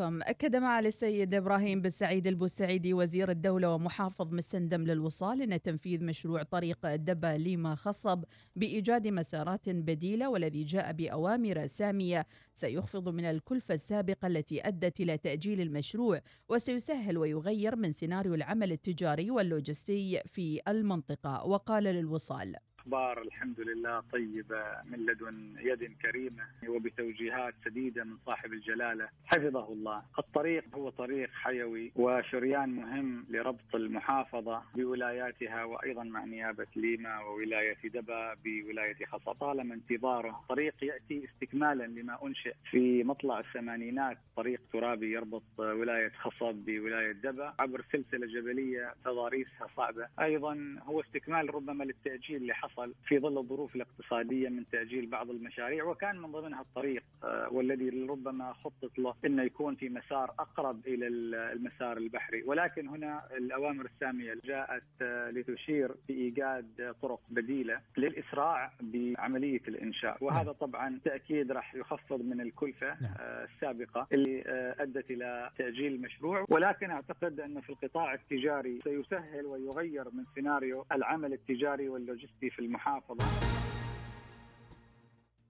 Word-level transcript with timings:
أكد 0.00 0.56
معالي 0.56 0.88
السيد 0.88 1.34
إبراهيم 1.34 1.80
بن 1.80 1.90
سعيد 1.90 2.26
البوسعيدي 2.26 2.94
وزير 2.94 3.30
الدولة 3.30 3.74
ومحافظ 3.74 4.32
مسندم 4.32 4.84
للوصال 4.84 5.42
أن 5.42 5.62
تنفيذ 5.62 6.04
مشروع 6.04 6.42
طريق 6.42 6.86
الدبا 6.86 7.36
ليما 7.36 7.74
خصب 7.74 8.24
بإيجاد 8.56 9.08
مسارات 9.08 9.68
بديلة 9.68 10.28
والذي 10.28 10.64
جاء 10.64 10.92
بأوامر 10.92 11.66
سامية. 11.66 12.26
سيخفض 12.54 13.08
من 13.08 13.24
الكلفة 13.24 13.74
السابقة 13.74 14.26
التي 14.26 14.68
أدت 14.68 15.00
إلى 15.00 15.18
تأجيل 15.18 15.60
المشروع 15.60 16.20
وسيسهل 16.48 17.18
ويغير 17.18 17.76
من 17.76 17.92
سيناريو 17.92 18.34
العمل 18.34 18.72
التجاري 18.72 19.30
واللوجستي 19.30 20.20
في 20.26 20.60
المنطقة. 20.68 21.44
وقال 21.44 21.84
للوصال 21.84 22.56
أخبار 22.84 23.22
الحمد 23.22 23.60
لله 23.60 24.00
طيبة 24.12 24.64
من 24.84 25.06
لدن 25.06 25.54
يد 25.60 25.96
كريمة 26.02 26.42
وبتوجيهات 26.68 27.54
سديدة 27.64 28.04
من 28.04 28.16
صاحب 28.26 28.52
الجلالة 28.52 29.08
حفظه 29.26 29.72
الله. 29.72 30.02
الطريق 30.18 30.64
هو 30.74 30.90
طريق 30.90 31.30
حيوي 31.32 31.92
وشريان 31.96 32.68
مهم 32.68 33.26
لربط 33.30 33.74
المحافظة 33.74 34.62
بولاياتها 34.74 35.64
وأيضا 35.64 36.04
مع 36.04 36.24
نيابة 36.24 36.66
ليما 36.76 37.20
وولاية 37.20 37.76
دبا 37.84 38.34
بولاية 38.44 39.06
خصب. 39.06 39.32
طالما 39.32 39.74
انتظاره 39.74 40.44
طريق 40.48 40.84
يأتي 40.84 41.24
استكمالا 41.24 41.84
لما 41.84 42.26
أنشئ 42.26 42.54
في 42.70 43.04
مطلع 43.04 43.40
الثمانينات 43.40 44.18
طريق 44.36 44.60
ترابي 44.72 45.12
يربط 45.12 45.42
ولاية 45.58 46.12
خصب 46.20 46.54
بولاية 46.54 47.12
دبا 47.12 47.54
عبر 47.58 47.84
سلسلة 47.92 48.26
جبلية 48.26 48.94
تضاريسها 49.04 49.68
صعبة. 49.76 50.08
أيضا 50.20 50.76
هو 50.82 51.00
استكمال 51.00 51.54
ربما 51.54 51.84
للتأجيل 51.84 52.36
اللي 52.36 52.54
حصل 52.54 52.73
حصل 52.74 52.94
في 53.06 53.18
ظل 53.18 53.38
الظروف 53.38 53.76
الاقتصادية 53.76 54.48
من 54.48 54.64
تأجيل 54.72 55.06
بعض 55.06 55.30
المشاريع 55.30 55.84
وكان 55.84 56.18
من 56.18 56.32
ضمنها 56.32 56.60
الطريق 56.60 57.02
آه، 57.24 57.48
والذي 57.52 58.06
ربما 58.08 58.52
خطط 58.52 58.98
له 58.98 59.14
إنه 59.24 59.42
يكون 59.42 59.74
في 59.74 59.88
مسار 59.88 60.30
أقرب 60.38 60.86
إلى 60.86 61.06
المسار 61.52 61.96
البحري 61.96 62.42
ولكن 62.42 62.88
هنا 62.88 63.22
الأوامر 63.36 63.84
السامية 63.84 64.34
جاءت 64.44 64.82
آه، 65.02 65.30
لتشير 65.30 65.94
بايجاد 66.08 66.94
طرق 67.02 67.20
بديلة 67.30 67.80
للإسراع 67.96 68.72
بعملية 68.80 69.62
الإنشاء 69.68 70.16
وهذا 70.20 70.44
نعم. 70.44 70.52
طبعا 70.52 71.00
تأكيد 71.04 71.52
راح 71.52 71.74
يخفض 71.74 72.22
من 72.22 72.40
الكلفة 72.40 72.86
نعم. 72.86 73.14
آه، 73.20 73.44
السابقة 73.44 74.06
اللي 74.12 74.42
أدت 74.78 75.10
إلى 75.10 75.50
تأجيل 75.58 75.94
المشروع 75.94 76.44
ولكن 76.48 76.90
أعتقد 76.90 77.40
انه 77.40 77.60
في 77.60 77.70
القطاع 77.70 78.14
التجاري 78.14 78.80
سيسهل 78.84 79.46
ويغير 79.46 80.04
من 80.04 80.24
سيناريو 80.34 80.86
العمل 80.92 81.32
التجاري 81.32 81.88
واللوجستي 81.88 82.50
في 82.50 82.58
المحافظة 82.64 83.24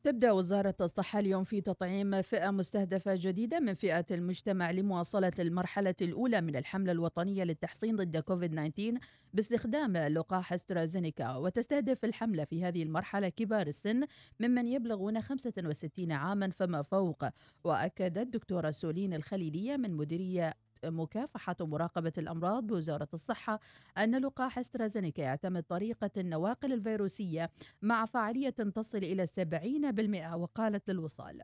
تبدأ 0.04 0.32
وزارة 0.32 0.74
الصحة 0.80 1.18
اليوم 1.18 1.44
في 1.44 1.60
تطعيم 1.60 2.22
فئة 2.22 2.50
مستهدفة 2.50 3.14
جديدة 3.14 3.60
من 3.60 3.74
فئات 3.74 4.12
المجتمع 4.12 4.70
لمواصلة 4.70 5.32
المرحلة 5.38 5.94
الأولى 6.02 6.40
من 6.40 6.56
الحملة 6.56 6.92
الوطنية 6.92 7.44
للتحصين 7.44 7.96
ضد 7.96 8.16
كوفيد 8.16 8.50
19 8.50 8.98
باستخدام 9.34 9.96
لقاح 9.96 10.52
استرازينيكا. 10.52 11.36
وتستهدف 11.36 12.04
الحملة 12.04 12.44
في 12.44 12.64
هذه 12.64 12.82
المرحلة 12.82 13.28
كبار 13.28 13.66
السن 13.66 14.04
ممن 14.40 14.66
يبلغون 14.66 15.20
65 15.20 16.12
عاما 16.12 16.50
فما 16.50 16.82
فوق. 16.82 17.24
وأكدت 17.64 18.26
دكتورة 18.34 18.70
سولين 18.70 19.14
الخليلية 19.14 19.76
من 19.76 19.94
مديرية 19.94 20.54
مكافحة 20.90 21.56
ومراقبة 21.60 22.12
الأمراض 22.18 22.66
بوزارة 22.66 23.08
الصحة 23.14 23.60
أن 23.98 24.18
لقاح 24.18 24.58
استرازينيكا 24.58 25.22
يعتمد 25.22 25.62
طريقة 25.62 26.10
النواقل 26.16 26.72
الفيروسية 26.72 27.50
مع 27.82 28.06
فعالية 28.06 28.50
تصل 28.50 28.98
إلى 28.98 29.26
70% 29.26 30.34
وقالت 30.34 30.90
للوصال. 30.90 31.42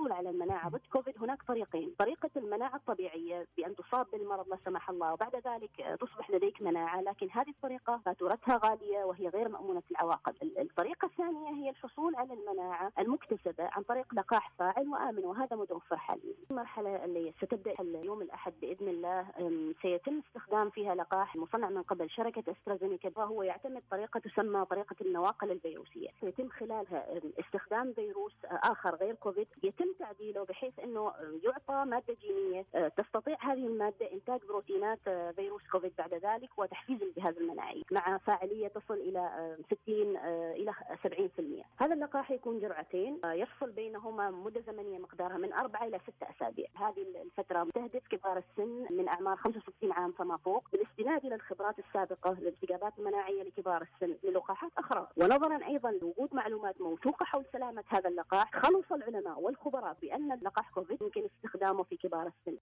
للحصول 0.00 0.12
على 0.12 0.30
المناعة. 0.30 0.68
ضد 0.68 0.80
كوفيد 0.92 1.14
هناك 1.18 1.42
طريقين. 1.42 1.94
طريقة 1.98 2.30
المناعة 2.36 2.76
الطبيعية 2.76 3.46
بأن 3.56 3.76
تصاب 3.76 4.06
بالمرض 4.12 4.48
لا 4.48 4.58
سمح 4.64 4.90
الله. 4.90 5.12
وبعد 5.12 5.36
ذلك 5.36 5.98
تصبح 6.00 6.30
لديك 6.30 6.62
مناعة 6.62 7.00
لكن 7.00 7.30
هذه 7.30 7.50
الطريقة 7.50 8.00
فاتورتها 8.04 8.60
غالية 8.64 9.04
وهي 9.04 9.28
غير 9.28 9.48
مأمونة 9.48 9.82
العواقب. 9.90 10.34
الطريقة 10.42 11.06
الثانية 11.06 11.48
هي 11.48 11.70
الحصول 11.70 12.16
على 12.16 12.34
المناعة 12.34 12.92
المكتسبة 12.98 13.64
عن 13.72 13.82
طريق 13.82 14.14
لقاح 14.14 14.52
فاعل 14.58 14.88
وآمن 14.88 15.24
وهذا 15.24 15.56
متوفر 15.56 15.96
حاليا. 15.96 16.34
المرحلة 16.50 17.04
اللي 17.04 17.32
ستبدأ 17.42 17.74
يوم 17.80 18.22
الأحد 18.22 18.52
بإذن 18.60 18.88
الله 18.88 19.26
سيتم 19.82 20.22
استخدام 20.26 20.70
فيها 20.70 20.94
لقاح 20.94 21.36
مصنع 21.36 21.68
من 21.68 21.82
قبل 21.82 22.10
شركة 22.10 22.52
أسترازينيكا 22.52 23.10
وهو 23.16 23.42
يعتمد 23.42 23.82
طريقة 23.90 24.20
تسمى 24.20 24.64
طريقة 24.64 24.96
النواقل 25.00 25.50
الفيروسية. 25.50 26.08
سيتم 26.20 26.48
خلالها 26.48 27.20
استخدام 27.40 27.92
فيروس 27.92 28.32
آخر 28.44 28.94
غير 28.94 29.14
كوفيد. 29.14 29.48
يتم 29.62 29.89
تعديله 29.98 30.44
بحيث 30.44 30.78
إنه 30.78 31.12
يعطى 31.44 31.84
مادة 31.90 32.16
جينية 32.20 32.66
آه، 32.74 32.88
تستطيع 32.88 33.36
هذه 33.40 33.66
المادة 33.66 34.12
إنتاج 34.12 34.40
بروتينات 34.48 34.98
آه، 35.08 35.30
فيروس 35.30 35.62
كوفيد 35.72 35.92
بعد 35.98 36.14
ذلك 36.14 36.58
وتحفيز 36.58 37.02
الجهاز 37.02 37.36
المناعي 37.36 37.82
مع 37.92 38.18
فاعلية 38.18 38.68
تصل 38.68 38.94
إلى 38.94 39.56
60 39.84 40.16
آه، 40.16 40.52
إلى 40.52 40.72
70%. 41.02 41.64
هذا 41.82 41.94
اللقاح 41.94 42.30
يكون 42.30 42.60
جرعتين 42.60 43.20
يفصل 43.24 43.70
بينهما 43.70 44.30
مدة 44.30 44.60
زمنيه 44.60 44.98
مقدارها 44.98 45.36
من 45.36 45.52
أربعة 45.52 45.84
إلى 45.84 45.98
ستة 45.98 46.30
أسابيع. 46.36 46.66
هذه 46.74 47.06
الفترة 47.22 47.66
تهدف 47.74 48.08
كبار 48.08 48.38
السن 48.38 48.86
من 48.90 49.08
أعمار 49.08 49.36
65 49.36 49.92
عام 49.92 50.12
فما 50.12 50.36
فوق 50.36 50.68
بالاستناد 50.72 51.24
إلى 51.26 51.34
الخبرات 51.34 51.78
السابقة 51.78 52.36
للاستجابات 52.40 52.92
المناعية 52.98 53.42
لكبار 53.42 53.82
السن 53.82 54.16
للقاحات 54.24 54.72
أخرى 54.78 55.08
ونظرا 55.16 55.66
أيضا 55.66 55.90
لوجود 55.90 56.34
معلومات 56.34 56.80
موثوقة 56.80 57.24
حول 57.24 57.44
سلامة 57.52 57.84
هذا 57.88 58.08
اللقاح 58.08 58.50
خلص 58.54 58.92
العلماء 58.92 59.40
الخبراء 59.80 59.96
بأن 60.02 60.38
لقاح 60.42 60.70
كوفيد 60.70 61.02
يمكن 61.02 61.20
استخدامه 61.36 61.82
في 61.82 61.96
كبار 61.96 62.26
السن. 62.26 62.58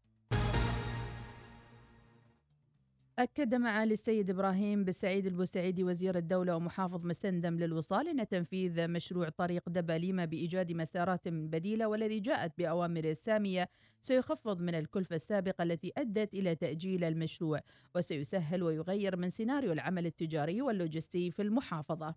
أكد 3.19 3.55
معالي 3.55 3.93
السيد 3.93 4.31
إبراهيم 4.31 4.84
بن 4.84 4.99
سعيد 4.99 5.27
البوسعيدي 5.27 5.84
وزير 5.84 6.17
الدولة 6.17 6.56
ومحافظ 6.56 7.06
مسندم 7.06 7.59
للوصال 7.59 8.09
أن 8.09 8.29
تنفيذ 8.29 8.89
مشروع 8.89 9.29
طريق 9.29 9.69
دبا 9.69 9.91
ليما 9.91 10.25
بإيجاد 10.25 10.73
مسارات 10.73 11.29
بديلة 11.29 11.89
والذي 11.89 12.21
جاءت 12.21 12.53
بالأوامر 12.59 13.05
السامية 13.05 13.69
سيخفض 14.00 14.61
من 14.61 14.75
الكلفة 14.75 15.17
السابقة 15.17 15.62
التي 15.62 15.93
أدت 15.97 16.35
إلى 16.35 16.55
تأجيل 16.55 17.05
المشروع 17.05 17.61
وسيسهل 17.95 18.62
ويغير 18.62 19.17
من 19.17 19.31
سيناريو 19.31 19.73
العمل 19.73 20.06
التجاري 20.06 20.62
واللوجستي 20.62 21.31
في 21.31 21.43
المحافظة. 21.43 22.15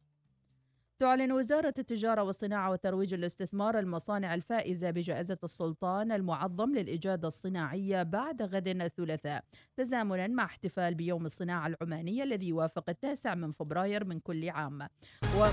تعلن 1.02 1.32
وزارة 1.32 1.74
التجارة 1.80 2.24
والصناعة 2.24 2.72
وترويج 2.72 3.14
الاستثمار 3.14 3.80
المصانع 3.80 4.34
الفائزة 4.34 4.92
بجائزة 4.92 5.38
السلطان 5.44 6.12
المعظم 6.12 6.76
للإجادة 6.76 7.28
الصناعية 7.28 8.04
بعد 8.04 8.42
غد 8.42 8.68
الثلاثاء. 8.68 9.44
تزامنا 9.78 10.28
مع 10.28 10.46
احتفال 10.46 10.96
بيوم 10.96 11.26
الصناعة 11.26 11.68
العمانية 11.68 12.24
الذي 12.24 12.48
يوافق 12.48 12.90
التاسع 12.90 13.36
من 13.36 13.52
فبراير 13.52 14.06
من 14.06 14.20
كل 14.20 14.50
عام. 14.50 14.82
و 15.40 15.46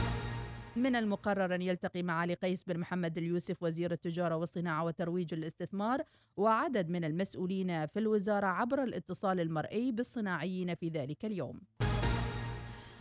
من 0.76 0.96
المقرر 0.96 1.54
أن 1.54 1.62
يلتقي 1.62 2.02
معالي 2.02 2.34
قيس 2.34 2.64
بن 2.64 2.78
محمد 2.80 3.18
اليوسف 3.18 3.62
وزير 3.62 3.92
التجارة 3.92 4.36
والصناعة 4.36 4.84
وترويج 4.84 5.34
الاستثمار 5.34 6.02
وعدد 6.36 6.88
من 6.88 7.04
المسؤولين 7.04 7.86
في 7.86 7.98
الوزارة 7.98 8.46
عبر 8.46 8.82
الاتصال 8.82 9.40
المرئي 9.40 9.92
بالصناعيين 9.92 10.74
في 10.74 10.88
ذلك 10.88 11.24
اليوم. 11.24 11.60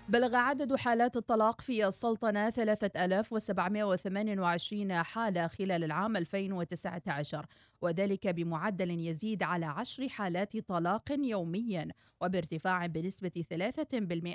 بلغ 0.09 0.35
عدد 0.35 0.75
حالات 0.75 1.17
الطلاق 1.17 1.61
في 1.61 1.87
السلطنة 1.87 2.49
3728 2.49 5.03
حالة 5.03 5.47
خلال 5.47 5.83
العام 5.83 6.17
2019 6.17 7.45
وذلك 7.81 8.27
بمعدل 8.27 8.91
يزيد 8.91 9.43
على 9.43 9.65
عشر 9.65 10.09
حالات 10.09 10.57
طلاق 10.57 11.11
يوميا 11.11 11.87
وبارتفاع 12.21 12.85
بنسبة 12.85 13.45
3% 13.53 13.55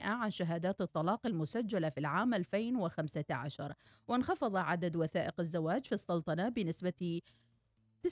عن 0.03 0.31
شهادات 0.31 0.81
الطلاق 0.81 1.27
المسجلة 1.27 1.89
في 1.89 2.01
العام 2.01 2.35
2015 2.35 3.73
وانخفض 4.09 4.57
عدد 4.57 4.97
وثائق 4.97 5.41
الزواج 5.41 5.85
في 5.85 5.93
السلطنة 5.93 6.49
بنسبة 6.49 7.21
29% 8.07 8.11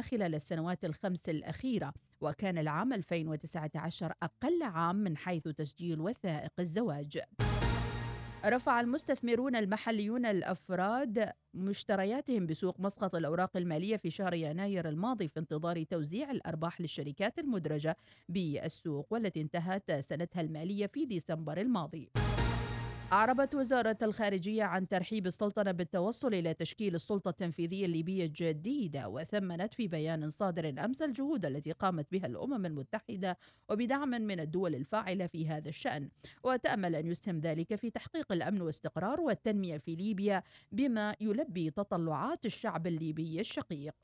خلال 0.00 0.34
السنوات 0.34 0.84
الخمس 0.84 1.28
الأخيرة. 1.28 1.92
وكان 2.24 2.58
العام 2.58 2.92
2019 2.92 4.12
أقل 4.22 4.62
عام 4.62 4.96
من 4.96 5.16
حيث 5.16 5.48
تسجيل 5.48 6.00
وثائق 6.00 6.52
الزواج 6.58 7.20
رفع 8.46 8.80
المستثمرون 8.80 9.56
المحليون 9.56 10.26
الأفراد 10.26 11.32
مشترياتهم 11.54 12.46
بسوق 12.46 12.80
مسقط 12.80 13.14
الأوراق 13.14 13.56
المالية 13.56 13.96
في 13.96 14.10
شهر 14.10 14.34
يناير 14.34 14.88
الماضي 14.88 15.28
في 15.28 15.40
انتظار 15.40 15.82
توزيع 15.82 16.30
الأرباح 16.30 16.80
للشركات 16.80 17.38
المدرجة 17.38 17.96
بالسوق 18.28 19.06
والتي 19.10 19.40
انتهت 19.40 19.92
سنتها 19.92 20.40
المالية 20.40 20.86
في 20.86 21.06
ديسمبر 21.06 21.60
الماضي. 21.60 22.10
أعربت 23.14 23.54
وزارة 23.54 23.96
الخارجية 24.02 24.62
عن 24.64 24.88
ترحيب 24.88 25.26
السلطنة 25.26 25.72
بالتوصل 25.72 26.34
إلى 26.34 26.54
تشكيل 26.54 26.94
السلطة 26.94 27.28
التنفيذية 27.28 27.86
الليبية 27.86 28.24
الجديدة 28.24 29.08
وثمنت 29.08 29.74
في 29.74 29.88
بيان 29.88 30.28
صادر 30.28 30.68
أمس 30.84 31.02
الجهود 31.02 31.46
التي 31.46 31.72
قامت 31.72 32.06
بها 32.12 32.26
الأمم 32.26 32.66
المتحدة 32.66 33.38
وبدعم 33.70 34.08
من 34.08 34.40
الدول 34.40 34.74
الفاعلة 34.74 35.26
في 35.26 35.48
هذا 35.48 35.68
الشأن. 35.68 36.08
وتأمل 36.44 36.94
أن 36.94 37.06
يسهم 37.06 37.38
ذلك 37.38 37.74
في 37.74 37.90
تحقيق 37.90 38.32
الأمن 38.32 38.60
والاستقرار 38.60 39.20
والتنمية 39.20 39.78
في 39.78 39.94
ليبيا 39.94 40.42
بما 40.72 41.16
يلبي 41.20 41.70
تطلعات 41.70 42.46
الشعب 42.46 42.86
الليبي 42.86 43.40
الشقيق. 43.40 43.94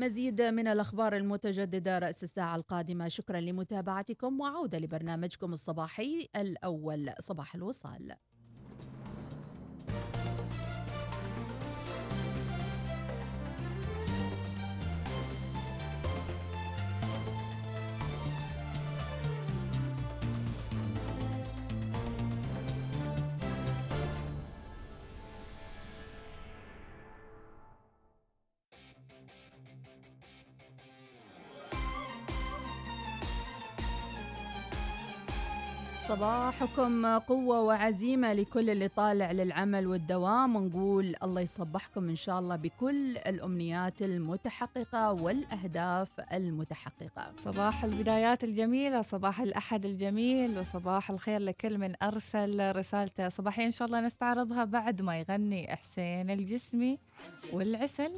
مزيد 0.00 0.42
من 0.42 0.66
الأخبار 0.66 1.16
المتجددة 1.16 1.98
رأس 1.98 2.24
الساعة 2.24 2.56
القادمة. 2.56 3.08
شكرا 3.08 3.40
لمتابعتكم 3.40 4.40
وعودة 4.40 4.78
لبرنامجكم 4.78 5.52
الصباحي 5.52 6.28
الأول. 6.36 7.12
صباح 7.20 7.54
الوصال. 7.54 8.14
صباحكم 36.20 37.18
قوة 37.18 37.60
وعزيمة 37.60 38.32
لكل 38.32 38.70
اللي 38.70 38.88
طالع 38.88 39.32
للعمل 39.32 39.86
والدوام. 39.86 40.56
ونقول 40.56 41.14
الله 41.22 41.40
يصبحكم 41.40 42.08
إن 42.08 42.16
شاء 42.16 42.38
الله 42.38 42.56
بكل 42.56 43.16
الأمنيات 43.16 44.02
المتحققة 44.02 45.12
والأهداف 45.12 46.08
المتحققة. 46.32 47.32
صباح 47.44 47.84
البدايات 47.84 48.44
الجميلة 48.44 49.02
صباح 49.02 49.40
الأحد 49.40 49.84
الجميل 49.84 50.58
وصباح 50.58 51.10
الخير 51.10 51.40
لكل 51.40 51.78
من 51.78 51.94
أرسل 52.02 52.76
رسالته. 52.76 53.28
صباحية 53.28 53.64
إن 53.64 53.70
شاء 53.70 53.88
الله 53.88 54.00
نستعرضها 54.00 54.64
بعد 54.64 55.02
ما 55.02 55.18
يغني 55.20 55.76
حسين 55.76 56.30
الجسمي 56.30 56.98
والعسل. 57.52 58.12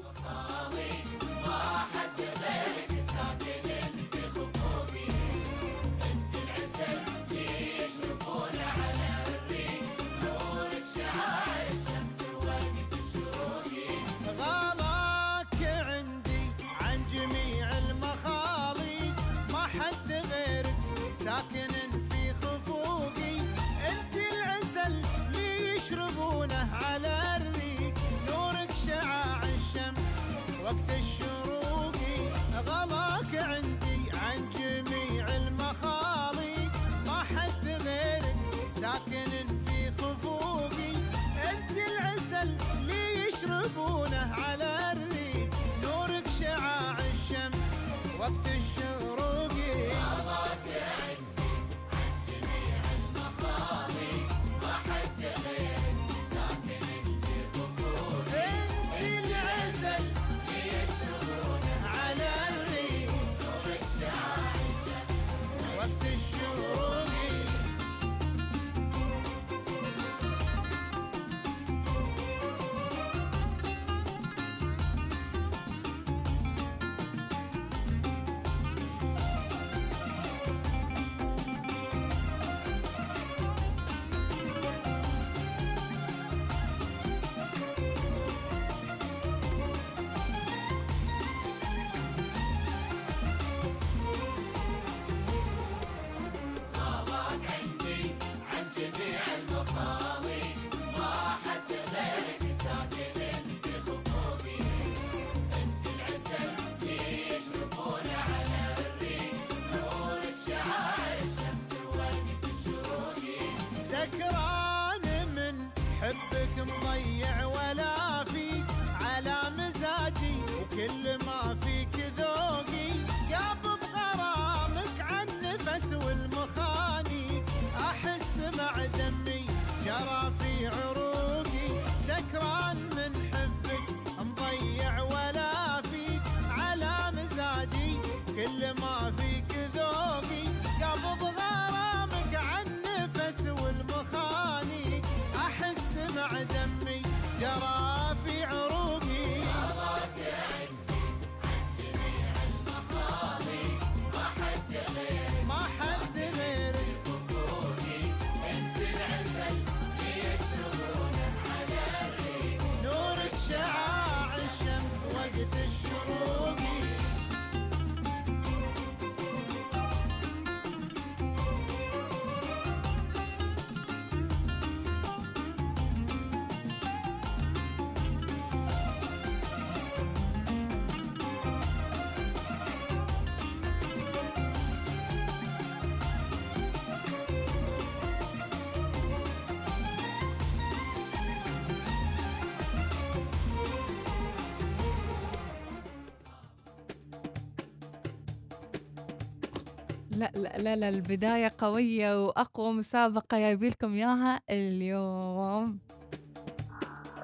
لا 200.23 200.31
لا 200.37 200.59
لا 200.59 200.77
لا 200.77 200.89
البداية 200.89 201.51
قوية 201.59 202.25
وأقوى 202.27 202.73
مسابقة 202.73 203.39
جايبين 203.39 203.71
لكم 203.71 203.93
إياها 203.93 204.41
اليوم. 204.51 205.79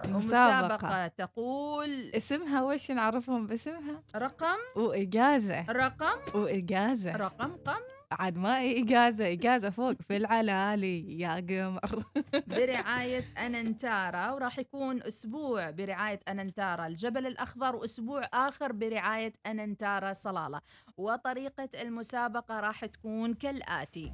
مسابقة 0.08 1.06
تقول 1.06 2.10
اسمها 2.14 2.62
وش 2.62 2.90
نعرفهم 2.90 3.46
باسمها؟ 3.46 4.02
رقم؟ 4.16 4.56
وإجازة. 4.76 5.64
رقم؟ 5.70 6.40
وإجازة. 6.40 7.12
رقم 7.16 7.52
قم؟ 7.66 7.80
عاد 8.12 8.38
ما 8.38 8.60
إجازة 8.60 9.32
إجازة 9.32 9.70
فوق 9.70 10.02
في 10.02 10.16
العلالي. 10.16 11.20
يا 11.20 11.34
قمر. 11.34 12.04
برعاية 12.56 13.24
أننتارا 13.46 14.30
وراح 14.30 14.58
يكون 14.58 15.02
أسبوع 15.02 15.70
برعاية 15.70 16.20
أننتارا 16.28 16.86
الجبل 16.86 17.26
الأخضر 17.26 17.76
وأسبوع 17.76 18.28
آخر 18.34 18.72
برعاية 18.72 19.32
أننتارا 19.46 20.12
صلالة. 20.12 20.60
وطريقة 20.96 21.68
المسابقة 21.82 22.60
راح 22.60 22.84
تكون 22.84 23.34
كالآتي. 23.34 24.12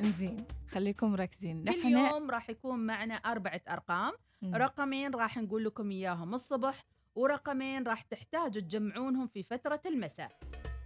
إنزين 0.00 0.36
خليكم 0.70 1.12
مركزين. 1.12 1.64
كل 1.64 1.84
يوم 1.84 2.30
راح 2.30 2.50
يكون 2.50 2.78
معنا 2.78 3.14
أربعة 3.14 3.60
أرقام. 3.70 4.12
مم. 4.42 4.54
رقمين 4.54 5.14
راح 5.14 5.36
نقول 5.36 5.64
لكم 5.64 5.90
إياهم 5.90 6.34
الصبح 6.34 6.84
ورقمين 7.14 7.82
راح 7.82 8.02
تحتاجوا 8.02 8.62
تجمعونهم 8.62 9.26
في 9.26 9.42
فترة 9.42 9.80
المساء. 9.86 10.38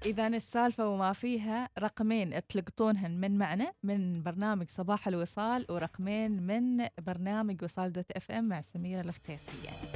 إذا 0.04 0.26
السالفة 0.26 0.88
وما 0.88 1.12
فيها 1.12 1.68
رقمين 1.78 2.46
تلقطونهن 2.46 3.10
من 3.20 3.38
معنا 3.38 3.72
من 3.82 4.22
برنامج 4.22 4.68
صباح 4.70 5.08
الوصال 5.08 5.66
ورقمين 5.70 6.42
من 6.42 6.88
برنامج 7.06 7.64
وصال 7.64 7.92
دوت 7.92 8.10
إف 8.10 8.30
إم 8.30 8.44
مع 8.44 8.60
سميرة 8.60 9.00
الفتيسية 9.00 9.88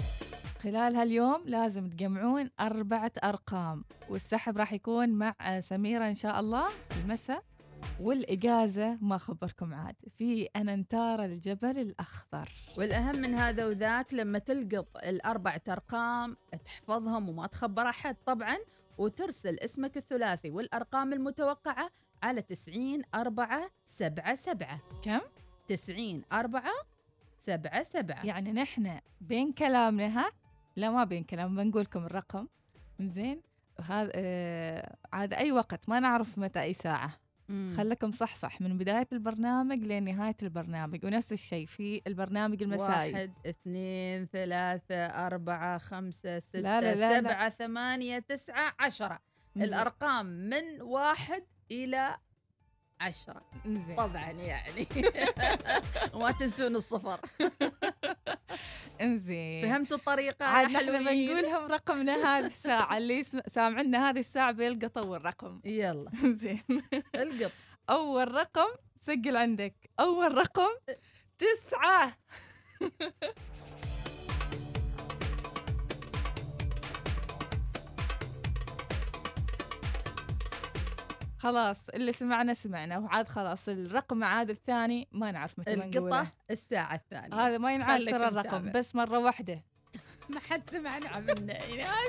خلال 0.62 0.96
هاليوم 0.96 1.42
لازم 1.46 1.88
تجمعون 1.88 2.50
أربعة 2.60 3.12
أرقام 3.25 3.84
والسحب 4.08 4.58
راح 4.58 4.72
يكون 4.72 5.08
مع 5.08 5.60
سميرة 5.60 6.08
إن 6.08 6.14
شاء 6.14 6.40
الله 6.40 6.66
المساء 7.04 7.42
والإجازة 8.00 8.98
ما 9.00 9.18
خبركم 9.18 9.75
عاد 9.75 9.94
في 10.18 10.48
أننتار 10.56 11.25
الجبل 11.25 11.78
الأخضر. 11.78 12.52
والأهم 12.78 13.16
من 13.16 13.34
هذا 13.38 13.66
وذاك 13.66 14.14
لما 14.14 14.38
تلقط 14.38 14.86
الأربعة 15.04 15.60
أرقام 15.68 16.36
تحفظهم 16.64 17.28
وما 17.28 17.46
تخبر 17.46 17.88
أحد. 17.88 18.16
طبعا 18.26 18.56
وترسل 18.98 19.58
اسمك 19.58 19.96
الثلاثي 19.96 20.50
والأرقام 20.50 21.12
المتوقعة 21.12 21.90
على 22.22 22.42
90 22.42 23.02
4 23.14 23.70
7 23.84 24.34
7 24.34 24.80
كم؟ 25.02 25.20
90 25.68 26.22
4 26.32 26.62
7 27.38 27.82
7 27.82 28.26
يعني 28.26 28.52
نحن 28.52 29.00
بين 29.20 29.52
كلامنا 29.52 30.06
ها؟ 30.20 30.30
لا 30.76 30.90
ما 30.90 31.04
بين 31.04 31.24
كلام 31.24 31.56
بنقول 31.56 31.82
لكم 31.82 32.04
الرقم. 32.04 32.48
زين 33.00 33.42
وهذا 33.78 34.10
آه 34.14 34.96
عاد 35.12 35.34
أي 35.34 35.52
وقت 35.52 35.88
ما 35.88 36.00
نعرف 36.00 36.38
متى 36.38 36.62
أي 36.62 36.72
ساعة. 36.72 37.12
خلكم 37.76 38.12
صحصح 38.12 38.60
من 38.60 38.78
بداية 38.78 39.08
البرنامج 39.12 39.78
لنهاية 39.78 40.36
البرنامج 40.42 41.04
ونفس 41.04 41.32
الشيء 41.32 41.66
في 41.66 42.02
البرنامج 42.06 42.62
المسائي 42.62 43.12
واحد 43.12 43.32
اثنين 43.46 44.26
ثلاثة 44.26 45.06
أربعة 45.06 45.78
خمسة 45.78 46.38
ستة 46.38 46.60
لا 46.60 46.80
لا 46.80 46.94
لا 46.94 47.20
لا. 47.20 47.20
سبعة 47.20 47.48
ثمانية 47.48 48.18
تسعة 48.18 48.74
عشرة. 48.78 49.20
الأرقام 49.56 50.26
من 50.26 50.82
واحد 50.82 51.44
إلى 51.70 52.16
عشرة. 53.00 53.42
زين 53.66 53.96
طبعا 53.96 54.30
يعني. 54.30 54.86
وما 56.14 56.30
تنسون 56.30 56.76
الصفر. 56.76 57.20
إنزين. 59.00 59.62
فهمتوا 59.68 59.96
الطريقة؟ 59.96 60.44
عاد 60.44 60.66
نحن 60.66 60.76
حلوين؟ 60.76 61.28
بنقولهم 61.28 61.66
رقمنا 61.72 62.12
هذه 62.38 62.46
الساعة 62.46 62.96
اللي. 62.98 63.24
سامعنا 63.48 64.10
هذه 64.10 64.20
الساعة 64.20 64.52
بيلقط 64.52 64.98
أول 64.98 65.24
رقم. 65.24 65.60
يلا. 65.64 66.10
زين 66.24 66.62
القط. 67.14 67.52
أول 67.90 68.34
رقم 68.34 68.68
سجل 69.00 69.36
عندك. 69.36 69.74
أول 70.00 70.34
رقم 70.34 70.70
تسعة. 71.38 72.12
خلاص 81.46 81.88
اللي 81.94 82.12
سمعنا 82.12 82.54
سمعنا 82.54 82.98
وعاد 82.98 83.28
خلاص 83.28 83.68
الرقم 83.68 84.24
عاد 84.24 84.50
الثاني 84.50 85.08
ما 85.12 85.30
نعرف 85.30 85.58
متى 85.58 85.74
القطة 85.74 86.26
الساعة 86.50 86.94
الثانية. 86.94 87.46
هذا 87.46 87.58
ما 87.58 87.74
ينعاد 87.74 88.10
ترى 88.10 88.28
الرقم 88.28 88.62
متابع. 88.62 88.80
بس 88.80 88.94
مرة 88.94 89.18
واحدة. 89.18 89.62
ما 90.28 90.40
حد 90.40 90.70
سمعنا 90.70 91.18
منا 91.18 91.62
ايناس 91.64 92.08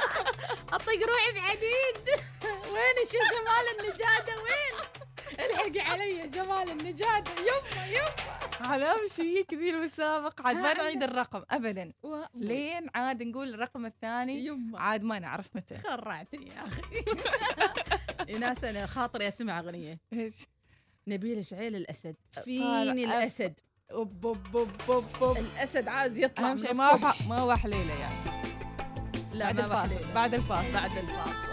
أطق 0.72 0.92
روحي 1.08 1.40
بعديد 1.40 2.20
وين 2.72 3.06
شو 3.12 3.18
جمال 3.18 3.66
النجادة؟ 3.80 4.36
وين؟ 4.42 4.97
الحقي 5.32 5.80
علي 5.80 6.26
جمال 6.28 6.70
النجادة 6.70 7.30
يما 7.40 7.86
يما 7.86 8.38
على 8.60 8.84
امشي 8.86 9.44
كذي 9.44 9.70
المسابقة. 9.70 10.46
عاد 10.46 10.56
ما. 10.56 10.74
نعيد 10.74 11.02
الرقم 11.02 11.42
ابدا. 11.50 11.92
و- 12.02 12.22
لين 12.34 12.86
عاد 12.94 13.22
نقول 13.22 13.54
الرقم 13.54 13.86
الثاني. 13.86 14.44
يما 14.46 14.80
عاد 14.80 15.02
ما 15.02 15.18
نعرف 15.18 15.46
متى. 15.54 15.74
خرعتني 15.78 16.46
يا 16.48 16.66
أخي. 16.66 16.82
ايناس 18.28 18.64
أنا 18.64 18.86
خاطري 18.86 19.28
أسمع 19.28 19.58
أغنية. 19.60 19.98
إيش؟ 20.12 20.34
نبيل 21.06 21.44
شعيل 21.44 21.76
الأسد. 21.76 22.16
طالع 22.34 22.42
فيني 22.44 23.06
أب- 23.06 23.10
الأسد. 23.10 23.60
اوب 23.92 24.26
اوب 24.26 24.68
اوب 24.88 25.36
الأسد 25.36 25.88
عايز 25.88 26.18
يطلع 26.18 26.50
من 26.50 26.58
شيء 26.58 26.74
ما 26.74 26.90
وح- 26.92 27.26
ما 27.26 27.38
هو 27.38 27.56
حليله 27.56 28.00
يعني. 28.00 28.38
لا 29.32 29.52
بعد 29.52 29.58
الفاصل. 29.60 30.12
بعد 30.14 30.34
الفاصل. 30.34 30.72
بعد 30.72 30.90
الفاصل. 30.90 31.47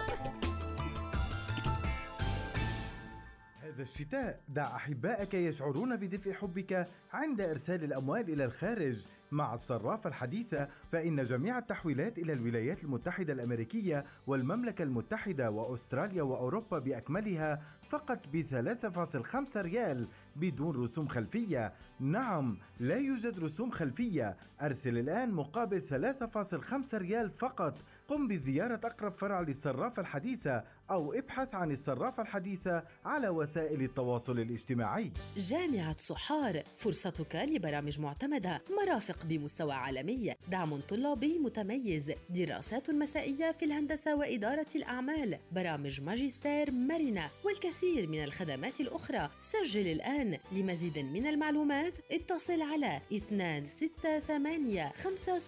هذا 3.75 3.83
الشتاء. 3.83 4.41
دع 4.49 4.75
أحبائك 4.75 5.33
يشعرون 5.33 5.95
بدفء 5.95 6.33
حبك 6.33 6.87
عند 7.13 7.41
إرسال 7.41 7.83
الأموال 7.83 8.29
إلى 8.29 8.45
الخارج. 8.45 9.07
مع 9.31 9.53
الصرافة 9.53 10.09
الحديثة 10.09 10.67
فإن 10.91 11.23
جميع 11.23 11.57
التحويلات 11.57 12.17
إلى 12.19 12.33
الولايات 12.33 12.83
المتحدة 12.83 13.33
الأمريكية 13.33 14.05
والمملكة 14.27 14.83
المتحدة 14.83 15.51
وأستراليا 15.51 16.23
وأوروبا 16.23 16.79
بأكملها 16.79 17.61
فقط 17.89 18.19
ب 18.33 18.41
3.5 18.41 19.61
ريال 19.61 20.07
بدون 20.35 20.83
رسوم 20.83 21.07
خلفية. 21.07 21.73
نعم 21.99 22.57
لا 22.79 22.95
يوجد 22.95 23.39
رسوم 23.39 23.71
خلفية. 23.71 24.37
أرسل 24.61 24.97
الآن 24.97 25.31
مقابل 25.31 25.81
3.5 25.81 26.97
ريال 26.97 27.29
فقط. 27.29 27.77
قم 28.07 28.27
بزيارة 28.27 28.81
أقرب 28.83 29.13
فرع 29.13 29.41
للصرافة 29.41 30.01
الحديثة 30.01 30.63
أو 30.91 31.13
ابحث 31.13 31.55
عن 31.55 31.71
الصرافة 31.71 32.23
الحديثة 32.23 32.83
على 33.05 33.29
وسائل 33.29 33.81
التواصل 33.81 34.39
الاجتماعي. 34.39 35.11
جامعة 35.37 35.97
صحار 35.97 36.63
فرصتك 36.77 37.35
لبرامج 37.35 37.99
معتمدة 37.99 38.61
مرافق 38.81 39.25
بمستوى 39.25 39.73
عالمي 39.73 40.33
دعم 40.51 40.79
طلابي 40.79 41.39
متميز 41.39 42.11
دراسات 42.29 42.89
مسائية 42.89 43.51
في 43.51 43.65
الهندسة 43.65 44.15
وإدارة 44.15 44.67
الأعمال 44.75 45.39
برامج 45.51 46.01
ماجستير 46.01 46.71
مرنة 46.71 47.29
والكثير 47.43 48.07
من 48.07 48.23
الخدمات 48.23 48.79
الأخرى. 48.79 49.29
سجل 49.41 49.87
الآن 49.87 50.37
لمزيد 50.51 50.99
من 50.99 51.27
المعلومات 51.27 51.93
اتصل 52.11 52.61
على 52.61 53.01
268 53.11 54.89
50 54.91 55.39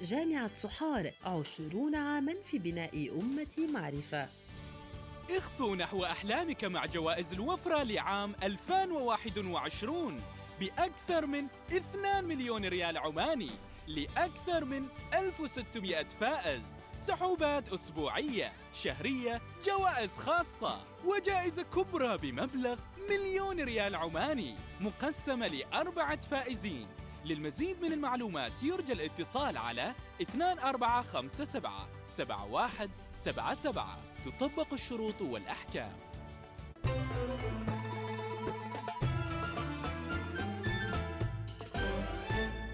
جامعة 0.02 0.50
صحار 0.58 1.12
عشرون 1.24 1.94
عاما 1.94 2.34
في 2.44 2.58
بناء 2.58 3.20
أمة 3.20 3.68
معرفة. 3.74 4.28
اخطو 5.30 5.74
نحو 5.74 6.04
أحلامك 6.04 6.64
مع 6.64 6.86
جوائز 6.86 7.32
الوفرة 7.32 7.82
لعام 7.82 8.34
2021 8.42 10.20
بأكثر 10.60 11.26
من 11.26 11.46
2 11.72 12.24
مليون 12.24 12.64
ريال 12.64 12.98
عماني 12.98 13.50
لأكثر 13.86 14.64
من 14.64 14.86
1600 15.14 16.04
فائز. 16.20 16.79
سحوبات 17.00 17.68
أسبوعية 17.68 18.52
شهرية 18.74 19.40
جوائز 19.64 20.10
خاصة 20.16 20.80
وجائزة 21.04 21.62
كبرى 21.62 22.16
بمبلغ 22.18 22.76
مليون 23.10 23.60
ريال 23.60 23.94
عماني 23.94 24.54
مقسمة 24.80 25.46
لأربعة 25.46 26.20
فائزين. 26.20 26.86
للمزيد 27.24 27.82
من 27.82 27.92
المعلومات 27.92 28.62
يرجى 28.62 28.92
الاتصال 28.92 29.56
على 29.56 29.94
2457 30.20 31.88
7177 32.06 33.96
تطبق 34.24 34.72
الشروط 34.72 35.22
والأحكام. 35.22 35.96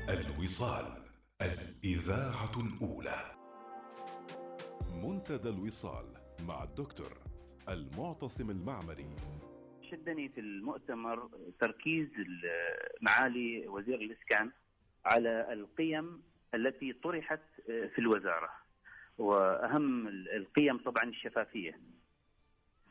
الوصال 0.09 1.05
الإذاعة 1.43 2.53
الأولى. 2.57 3.36
منتدى 5.03 5.49
الوصال 5.49 6.05
مع 6.49 6.63
الدكتور 6.65 7.13
المعتصم 7.69 8.51
المعمري. 8.51 9.07
شدني 9.91 10.29
في 10.29 10.41
المؤتمر 10.41 11.29
تركيز 11.61 12.07
ال- 12.19 12.51
معالي 13.01 13.69
وزير 13.69 13.95
الإسكان 14.01 14.51
على 15.05 15.53
القيم 15.53 16.23
التي 16.55 16.93
طرحت 16.93 17.41
في 17.67 17.99
الوزارة 17.99 18.51
وأهم 19.19 20.09
ال- 20.09 20.37
القيم 20.37 20.79
طبعا 20.79 21.05
الشفافية. 21.05 21.81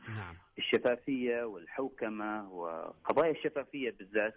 نعم. 0.08 0.34
الشفافية 0.58 1.42
والحوكمة 1.44 2.52
وقضايا 2.52 3.30
الشفافية 3.32 3.90
بالذات 3.90 4.34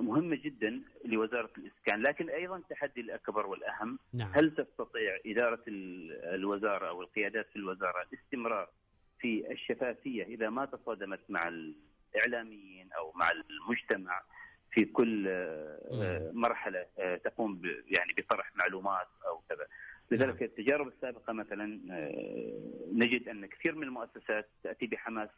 مهمة 0.00 0.36
جدا 0.36 0.80
لوزارة 1.04 1.50
الإسكان. 1.58 2.02
لكن 2.02 2.30
أيضا 2.30 2.56
التحدي 2.56 3.00
الأكبر 3.00 3.46
والأهم 3.46 3.98
نعم. 4.12 4.32
هل 4.34 4.50
تستطيع 4.54 5.18
إدارة 5.26 5.60
ال- 5.68 6.24
الوزارة 6.34 6.88
أو 6.88 7.02
القيادات 7.02 7.46
في 7.50 7.56
الوزارة 7.56 8.02
الاستمرار 8.12 8.68
في 9.20 9.52
الشفافية 9.52 10.24
إذا 10.24 10.50
ما 10.50 10.64
تصادمت 10.64 11.20
مع 11.28 11.48
الإعلاميين 11.48 12.92
أو 12.92 13.12
مع 13.12 13.28
المجتمع 13.30 14.22
في 14.70 14.84
كل 14.84 15.28
آه، 15.28 15.78
آه، 15.92 16.30
مرحلة 16.32 16.86
آه، 16.98 17.16
تقوم 17.16 17.62
يعني 17.66 18.12
بطرح 18.18 18.56
معلومات 18.56 19.06
أو 19.26 19.42
كذا؟ 19.48 19.66
لذلك 20.10 20.34
نعم. 20.42 20.44
التجارب 20.50 20.88
السابقة 20.88 21.32
مثلا 21.32 21.80
آه، 21.90 22.84
نجد 22.92 23.28
أن 23.28 23.46
كثير 23.46 23.74
من 23.74 23.82
المؤسسات 23.82 24.48
تأتي 24.62 24.86
بحماس 24.86 25.28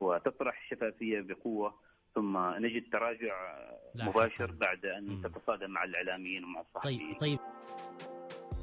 وتطرح 0.00 0.62
الشفافيه 0.62 1.20
بقوة 1.20 1.74
ثم 2.14 2.38
نجد 2.38 2.82
تراجع. 2.92 3.64
مباشر 3.94 4.50
بعد 4.52 4.86
أن 4.86 5.06
مم. 5.08 5.22
تتصادم 5.22 5.70
مع 5.70 5.84
الإعلاميين 5.84 6.44
ومع 6.44 6.60
الصحفيين 6.60 7.14
طيب 7.14 7.20
طيب. 7.20 7.38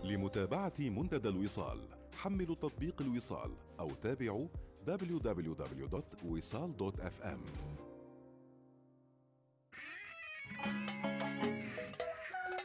لمتابعة 0.04 0.74
منتدى 0.80 1.30
الوصال 1.30 1.80
حملوا 2.16 2.56
تطبيق 2.56 3.02
الوصال 3.02 3.52
أو 3.80 3.90
تابعوا 3.90 4.48
www.wisal.fm 4.88 7.40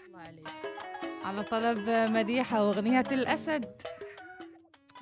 الله 0.07 0.19
عليك. 0.19 0.49
على 1.25 1.43
طلب 1.43 1.89
مديحة 2.11 2.65
وأغنية 2.67 3.05
الأسد. 3.13 3.83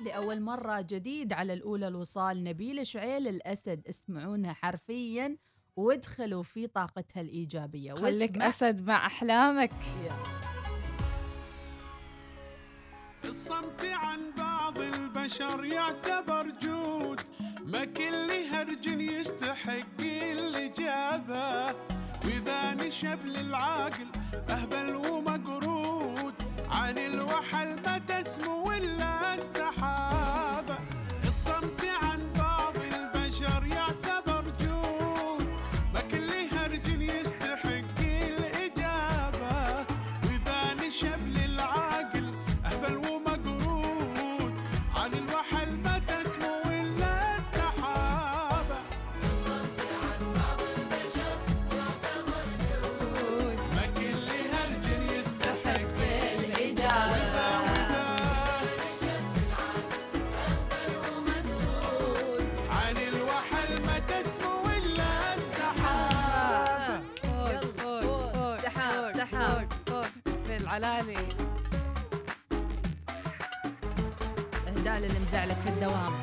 لأول 0.05 0.41
مرة 0.41 0.81
جديد 0.81 1.33
على 1.33 1.53
الأولى 1.53 1.87
الوصال 1.87 2.43
نبيل 2.43 2.87
شعيل 2.87 3.27
الأسد 3.27 3.87
اسمعونها 3.87 4.53
حرفيا. 4.53 5.37
وادخلوا 5.75 6.43
في 6.43 6.67
طاقتها 6.67 7.21
الإيجابية. 7.21 7.93
خليك 7.93 8.31
واسمع- 8.31 8.47
أسد 8.47 8.87
مع 8.87 9.05
أحلامك. 9.05 9.71
الصمت 13.25 13.85
عن 13.85 14.19
بعض 14.37 14.79
البشر 14.79 15.65
يعتبر 15.65 16.49
جود. 16.61 17.21
ما 17.65 17.85
كل 17.85 18.31
هرج 18.51 18.85
يستحق 18.87 20.01
الإجابة. 20.01 21.75
وإذا 22.25 22.73
نشب 22.73 23.25
للعاقل 23.25 24.07
أهبل 24.49 24.95
ومقرود. 24.95 26.33
عن 26.69 26.97
الوحل 26.97 27.75
ما 27.85 27.97
تسمو 27.97 28.71
إلا 28.71 29.33
السحابة 29.33 29.74
الدوام. 75.75 76.13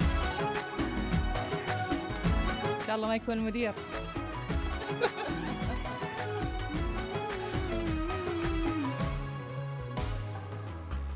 إن 2.80 2.86
شاء 2.86 2.96
الله 2.96 3.08
ما 3.08 3.14
يكون 3.14 3.38
مدير. 3.38 3.74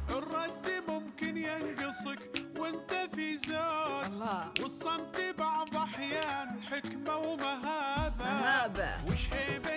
الرد 0.08 0.66
ممكن 0.88 1.36
ينقصك 1.36 2.18
وانت 2.58 2.92
في 3.14 3.36
زود 3.36 4.06
الله. 4.06 4.48
والصمت 4.62 5.34
بعض 5.38 5.76
أحيان 5.76 6.60
حكمة 6.70 7.16
ومهابة. 7.16 8.24
مهابة. 8.24 8.88
وش 9.08 9.32
هيبة 9.32 9.75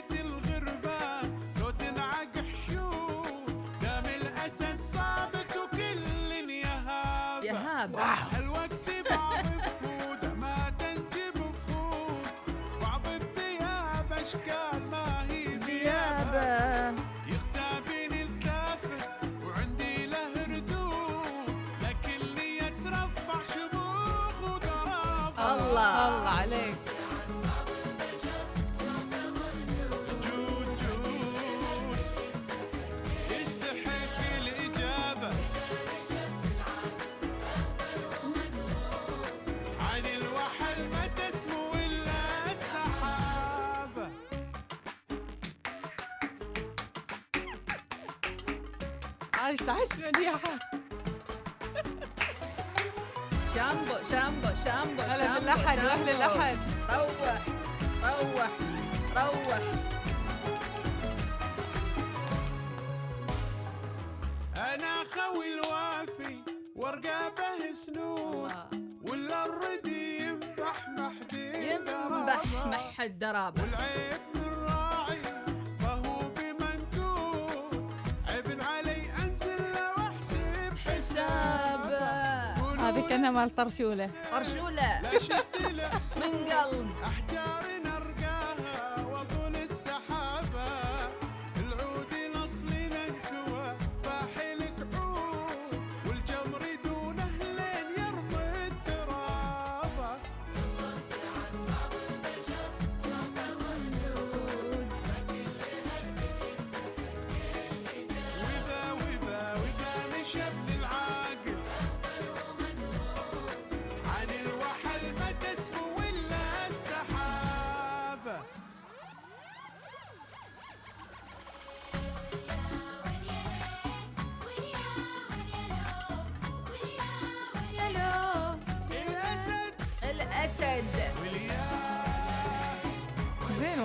تعيش 49.70 49.90
مديحة 50.08 50.60
شامبو 53.56 53.94
شامبو 54.12 54.48
شامبو 54.66 55.02
هلا 55.02 55.34
وأهل 55.34 55.82
شامبو. 55.82 56.12
الأحد 56.12 56.58
روح 56.90 57.40
روح 58.04 58.52
روح. 59.16 59.62
أنا 64.56 64.94
خوي 65.16 65.54
الوافي 65.54 66.44
وارقابه 66.76 67.74
سنون. 67.74 68.54
ولا 69.02 69.46
الردي 69.46 70.18
ينبح 70.20 70.90
محدي 70.90 71.72
ينبح 71.72 72.42
مح 72.66 73.02
الدراب. 73.02 73.60
والعيب 73.60 74.39
كأنها 83.10 83.32
مال 83.32 83.56
شفت 85.20 85.56
الحسن 85.56 86.22
من 86.22 86.46
قلب. 86.46 86.90
احجار 87.04 87.79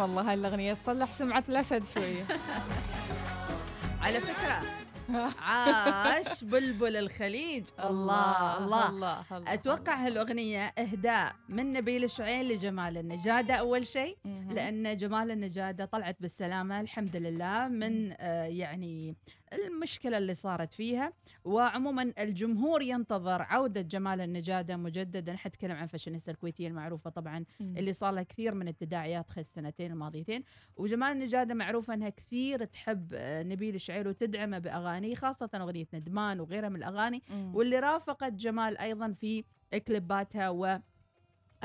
والله 0.04 0.22
هاي 0.28 0.34
الأغنية 0.34 0.74
تصلح 0.74 1.12
سمعة 1.12 1.44
الأسد 1.48 1.84
شوية. 1.94 2.24
على 4.02 4.20
فكرة 4.20 4.62
عاش 5.42 6.44
بلبل 6.44 6.96
الخليج. 6.96 7.64
الله 7.84 8.58
الله 8.58 8.88
الله, 8.88 9.24
الله 9.32 9.54
أتوقع 9.54 9.94
هالأغنية 10.06 10.74
إهداء 10.78 11.32
من 11.48 11.72
نبيل 11.72 12.10
شعيل 12.10 12.48
لجمال 12.48 12.98
النجاده 12.98 13.54
أول 13.54 13.86
شيء. 13.86 14.16
لأن 14.52 14.96
جمال 14.96 15.30
النجادة 15.30 15.84
طلعت 15.84 16.16
بالسلامة 16.20 16.80
الحمد 16.80 17.16
لله 17.16 17.68
من 17.68 18.12
آه 18.18 18.44
يعني 18.44 19.16
المشكلة 19.52 20.18
اللي 20.18 20.34
صارت 20.34 20.72
فيها. 20.74 21.12
وعموما 21.44 22.12
الجمهور 22.18 22.82
ينتظر 22.82 23.42
عودة 23.42 23.80
جمال 23.80 24.20
النجادة 24.20 24.76
مجددا. 24.76 25.36
حتكلم 25.36 25.72
عن 25.76 25.86
فاشينيستا 25.86 26.32
الكويتية 26.32 26.68
المعروفة 26.68 27.10
طبعا. 27.10 27.44
اللي 27.60 27.92
صار 27.92 28.12
لها 28.14 28.22
كثير 28.22 28.54
من 28.54 28.68
التداعيات 28.68 29.30
خلال 29.30 29.40
السنتين 29.46 29.92
الماضيتين. 29.92 30.44
وجمال 30.76 31.12
النجادة 31.12 31.54
معروفه 31.54 31.94
إنها 31.94 32.08
كثير 32.08 32.64
تحب 32.64 33.12
آه، 33.14 33.42
نبيل 33.42 33.80
شعيل 33.80 34.08
وتدعمه 34.08 34.58
باغانيه 34.58 35.14
خاصة 35.14 35.50
أغنية 35.54 35.86
ندمان 35.94 36.40
وغيرها 36.40 36.68
من 36.68 36.76
الأغاني. 36.76 37.22
واللي 37.54 37.78
رافقت 37.78 38.32
جمال 38.32 38.78
أيضا 38.78 39.12
في 39.12 39.44
كليباتها 39.88 40.50
و 40.50 40.78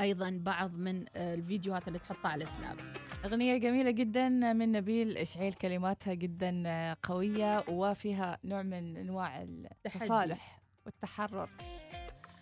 أيضا 0.00 0.38
بعض 0.42 0.74
من 0.74 1.04
آه، 1.16 1.34
الفيديوهات 1.34 1.88
اللي 1.88 1.98
تحطها 1.98 2.28
على 2.28 2.46
سناب 2.46 2.76
أغنية 3.24 3.56
جميلة 3.56 3.90
جدا 3.90 4.28
من 4.28 4.72
نبيل 4.72 5.16
إشعيل 5.18 5.52
كلماتها 5.52 6.14
جدا 6.14 6.62
آه، 6.66 6.96
قوية 7.02 7.64
وفيها 7.68 8.38
نوع 8.44 8.62
من 8.62 8.96
أنواع 8.96 9.42
التصالح 9.42 10.62
والتحرر. 10.86 11.48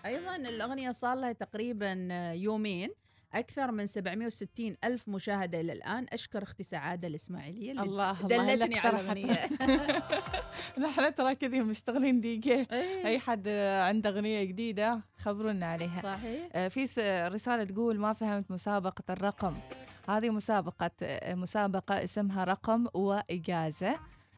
أيضا 0.06 0.36
الأغنية 0.36 0.90
صار 0.90 1.16
لها 1.16 1.32
تقريبا 1.32 2.08
آه، 2.10 2.32
يومين. 2.32 2.90
أكثر 3.34 3.70
من 3.70 3.86
760 3.86 4.76
ألف 4.84 5.08
مشاهدة 5.08 5.60
إلى 5.60 5.72
الآن. 5.72 6.06
أشكر 6.12 6.42
أختي 6.42 6.62
سعادة 6.62 7.08
الإسماعيلية 7.08 7.70
اللي 7.70 7.82
الله 7.82 8.22
دلتني 8.22 8.78
على. 8.78 9.00
الأغنية. 9.00 9.48
نحن 10.84 11.14
ترى 11.14 11.34
كذي 11.34 11.60
مشتغلين 11.60 12.20
دقيقة. 12.20 12.76
إيه، 12.76 13.06
أي 13.06 13.18
حد 13.18 13.48
عنده 13.88 14.10
أغنية 14.10 14.44
جديدة 14.44 15.00
خبرونا 15.18 15.66
عليها. 15.66 16.02
صحيح. 16.02 16.48
آه، 16.52 16.68
في 16.68 16.84
رسالة 17.28 17.64
تقول 17.64 17.98
ما 17.98 18.12
فهمت 18.12 18.50
مسابقة 18.50 19.04
الرقم. 19.10 19.54
هذه 20.08 20.30
مسابقة 20.30 20.90
مسابقة 21.34 22.04
اسمها 22.04 22.44
رقم 22.44 22.86
وإجازة. 22.94 23.94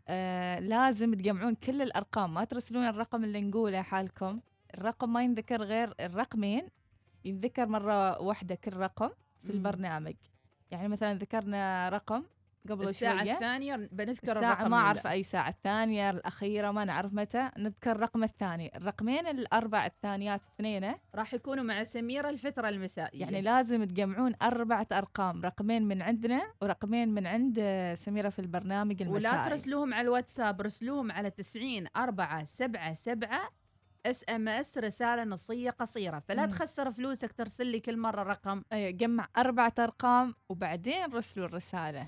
آه 0.08 0.58
لازم 0.58 1.14
تجمعون 1.14 1.54
كل 1.54 1.82
الأرقام. 1.82 2.34
ما 2.34 2.44
ترسلون 2.44 2.84
الرقم 2.84 3.24
اللي 3.24 3.40
نقوله 3.40 3.82
حالكم. 3.82 4.40
الرقم 4.74 5.12
ما 5.12 5.22
ينذكر 5.24 5.62
غير 5.62 5.94
الرقمين. 6.00 6.79
ينذكر 7.24 7.66
مرة 7.66 8.22
واحدة 8.22 8.54
كل 8.54 8.76
رقم 8.76 9.10
في. 9.42 9.50
البرنامج. 9.50 10.14
يعني 10.70 10.88
مثلا 10.88 11.18
ذكرنا 11.18 11.88
رقم 11.88 12.22
قبل 12.70 12.88
الساعة 12.88 13.24
شوية. 13.24 13.32
الثانية 13.32 13.76
بنذكر 13.76 14.32
الساعة 14.32 14.52
الرقم 14.52 14.70
ما. 14.70 14.76
أعرف 14.76 15.06
أي 15.06 15.22
ساعة 15.22 15.48
الثانية 15.48 16.10
الأخيرة 16.10 16.70
ما 16.70 16.84
نعرف 16.84 17.12
متى. 17.14 17.50
نذكر 17.58 17.92
الرقم 17.92 18.24
الثاني. 18.24 18.76
الرقمين 18.76 19.26
الأربع 19.26 19.86
الثانيات 19.86 20.40
اثنين 20.54 20.94
راح 21.14 21.34
يكونوا 21.34 21.64
مع 21.64 21.84
سميره 21.84 22.28
الفترة 22.28 22.68
المسائية. 22.68 23.20
يعني 23.20 23.40
لازم 23.40 23.84
تجمعون 23.84 24.32
أربعة 24.42 24.86
أرقام 24.92 25.42
رقمين 25.42 25.88
من 25.88 26.02
عندنا 26.02 26.52
ورقمين 26.62 27.08
من 27.08 27.26
عند 27.26 27.60
سميرة 27.94 28.28
في 28.28 28.38
البرنامج 28.38 29.02
المسائي. 29.02 29.36
ولا 29.36 29.48
ترسلوهم 29.48 29.94
على 29.94 30.02
الواتساب 30.02 30.60
رسلوهم 30.60 31.12
على 31.12 31.30
90 31.30 31.86
4 31.96 32.44
7 32.44 32.92
7 32.92 33.50
SMS 34.06 34.78
رسالة 34.78 35.24
نصية 35.24 35.70
قصيرة. 35.70 36.18
فلا 36.18 36.46
مم. 36.46 36.52
تخسر 36.52 36.92
فلوسك 36.92 37.32
ترسل 37.32 37.66
لي 37.66 37.80
كل 37.80 37.96
مرة 37.96 38.22
رقم. 38.22 38.62
أي 38.72 38.92
جمع 38.92 39.28
أربعة 39.38 39.74
أرقام 39.78 40.34
وبعدين 40.48 41.12
رسلوا 41.12 41.46
الرسالة. 41.46 42.06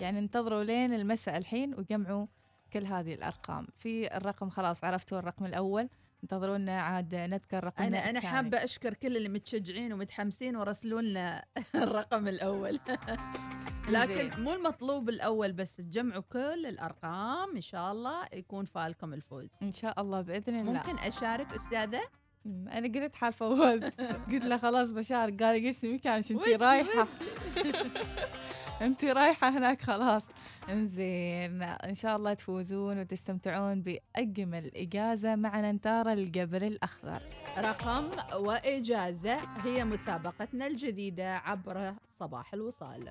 يعني 0.00 0.18
انتظروا 0.18 0.64
لين 0.64 0.94
المساء 0.94 1.36
الحين 1.36 1.74
وجمعوا 1.74 2.26
كل 2.72 2.86
هذه 2.86 3.14
الأرقام. 3.14 3.66
في 3.78 4.16
الرقم 4.16 4.50
خلاص 4.50 4.84
عرفتوا 4.84 5.18
الرقم 5.18 5.44
الأول. 5.44 5.88
انتظرونا 6.22 6.80
عاد 6.82 7.14
نذكر 7.14 7.64
رقم 7.64 7.84
أنا 7.84 8.10
أنا 8.10 8.20
حابة 8.20 8.64
أشكر 8.64 8.94
كل 8.94 9.16
اللي 9.16 9.28
متشجعين 9.28 9.92
ومتحمسين 9.92 10.56
ورسلوا 10.56 11.00
لنا 11.02 11.44
الرقم 11.74 12.28
الأول. 12.28 12.80
لكن. 13.88 14.42
مو 14.42 14.52
المطلوب 14.52 15.08
الأول 15.08 15.52
بس 15.52 15.76
تجمعوا 15.76 16.22
كل 16.32 16.66
الأرقام 16.66 17.56
إن 17.56 17.60
شاء 17.60 17.92
الله 17.92 18.26
يكون 18.32 18.64
فالكم 18.64 19.14
الفوز. 19.14 19.50
إن 19.62 19.72
شاء 19.72 20.00
الله 20.00 20.20
بإذن 20.20 20.60
الله. 20.60 20.72
ممكن 20.72 20.98
أشارك 20.98 21.52
أستاذة؟ 21.52 22.00
أنا 22.46 23.00
قلت 23.00 23.16
حال 23.16 23.32
فواز. 23.32 23.82
قلت 24.32 24.44
له 24.44 24.58
خلاص 24.58 24.90
بشارك. 24.90 25.42
قال 25.42 25.68
قسمي 25.68 25.98
كان 25.98 26.22
انت 26.30 26.48
رايحة. 26.48 27.06
انت 28.82 29.04
رايحة 29.04 29.48
هناك 29.48 29.82
خلاص. 29.82 30.28
إنزين. 30.68 31.62
إن 31.62 31.94
شاء 31.94 32.16
الله 32.16 32.34
تفوزون 32.34 33.00
وتستمتعون 33.00 33.82
باجمل 33.82 34.70
اجازه 34.76 35.36
مع 35.36 35.60
ننتارا 35.60 36.12
الجبل 36.12 36.64
الأخضر. 36.64 37.18
رقم 37.58 38.04
وإجازة 38.34 39.38
هي 39.64 39.84
مسابقتنا 39.84 40.66
الجديدة 40.66 41.36
عبر 41.36 41.94
صباح 42.20 42.54
الوصال. 42.54 43.08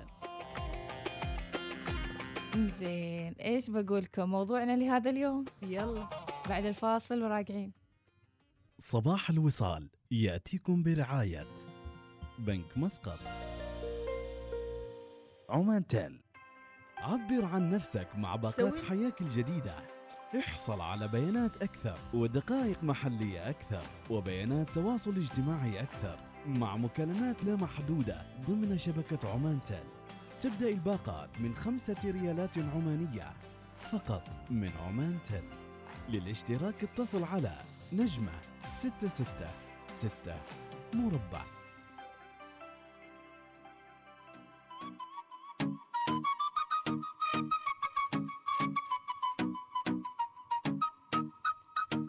إنزين 2.54 3.32
إيش 3.32 3.70
بقول 3.70 4.02
لكم 4.02 4.28
موضوعنا 4.30 4.76
لهذا 4.76 5.10
اليوم؟ 5.10 5.44
يلا. 5.62 6.08
بعد 6.48 6.64
الفاصل 6.64 7.22
وراجعين. 7.22 7.72
صباح 8.78 9.30
الوصال 9.30 9.88
يأتيكم 10.10 10.82
برعاية 10.82 11.46
بنك 12.38 12.78
مسقط. 12.78 13.18
عمان 15.48 15.86
تيل 15.86 16.20
عبر 16.98 17.44
عن 17.44 17.70
نفسك 17.70 18.08
مع 18.16 18.36
باقات 18.36 18.78
حياك 18.78 19.20
الجديدة. 19.20 19.74
احصل 20.38 20.80
على 20.80 21.08
بيانات 21.08 21.62
أكثر 21.62 21.98
ودقائق 22.14 22.84
محلية 22.84 23.50
أكثر 23.50 23.82
وبيانات 24.10 24.70
تواصل 24.70 25.16
اجتماعي 25.16 25.80
أكثر 25.80 26.18
مع 26.46 26.76
مكالمات 26.76 27.44
لا 27.44 27.56
محدودة 27.56 28.22
ضمن 28.46 28.78
شبكة 28.78 29.30
عمان 29.30 29.60
تيل. 29.64 29.93
تبدأ 30.44 30.68
الباقات 30.68 31.40
من 31.40 31.54
خمسة 31.54 31.96
ريالات 32.04 32.58
عمانية 32.58 33.32
فقط 33.92 34.28
من 34.50 34.70
عمان 34.86 35.18
تيل 35.24 35.44
للاشتراك 36.08 36.84
اتصل 36.84 37.24
على 37.24 37.58
نجمة 37.92 38.32
ستة 38.72 39.08
ستة 39.08 39.50
ستة 39.88 40.36
مربع. 40.94 41.44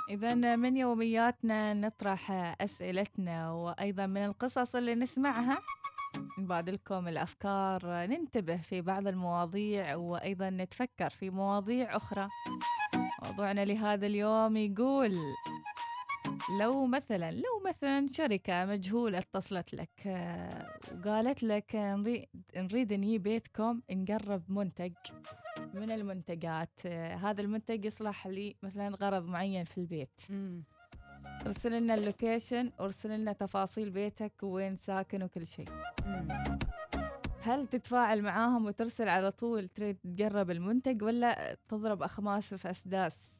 إذا 0.09 0.55
من 0.55 0.77
يومياتنا 0.77 1.73
نطرح 1.73 2.31
أسئلتنا 2.61 3.51
وأيضا 3.51 4.05
من 4.05 4.25
القصص 4.25 4.75
اللي 4.75 4.95
نسمعها. 4.95 5.59
نبادلكم 6.37 7.07
الأفكار 7.07 7.81
ننتبه 7.85 8.57
في 8.57 8.81
بعض 8.81 9.07
المواضيع 9.07 9.95
وأيضا 9.95 10.49
نتفكر 10.49 11.09
في 11.09 11.29
مواضيع 11.29 11.95
أخرى 11.97 12.29
موضوعنا 13.25 13.65
لهذا 13.65 14.05
اليوم 14.07 14.57
يقول 14.57 15.17
لو 16.59 16.85
مثلا 16.85 17.31
لو 17.31 17.61
مثلا 17.67 18.07
شركة 18.07 18.65
مجهولة 18.65 19.17
اتصلت 19.17 19.73
لك 19.73 19.89
وقالت 21.05 21.43
لك 21.43 21.75
نريد 22.55 22.93
نجي 22.93 23.17
بيتكم 23.17 23.81
نقرب 23.91 24.43
منتج 24.51 24.93
من 25.73 25.91
المنتجات 25.91 26.87
هذا 27.21 27.41
المنتج 27.41 27.85
يصلح 27.85 28.27
لي 28.27 28.55
مثلا 28.63 28.95
غرض 28.95 29.25
معين 29.25 29.63
في 29.63 29.77
البيت. 29.77 30.21
ارسل 31.45 31.81
لنا 31.81 31.93
ال 31.93 32.02
location 32.02 32.71
وارسل 32.79 33.19
لنا 33.19 33.33
تفاصيل 33.33 33.89
بيتك 33.89 34.31
وين 34.43 34.75
ساكن 34.75 35.23
وكل 35.23 35.47
شيء. 35.47 35.69
هل 37.41 37.67
تتفاعل 37.67 38.21
معاهم 38.21 38.65
وترسل 38.65 39.07
على 39.07 39.31
طول 39.31 39.67
تريد 39.67 39.97
تقرب 40.17 40.51
المنتج 40.51 41.03
ولا 41.03 41.57
تضرب 41.67 42.03
أخماس 42.03 42.53
في 42.53 42.69
أسداس 42.69 43.39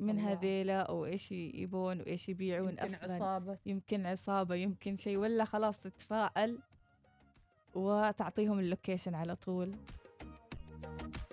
من. 0.00 0.18
هذيلا 0.18 0.80
أو 0.80 1.04
إيش 1.04 1.32
يبون 1.32 2.00
وإيش 2.00 2.28
يبيعون 2.28 2.68
يمكن 2.68 2.94
أصلا؟ 2.94 3.14
عصابة. 3.14 3.58
يمكن 3.66 4.06
عصابة 4.06 4.54
يمكن 4.54 4.96
شيء 4.96 5.16
ولا 5.16 5.44
خلاص 5.44 5.78
تتفاعل 5.78 6.58
وتعطيهم 7.74 8.58
اللوكيشن 8.58 9.14
على 9.14 9.36
طول؟ 9.36 9.74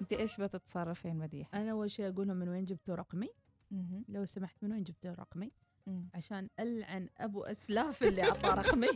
أنت 0.02 0.14
إيش 0.14 0.42
بتتصرفين 0.42 1.16
مديح؟ 1.16 1.48
أنا 1.54 1.72
أول 1.72 1.92
شيء 1.92 2.10
أقول 2.10 2.28
لهم 2.28 2.38
من 2.38 2.50
وين 2.50 2.66
جبتوا 2.66 2.96
رقمي؟ 2.96 3.30
لو 4.08 4.26
سمحت 4.26 4.64
من 4.64 4.72
وين 4.72 4.84
جبتوا 4.84 5.14
رقمي؟ 5.14 5.52
مم. 5.88 6.10
عشان 6.14 6.50
ألعن 6.60 7.10
أبو 7.18 7.44
أسلاف 7.44 8.04
اللي 8.04 8.24
اعطى 8.24 8.48
رقمي. 8.48 8.88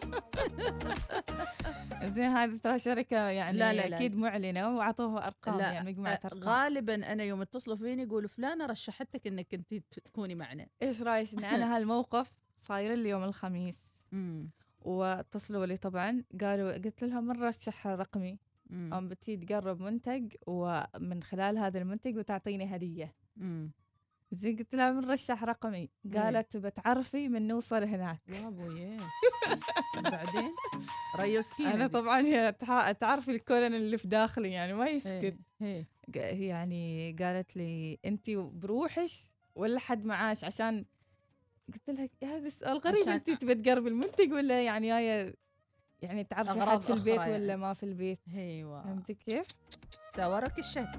زين 2.13 2.23
هذه 2.29 2.57
ترى 2.63 2.79
شركة 2.79 3.17
يعني 3.17 3.57
لا، 3.57 3.73
لا، 3.73 3.87
لا. 3.87 3.97
أكيد 3.97 4.15
معلنة 4.15 4.77
وأعطوها 4.77 5.27
أرقام 5.27 5.57
لا، 5.57 5.71
يعني 5.71 5.91
مجموعه 5.91 6.19
أرقام. 6.25 6.43
غالبا 6.43 6.95
أنا 7.13 7.23
يوم 7.23 7.41
اتصلوا 7.41 7.75
فيني 7.75 8.03
يقولوا 8.03 8.29
فلانة 8.29 8.65
رشحتك 8.65 9.27
إنك 9.27 9.53
أنت 9.53 9.73
تكوني 10.05 10.35
معنا. 10.35 10.67
إيش 10.81 11.01
رأيك؟ 11.01 11.33
إن 11.33 11.43
أنا 11.43 11.75
هالموقف 11.77 12.31
صاير 12.61 12.93
لي 12.93 13.09
يوم 13.09 13.23
الخميس. 13.23 13.81
واتصلوا 14.81 15.65
لي 15.65 15.77
طبعا 15.77 16.23
قالوا 16.41 16.73
قلت 16.73 17.03
لهم 17.03 17.23
من 17.27 17.43
رشح 17.43 17.87
رقمي؟ 17.87 18.39
أم 18.71 19.09
بتي 19.09 19.37
تقرب 19.37 19.81
منتج 19.81 20.35
ومن 20.47 21.23
خلال 21.23 21.57
هذا 21.57 21.79
المنتج 21.79 22.17
وتعطيني 22.17 22.75
هدية. 22.75 23.13
زين 24.31 24.55
قلت 24.57 24.75
لها 24.75 24.91
من 24.91 25.09
رشح 25.11 25.43
رقمي. 25.43 25.89
قالت 26.15 26.57
بتعرفي 26.57 27.29
من 27.29 27.47
نوصل 27.47 27.83
هناك. 27.83 28.19
يا 28.27 28.47
أبوي. 28.47 28.97
بعدين 30.03 30.51
ريوسكي 31.19 31.67
أنا 31.67 31.87
طبعا 31.87 32.21
هي 32.21 32.51
تعرفي 32.99 33.31
الكولن 33.31 33.73
اللي 33.73 33.97
في 33.97 34.07
داخلي 34.07 34.51
يعني 34.51 34.73
ما 34.73 34.87
يسكت. 34.87 35.37
هي 35.61 35.85
ق- 36.15 36.17
هي 36.17 36.45
يعني 36.45 37.15
قالت 37.19 37.57
لي 37.57 37.99
انت 38.05 38.29
بروحش 38.29 39.27
ولا 39.55 39.79
حد 39.79 40.05
معاش؟ 40.05 40.43
عشان 40.43 40.85
قلت 41.73 41.89
لها 41.89 42.09
هذا 42.37 42.47
السؤال 42.47 42.77
غريب 42.77 43.07
انت 43.07 43.29
تبي 43.29 43.55
تقربي 43.55 43.89
المنتج 43.89 44.31
ولا 44.33 44.63
يعني 44.65 44.87
جاية 44.87 45.35
يعني 46.01 46.23
تعرفي 46.23 46.61
حد 46.61 46.81
في 46.81 46.93
البيت 46.93 47.19
ولا 47.19 47.27
يعني. 47.27 47.55
ما 47.57 47.73
في 47.73 47.83
البيت؟ 47.83 48.19
أيوه. 48.35 48.83
فهمتي 48.83 49.13
كيف؟ 49.13 49.45
ساورك 50.15 50.59
الشك. 50.59 50.89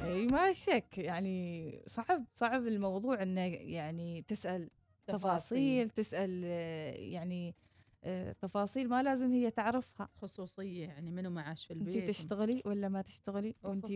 إي 0.00 0.26
ما 0.26 0.52
شك. 0.52 0.98
يعني 0.98 1.82
صعب 1.86 2.24
صعب 2.36 2.66
الموضوع 2.66 3.22
إنه 3.22 3.40
يعني 3.54 4.22
تسأل 4.22 4.70
تفاصيل 5.06 5.90
تسأل 5.90 6.44
يعني 7.12 7.54
آه، 8.04 8.32
تفاصيل 8.32 8.88
ما 8.88 9.02
لازم 9.02 9.32
هي 9.32 9.50
تعرفها. 9.50 10.08
خصوصية 10.16 10.86
يعني 10.86 11.10
منو 11.10 11.30
معاش 11.30 11.66
في 11.66 11.72
انت 11.74 11.82
البيت؟ 11.88 12.08
تشتغلي 12.08 12.62
ولا 12.64 12.88
ما 12.88 13.02
تشتغلي؟ 13.02 13.54
وانت 13.62 13.86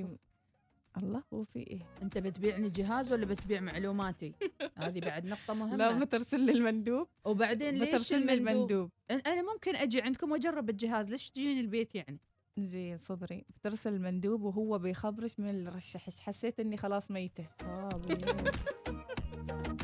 الله 1.02 1.22
هو 1.35 1.44
في 1.44 1.59
إيه؟ 1.59 1.80
أنت 2.02 2.18
بتبيعني 2.18 2.68
جهاز 2.70 3.12
ولا 3.12 3.26
بتبيع 3.26 3.61
معلوماتي؟ 3.61 4.32
هذه 4.76 5.00
بعد 5.00 5.26
نقطة 5.26 5.54
مهمة. 5.61 5.76
لا 5.76 5.98
بترسل 5.98 6.40
لي 6.40 6.52
المندوب. 6.52 7.09
وبعدين 7.24 7.74
ليش 7.74 7.88
بترسل 7.88 8.16
المندوب؟ 8.30 8.48
المندوب؟ 8.48 8.90
أنا 9.26 9.52
ممكن 9.52 9.76
أجي 9.76 10.00
عندكم 10.00 10.32
وأجرب 10.32 10.70
الجهاز 10.70 11.11
ليش 11.11 11.30
تجيني 11.30 11.61
البيت 11.61 11.94
يعني؟ 11.94 12.18
زين 12.59 12.97
صبري 12.97 13.45
بترسل 13.57 13.95
المندوب 13.95 14.42
وهو 14.42 14.79
بيخبرش 14.79 15.40
من 15.40 15.51
اللي 15.51 15.71
رشحش. 15.71 16.21
حسيت 16.21 16.61
إني 16.61 16.77
خلاص 16.77 17.11
ميتة. 17.11 17.47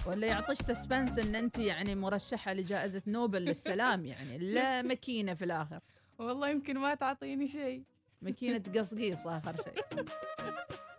ولا 0.07 0.27
يعطيش 0.27 0.59
سسبنس 0.59 1.19
إن 1.19 1.35
أنت 1.35 1.59
يعني 1.59 1.95
مرشحة 1.95 2.53
لجائزة 2.53 3.03
نوبل 3.07 3.43
للسلام 3.45 4.05
يعني 4.07 4.39
لا 4.55 4.83
ماكينه 4.83 5.35
في 5.35 5.45
الآخر. 5.45 5.81
والله 6.19 6.49
يمكن 6.49 6.79
ما 6.79 6.95
تعطيني 6.95 7.47
شيء. 7.47 7.83
ماكينه 8.23 8.63
قصقيص 8.77 9.27
آخر 9.27 9.57
شيء. 9.57 10.05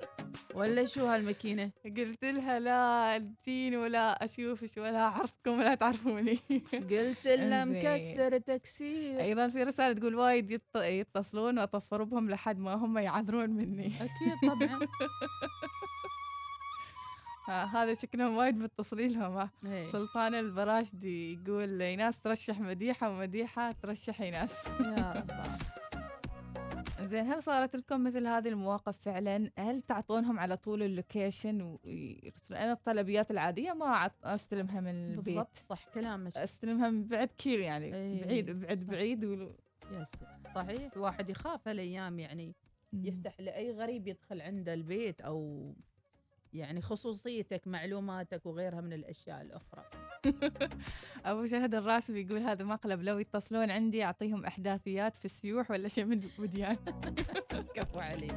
ولا 0.56 0.86
شو 0.86 1.08
هالماكينة؟ 1.08 1.72
قلت 1.98 2.26
لها 2.26 2.60
لا 2.60 3.16
اديني 3.16 3.78
ولا 3.78 4.26
اشوفش 4.26 4.78
ولا 4.78 5.00
أعرفكم 5.00 5.52
ولا 5.60 5.76
تعرفوني. 5.76 6.40
قلت 6.92 7.28
لها. 7.28 7.66
مكسر 7.66 8.38
تكسير 8.38 9.20
أيضا 9.20 9.48
في 9.48 9.64
رسالة 9.64 10.00
تقول 10.00 10.16
وايد 10.16 10.62
يتصلون 10.76 11.60
وأطفر 11.60 12.04
بهم 12.04 12.30
لحد 12.30 12.60
ما 12.60 12.74
هم 12.74 12.98
يعذرون 12.98 13.50
مني. 13.50 13.88
أكيد 13.88 14.52
طبعا. 14.52 14.80
هذا 17.74 17.94
شكلهم 17.94 18.36
وايد 18.38 18.58
متصلين 18.58 19.20
لهم. 19.20 19.50
إيه. 19.66 19.92
سلطان 19.92 20.36
البراشدي 20.36 21.34
يقول 21.34 21.82
ايناس 21.82 22.22
ترشح 22.22 22.60
مديحة 22.60 23.10
ومديحة 23.10 23.72
ترشح 23.72 24.22
ايناس 24.22 24.66
يا 24.68 25.24
الله. 25.24 25.58
زين 27.06 27.26
هل 27.26 27.44
صارت 27.44 27.76
لكم 27.76 28.04
مثل 28.04 28.28
هذه 28.28 28.48
المواقف 28.48 28.98
فعلا؟ 28.98 29.52
هل 29.58 29.82
تعطونهم 29.82 30.40
على 30.40 30.58
طول 30.58 30.84
ال 30.84 30.92
location 30.92 31.62
ويرسلون 31.62 32.60
أنا 32.60 32.72
الطلبيات 32.72 33.32
العادية 33.32 33.74
ما 33.74 34.12
أستلمها 34.24 34.82
من 34.82 34.90
البيت 34.90 35.26
بالضبط 35.26 35.58
صح 35.70 35.88
كلامك 35.94 36.38
أستلمها 36.38 36.90
من 36.90 37.08
بعد 37.08 37.28
كيل 37.28 37.60
يعني 37.60 37.96
إيه، 37.96 38.24
بعيد 38.26 38.52
بعد 38.52 38.84
صح. 38.84 38.92
بعيد 38.92 39.26
ولو 39.26 39.56
yes 39.92 40.12
صحيح 40.56 40.94
الواحد 40.96 41.30
يخاف 41.30 41.68
هالأيام 41.68 42.20
يعني 42.20 42.56
يفتح 42.94 43.40
لأي 43.40 43.72
غريب 43.72 44.08
يدخل 44.08 44.42
عنده 44.42 44.74
البيت 44.74 45.22
أو 45.22 45.74
يعني 46.54 46.82
خصوصيتك 46.82 47.68
معلوماتك 47.68 48.46
وغيرها 48.46 48.82
من 48.82 48.94
الأشياء 48.94 49.42
الأخرى 49.42 49.84
أبو 51.26 51.46
شهد 51.46 51.76
الراسبي 51.76 52.22
يقول 52.22 52.42
هذا 52.42 52.64
مقلب 52.66 53.02
لو 53.04 53.20
يتصلون 53.20 53.72
عندي 53.72 54.04
أعطيهم 54.04 54.46
أحداثيات 54.46 55.18
في 55.18 55.26
السيوح 55.26 55.72
ولا 55.72 55.88
شيء 55.88 56.06
من 56.06 56.24
الوديان 56.38 56.76
كفو 57.76 58.00
عليك. 58.00 58.36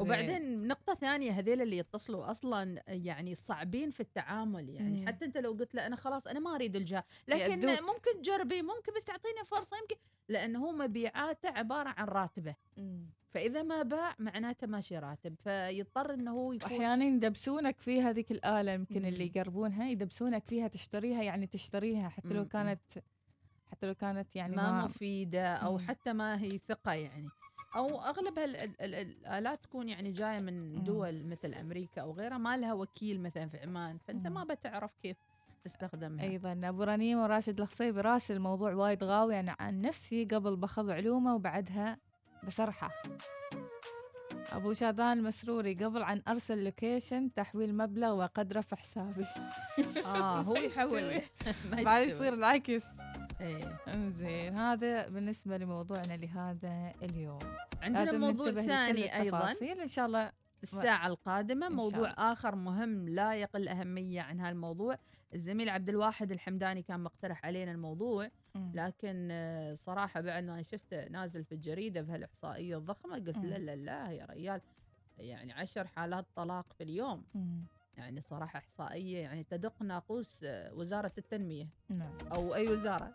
وبعدين 0.00 0.68
نقطة 0.68 0.94
ثانية 0.94 1.32
هذيل 1.32 1.62
اللي 1.62 1.78
يتصلوا 1.78 2.30
أصلا 2.30 2.82
يعني 2.88 3.34
صعبين 3.34 3.90
في 3.90 4.00
التعامل 4.00 4.68
يعني 4.68 5.00
مم. 5.00 5.06
حتى 5.06 5.24
أنت 5.24 5.36
لو 5.38 5.52
قلت 5.52 5.74
له 5.74 5.86
أنا 5.86 5.96
خلاص 5.96 6.26
أنا 6.26 6.40
ما 6.40 6.54
أريد 6.54 6.76
الجاه 6.76 7.04
لكن 7.28 7.62
يأذوك. 7.62 7.82
ممكن 7.82 8.22
تجربي 8.22 8.62
ممكن 8.62 8.92
بس 8.96 9.04
تعطيني 9.04 9.44
فرصة 9.44 9.76
يمكن 9.76 9.96
لأنه 10.28 10.58
هو 10.66 10.72
مبيعاته 10.72 11.48
عبارة 11.48 11.94
عن 11.96 12.06
راتبة 12.06 12.54
مم. 12.76 13.06
فإذا 13.34 13.62
ما 13.62 13.82
باع 13.82 14.14
معناته 14.18 14.66
ماشي 14.66 14.98
راتب 14.98 15.34
فيضطر 15.44 16.14
أنه 16.14 16.30
هو 16.32 16.52
يكون 16.52 16.66
أحيانا 16.72 17.04
يدبسونك 17.04 17.80
في 17.80 18.02
هذيك 18.02 18.30
الآلة 18.32 18.72
يمكن 18.72 19.04
اللي. 19.04 19.26
يقربونها 19.34 19.88
يدبسونك 19.88 20.44
فيها 20.44 20.68
تشتريها 20.68 21.22
يعني 21.22 21.46
تشتريها 21.46 22.08
حتى 22.08 22.28
لو. 22.28 22.44
كانت 22.48 22.80
حتى 23.70 23.86
لو 23.86 23.94
كانت 23.94 24.36
يعني 24.36 24.56
ما, 24.56 24.70
ما 24.72 24.84
مفيدة 24.84 25.54
أو 25.54 25.72
مم. 25.78 25.84
حتى 25.88 26.12
ما 26.12 26.40
هي 26.40 26.60
ثقة 26.68 26.92
يعني 26.92 27.28
أو 27.76 28.00
أغلبها 28.00 28.44
ال- 28.44 28.56
ال- 28.56 28.80
ال- 28.80 28.94
الآلات 28.94 29.62
تكون 29.64 29.88
يعني 29.88 30.12
جاية 30.12 30.38
من. 30.40 30.84
دول 30.84 31.24
مثل 31.26 31.54
أمريكا 31.54 32.02
أو 32.02 32.12
غيرها 32.12 32.38
ما 32.38 32.56
لها 32.56 32.72
وكيل 32.72 33.20
مثلا 33.22 33.48
في 33.48 33.58
عمان 33.58 33.98
فأنت 33.98 34.26
مم. 34.26 34.34
ما 34.34 34.44
بتعرف 34.44 34.90
كيف 35.02 35.16
تستخدمها 35.64 36.24
أيضا 36.24 36.60
أبو 36.64 36.82
رنيم 36.82 37.18
وراشد 37.18 37.60
الخصيبي 37.60 38.00
راسل 38.00 38.34
الموضوع 38.34 38.74
وايد 38.74 39.04
غاوي 39.04 39.40
أنا 39.40 39.56
عن 39.60 39.80
نفسي 39.80 40.24
قبل 40.24 40.56
باخذ 40.56 40.90
علومه 40.90 41.34
وبعدها 41.34 41.98
بسرحه 42.46 42.90
أبو 44.52 44.72
شاذان 44.72 45.18
المسروري 45.18 45.74
قبل 45.74 46.02
عن 46.02 46.22
أرسل 46.28 46.64
location 46.64 47.34
تحويل 47.34 47.76
مبلغ 47.76 48.12
وقدره 48.12 48.60
في 48.60 48.76
حسابي. 48.76 49.26
آه 50.06 50.40
هو 50.40 50.56
يحول 50.56 51.20
بعد. 51.84 52.06
يصير 52.06 52.34
العكس. 52.34 52.84
إيه. 53.40 53.80
انزين 53.88 54.56
هذا 54.56 55.08
بالنسبة 55.08 55.56
لموضوعنا 55.56 56.16
لهذا 56.16 56.92
اليوم. 57.02 57.38
عندنا 57.82 58.18
موضوع 58.18 58.52
ثاني 58.52 59.20
أيضا. 59.20 59.54
إن 59.62 59.86
شاء 59.86 60.06
الله 60.06 60.32
الساعة 60.64 61.06
القادمة 61.06 61.68
موضوع. 61.68 62.14
آخر 62.32 62.54
مهم 62.54 63.08
لا 63.08 63.34
يقل 63.34 63.68
أهمية 63.68 64.20
عن 64.20 64.40
هالموضوع 64.40 64.98
الزميل 65.34 65.68
عبد 65.68 65.88
الواحد 65.88 66.32
الحمداني 66.32 66.82
كان 66.82 67.00
مقترح 67.00 67.46
علينا 67.46 67.72
الموضوع. 67.72 68.28
لكن 68.74 69.28
آه، 69.30 69.74
صراحة 69.74 70.20
بعد 70.20 70.44
ما 70.44 70.62
شفته 70.62 71.08
نازل 71.08 71.44
في 71.44 71.52
الجريدة 71.54 72.00
بهالإحصائية 72.00 72.78
الضخمة 72.78 73.14
قلت. 73.14 73.38
لا 73.38 73.58
لا 73.58 73.76
لا 73.76 74.10
يا 74.10 74.24
ريال 74.26 74.60
يعني 75.18 75.52
عشر 75.52 75.86
حالات 75.86 76.26
طلاق 76.36 76.72
في 76.72 76.84
اليوم. 76.84 77.24
يعني 77.96 78.20
صراحة 78.20 78.58
إحصائية 78.58 79.18
يعني 79.18 79.44
تدق 79.44 79.82
ناقوس 79.82 80.40
آه، 80.44 80.74
وزارة 80.74 81.12
التنمية 81.18 81.68
نعم 81.88 82.16
أو 82.32 82.54
أي 82.54 82.68
وزارة 82.68 83.14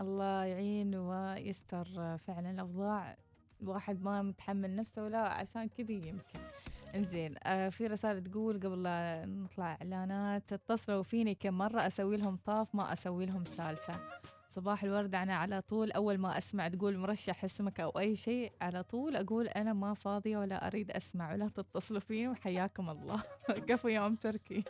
الله 0.00 0.44
يعين 0.44 0.94
ويستر 0.94 2.18
فعلا 2.18 2.50
الأوضاع 2.50 3.16
الواحد 3.64 4.02
ما 4.02 4.22
متحمل 4.22 4.76
نفسه 4.76 5.04
ولا 5.04 5.18
عشان 5.18 5.68
كذي 5.68 5.94
يمكن. 5.94 6.38
إنزين 6.94 7.34
آه 7.44 7.68
في 7.68 7.86
رسالة 7.86 8.20
تقول 8.20 8.60
قبل 8.60 8.82
لا 8.82 9.26
نطلع 9.26 9.72
إعلانات 9.82 10.52
اتصلوا 10.52 11.02
فيني 11.02 11.34
كم 11.34 11.54
مرة 11.58 11.86
أسوي 11.86 12.16
لهم 12.16 12.38
طاف 12.46 12.74
ما 12.74 12.92
أسوي 12.92 13.26
لهم 13.26 13.44
سالفة. 13.44 13.94
صباح 14.54 14.84
الورد 14.84 15.14
أنا 15.14 15.34
على 15.36 15.60
طول. 15.60 15.92
أول 15.92 16.18
ما 16.18 16.38
أسمع 16.38 16.68
تقول 16.68 16.98
مرشح 16.98 17.44
اسمك 17.44 17.80
أو 17.80 17.90
أي 17.90 18.16
شيء 18.16 18.52
على 18.60 18.82
طول 18.82 19.16
أقول 19.16 19.48
أنا 19.48 19.72
ما 19.72 19.94
فاضية 19.94 20.38
ولا 20.38 20.66
أريد 20.66 20.90
أسمع 20.90 21.32
ولا 21.32 21.48
تتصلوا 21.48 22.00
فيني 22.00 22.28
وحياكم 22.28 22.90
الله. 22.90 23.22
كفو 23.68 23.88
يا 23.88 24.06
أم 24.06 24.16
تركي. 24.16 24.64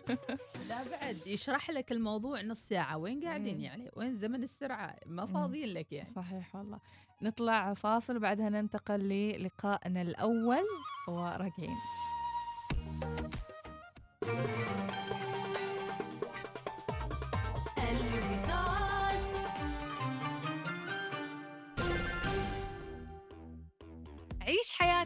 لا 0.68 0.90
بعد 0.90 1.26
يشرح 1.26 1.70
لك 1.70 1.92
الموضوع 1.92 2.42
نص 2.42 2.58
ساعة. 2.68 2.96
وين 2.98 3.24
قاعدين. 3.24 3.60
يعني؟ 3.60 3.90
وين 3.96 4.16
زمن 4.16 4.42
السرعة؟ 4.42 4.96
ما. 5.06 5.26
فاضيين 5.26 5.68
لك 5.68 5.92
يعني. 5.92 6.08
صحيح 6.08 6.56
والله. 6.56 6.78
نطلع 7.22 7.74
فاصل 7.74 8.16
وبعدها 8.16 8.48
ننتقل 8.48 8.98
للقائنا 9.00 10.02
الأول. 10.02 10.64
وراجعين 11.08 11.76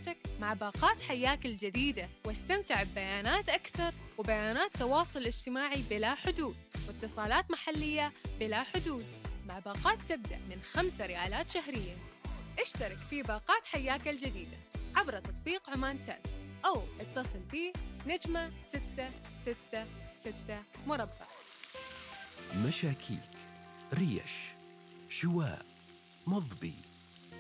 حياتك 0.05 0.19
مع 0.41 0.55
باقات 0.55 1.03
حياك 1.03 1.47
الجديدة. 1.47 2.09
واستمتع 2.25 2.83
ببيانات 2.83 3.49
أكثر 3.49 3.95
وبيانات 4.19 4.77
تواصل 4.77 5.27
اجتماعي 5.27 5.83
بلا 5.91 6.15
حدود 6.15 6.57
واتصالات 6.89 7.51
محلية 7.51 8.13
بلا 8.41 8.63
حدود. 8.63 9.07
مع 9.47 9.59
باقات 9.59 9.99
تبدأ 10.09 10.39
من 10.39 10.63
خمسة 10.63 11.07
ريالات 11.07 11.51
شهريا. 11.51 11.97
اشترك 12.59 12.99
في 13.11 13.23
باقات 13.23 13.67
حياك 13.67 14.09
الجديدة 14.09 14.59
عبر 14.95 15.19
تطبيق 15.19 15.71
عمان 15.71 16.05
تل 16.05 16.31
أو 16.65 16.83
اتصل 17.01 17.39
بي 17.39 17.73
نجمة 18.07 18.53
ستة 18.63 19.11
ستة 19.35 19.87
ستة 20.15 20.63
مربع. 20.87 21.27
مشاكيك 22.57 23.31
ريش 23.93 24.33
شواء 25.09 25.67
مضبي 26.27 26.75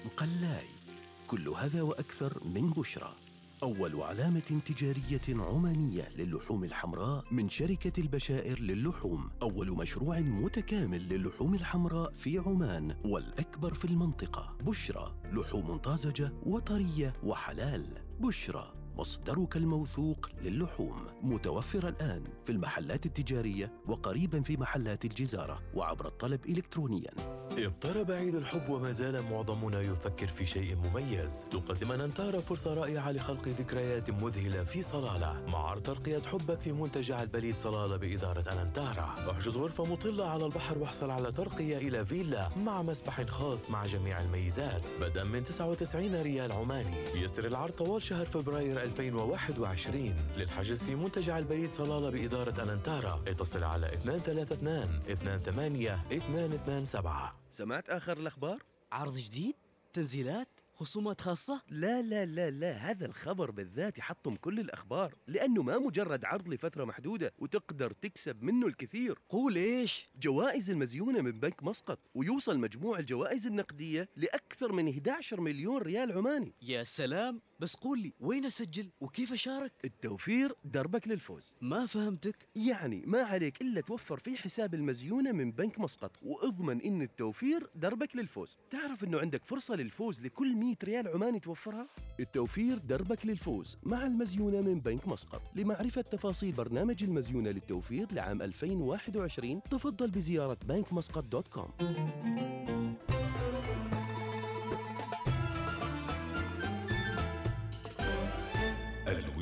مقلاي. 0.05 0.84
كل 1.27 1.49
هذا 1.49 1.83
وأكثر 1.83 2.45
من 2.45 2.71
بشرى. 2.71 3.15
أول 3.63 4.01
علامة 4.01 4.61
تجارية 4.67 5.43
عمانية 5.43 6.09
للحوم 6.17 6.65
الحمراء 6.65 7.25
من 7.31 7.49
شركة 7.49 8.01
البشائر 8.01 8.61
للحوم. 8.61 9.31
أول 9.43 9.71
مشروع 9.71 10.21
متكامل 10.21 11.09
للحوم 11.09 11.55
الحمراء 11.55 12.13
في 12.13 12.39
عمان 12.39 12.97
والأكبر 13.05 13.75
في 13.75 13.85
المنطقة. 13.85 14.57
بشرى 14.61 15.15
لحوم 15.33 15.77
طازجة 15.77 16.33
وطرية 16.47 17.13
وحلال. 17.25 17.87
بشرى. 18.21 18.84
مصدرك 18.97 19.57
الموثوق 19.57 20.29
للحوم. 20.43 21.07
متوفر 21.23 21.89
الآن 21.89 22.25
في 22.45 22.53
المحلات 22.53 23.07
التجارية 23.07 23.73
وقريبا 23.87 24.43
في 24.43 24.57
محلات 24.57 25.05
الجزارة 25.05 25.63
وعبر 25.75 26.07
الطلب 26.07 26.47
إلكترونيا. 26.47 27.11
اقترب 27.59 28.11
عيد 28.11 28.35
الحب 28.35 28.69
وما 28.69 28.93
زال 28.93 29.23
معظمنا 29.23 29.81
يفكر 29.81 30.27
في 30.27 30.47
شيء 30.47 30.77
مميز. 30.77 31.47
تقدم 31.51 31.93
أنانتارا 31.93 32.41
فرصة 32.41 32.75
رائعة 32.75 33.13
لخلق 33.13 33.49
ذكريات 33.49 34.11
مذهلة 34.11 34.65
في 34.65 34.83
صلالة. 34.83 35.47
مع 35.53 35.59
عرض 35.59 35.83
ترقية 35.83 36.23
حبك 36.23 36.61
في 36.61 36.73
منتجع 36.73 37.23
البليد 37.23 37.57
صلالة 37.57 37.97
بإدارة 37.97 38.53
أنانتارا 38.53 39.31
احجز 39.31 39.57
غرفة 39.57 39.85
مطلة 39.85 40.27
على 40.27 40.45
البحر 40.47 40.79
واحصل 40.79 41.11
على 41.11 41.33
ترقية 41.33 41.77
إلى 41.77 42.05
فيلا 42.05 42.49
مع 42.57 42.83
مسبح 42.83 43.23
خاص 43.23 43.71
مع 43.71 43.87
جميع 43.87 44.21
الميزات. 44.21 44.91
بدءا 45.01 45.25
من 45.25 45.45
99 45.45 46.23
ريال 46.23 46.53
عماني. 46.53 46.97
يسر 47.15 47.47
العرض 47.47 47.73
طوال 47.73 48.03
شهر 48.03 48.25
فبراير 48.25 48.84
2021 48.85 50.15
للحجز 50.37 50.85
في 50.85 50.95
منتجع 50.95 51.39
البريد 51.39 51.71
صلالة 51.71 52.11
بإدارة 52.11 52.63
أنانتارا 52.63 53.25
اتصل 53.29 53.65
على 53.65 53.99
232 54.05 55.41
28 55.41 56.21
227 56.31 57.31
سمعت 57.51 57.91
آخر 57.91 58.17
الأخبار؟ 58.17 58.63
عرض 58.93 59.17
جديد؟ 59.17 59.55
تنزيلات؟ 59.93 60.49
خصومات 60.73 61.21
خاصة؟ 61.21 61.63
لا 61.69 62.03
لا 62.03 62.25
لا 62.25 62.51
لا 62.51 62.73
هذا 62.73 63.07
الخبر 63.07 63.51
بالذات 63.51 63.99
يحطم 63.99 64.37
كل 64.37 64.61
الأخبار 64.61 65.15
لأنه 65.27 65.63
ما 65.63 65.79
مجرد 65.79 66.25
عرض 66.25 66.49
لفترة 66.49 66.85
محدودة 66.85 67.33
وتقدر 67.39 67.91
تكسب 67.93 68.43
منه 68.43 68.67
الكثير 68.67 69.19
قول 69.29 69.57
إيش؟ 69.57 70.09
جوائز 70.23 70.71
المزيونة 70.71 71.21
من 71.21 71.41
بنك 71.41 71.63
مسقط 71.63 71.99
ويوصل 72.15 72.59
مجموع 72.59 72.99
الجوائز 72.99 73.47
النقدية 73.47 74.09
لأكثر 74.17 74.73
من 74.73 74.89
11 74.89 75.41
مليون 75.41 75.83
ريال 75.83 76.13
عماني 76.13 76.55
يا 76.63 76.83
سلام 76.83 77.41
بس 77.65 77.77
قول 77.77 77.99
لي 78.01 78.13
وين 78.21 78.45
أسجل؟ 78.45 78.91
وكيف 79.01 79.33
أشارك؟ 79.33 79.73
التوفير 79.85 80.53
دربك 80.65 81.09
للفوز. 81.09 81.57
ما 81.61 81.87
فهمتك. 81.87 82.49
يعني 82.57 83.03
ما 83.07 83.19
عليك 83.19 83.61
إلا 83.63 83.81
توفر 83.81 84.17
في 84.19 84.37
حساب 84.37 84.75
المزيونة 84.75 85.33
من 85.33 85.53
بنك 85.53 85.81
مسقط. 85.81 86.11
وأضمن 86.23 86.81
إن 86.83 87.03
التوفير 87.03 87.71
دربك 87.75 88.17
للفوز. 88.17 88.59
تعرف 88.71 89.05
إنه 89.05 89.19
عندك 89.21 89.45
فرصة 89.45 89.75
للفوز 89.75 90.23
لكل 90.23 90.57
100 90.57 90.75
ريال 90.85 91.09
عماني 91.09 91.41
توفرها؟ 91.41 91.89
التوفير 92.21 92.79
دربك 92.79 93.27
للفوز 93.27 93.77
مع 93.83 94.07
المزيونة 94.07 94.61
من 94.61 94.81
بنك 94.81 95.09
مسقط. 95.09 95.43
لمعرفة 95.57 96.01
تفاصيل 96.01 96.53
برنامج 96.53 97.05
المزيونة 97.05 97.51
للتوفير 97.51 98.13
لعام 98.13 98.43
2021 98.43 99.63
تفضل 99.71 100.11
بزيارة 100.11 100.59
بنك 100.69 100.93
مسقط 100.93 101.25
dot 101.25 101.49
com. 101.49 101.71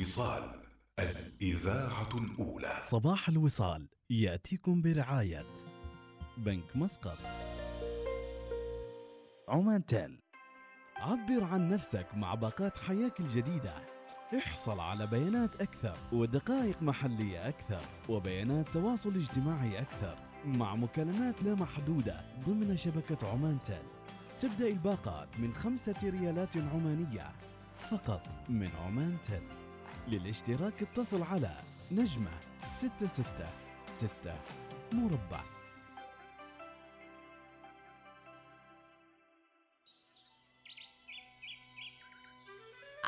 الوصال 0.03 0.43
الإذاعة 0.99 2.09
الأولى. 2.17 2.77
صباح 2.79 3.29
الوصال 3.29 3.87
يأتيكم 4.09 4.81
برعاية 4.81 5.45
بنك 6.37 6.75
مسقط. 6.75 7.17
عمان 9.49 9.85
تيل 9.85 10.19
عبر 10.97 11.43
عن 11.43 11.69
نفسك 11.69 12.07
مع 12.13 12.35
باقات 12.35 12.77
حياك 12.77 13.19
الجديدة. 13.19 13.73
احصل 14.37 14.79
على 14.79 15.07
بيانات 15.07 15.61
أكثر 15.61 15.97
ودقائق 16.11 16.81
محلية 16.81 17.47
أكثر 17.47 17.81
وبيانات 18.09 18.69
تواصل 18.69 19.15
اجتماعي 19.15 19.79
أكثر 19.79 20.17
مع 20.45 20.75
مكالمات 20.75 21.43
لا 21.43 21.55
محدودة 21.55 22.21
ضمن 22.45 22.77
شبكة 22.77 23.27
عمان 23.29 23.61
تيل. 23.61 23.85
تبدأ 24.39 24.67
الباقات 24.67 25.39
من 25.39 25.53
خمسة 25.53 25.95
ريالات 26.03 26.57
عمانية 26.57 27.31
فقط 27.91 28.27
من 28.49 28.69
عمان 28.85 29.17
تيل. 29.23 29.62
للاشتراك 30.07 30.81
اتصل 30.81 31.23
على 31.23 31.55
نجمة 31.91 32.31
ستة 32.77 33.07
ستة 33.07 33.49
ستة 33.91 34.35
مربع. 34.91 35.43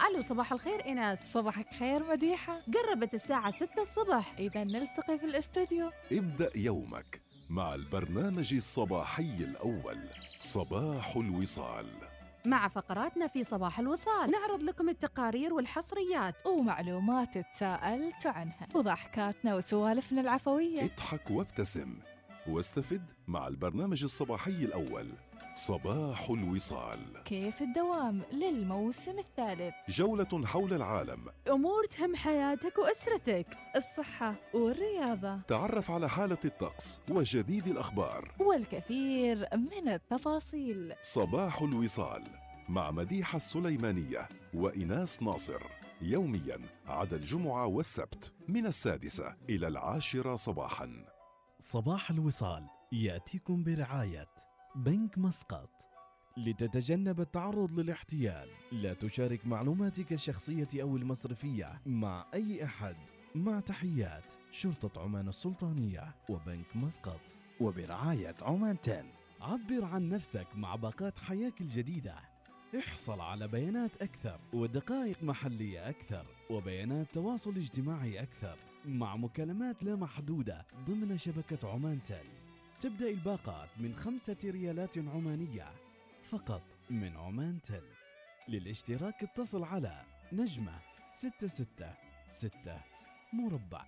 ألو 0.10 0.22
صباح 0.22 0.52
الخير 0.52 0.86
إيناس. 0.86 1.34
صباحك 1.34 1.74
خير 1.80 2.04
مديحة. 2.04 2.62
قربت 2.74 3.14
الساعة 3.14 3.52
6 3.52 3.82
الصبح. 3.82 4.36
إذا 4.40 4.64
نلتقي 4.64 5.20
في 5.20 5.26
الاستوديو. 5.26 5.92
ابدأ 6.12 6.50
يومك 6.56 7.22
مع 7.50 7.76
البرنامج 7.76 8.54
الصباحي 8.54 9.44
الأول 9.44 10.00
صباح 10.40 11.16
الوصال. 11.16 12.14
مع 12.48 12.68
فقراتنا 12.68 13.28
في 13.28 13.44
صباح 13.44 13.80
الوصال. 13.80 14.32
نعرض 14.32 14.64
لكم 14.64 14.90
التقارير 14.90 15.54
والحصريات 15.54 16.48
ومعلومات 16.48 17.38
تساءلت 17.38 18.26
عنها. 18.26 18.68
وضحكاتنا 18.76 19.56
وسوالفنا 19.56 20.22
العفوية. 20.22 20.84
اضحك 20.84 21.32
وابتسم 21.32 21.96
واستفد 22.48 23.12
مع 23.28 23.48
البرنامج 23.48 24.04
الصباحي 24.04 24.52
الأول. 24.52 25.12
صباح 25.56 26.30
الوصال. 26.30 27.00
كيف 27.26 27.62
الدوام 27.62 28.22
للموسم 28.34 29.20
الثالث؟ 29.20 29.74
جولة 29.89 30.46
حول 30.46 30.74
العالم. 30.74 31.26
أمور 31.48 31.86
تهم 31.86 32.15
حياتك 32.15 32.78
وأسرتك. 32.78 33.48
الصحة 33.76 34.36
والرياضة. 34.54 35.38
تعرف 35.41 35.91
على 35.91 36.10
حالة 36.10 36.38
الطقس 36.46 37.02
وجديد 37.10 37.68
الأخبار. 37.68 38.32
والكثير 38.39 39.48
من 39.54 39.88
التفاصيل. 39.88 40.94
صباح 41.02 41.62
الوصال 41.62 42.24
مع 42.70 42.91
مديحة 42.91 43.36
السليمانية 43.36 44.30
وإناس 44.54 45.24
ناصر. 45.24 45.62
يوميا 46.02 46.60
عدا 46.88 47.15
الجمعة 47.15 47.65
والسبت 47.65 48.34
من 48.48 48.65
السادسة 48.65 49.36
إلى 49.50 49.68
العاشرة 49.68 50.36
صباحا. 50.36 51.06
صباح 51.60 52.10
الوصال 52.10 52.63
يأتيكم 52.91 53.63
برعاية 53.63 54.28
بنك 54.76 55.18
مسقط. 55.18 55.70
لتتجنب 56.38 57.22
التعرض 57.22 57.80
للاحتيال 57.80 58.50
لا 58.72 58.94
تشارك 58.94 59.48
معلوماتك 59.48 60.14
الشخصية 60.14 60.68
أو 60.82 60.98
المصرفية 60.98 61.82
مع 61.86 62.26
أي 62.34 62.64
أحد. 62.64 62.96
مع 63.36 63.60
تحيات 63.60 64.24
شرطة 64.52 65.02
عمان 65.02 65.28
السلطانية 65.28 66.16
وبنك 66.30 66.76
مسقط. 66.76 67.20
وبرعاية 67.60 68.36
عمان 68.42 68.82
تيل 68.82 69.06
عبر 69.42 69.86
عن 69.86 70.10
نفسك 70.10 70.48
مع 70.56 70.76
باقات 70.76 71.20
حياك 71.20 71.62
الجديدة. 71.62 72.16
احصل 72.80 73.22
على 73.22 73.48
بيانات 73.48 74.02
أكثر 74.02 74.40
ودقائق 74.54 75.24
محلية 75.24 75.90
أكثر 75.90 76.26
وبيانات 76.50 77.08
تواصل 77.14 77.58
اجتماعي 77.58 78.22
أكثر 78.22 78.58
مع 78.86 79.16
مكالمات 79.16 79.84
لا 79.84 79.96
محدودة 79.96 80.66
ضمن 80.88 81.18
شبكة 81.18 81.70
عمان 81.70 82.04
تيل 82.04 82.45
تبدأ 82.82 83.10
الباقات 83.10 83.70
من 83.78 83.96
خمسة 83.96 84.38
ريالات 84.44 84.98
عمانية 84.98 85.66
فقط 86.32 86.62
من 86.90 87.18
عمان 87.18 87.62
تل. 87.62 87.84
للاشتراك 88.48 89.24
اتصل 89.24 89.64
على 89.64 90.04
نجمة 90.34 90.80
ستة 91.12 91.48
ستة 91.48 91.94
ستة 92.30 92.82
مربع. 93.34 93.86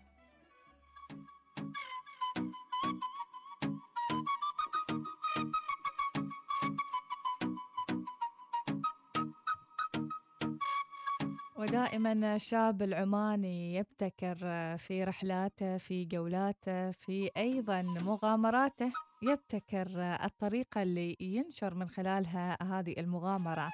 ودائما 11.57 12.35
الشاب 12.35 12.81
العماني 12.81 13.75
يبتكر 13.75 14.35
في 14.77 15.03
رحلاته 15.03 15.77
في 15.77 16.05
جولاته 16.05 16.91
في 16.91 17.29
أيضا 17.37 17.81
مغامراته 17.81 18.91
يبتكر 19.23 19.87
الطريقة 20.23 20.81
اللي 20.83 21.17
ينشر 21.19 21.73
من 21.73 21.89
خلالها 21.89 22.57
هذه 22.63 22.93
المغامرة. 22.97 23.69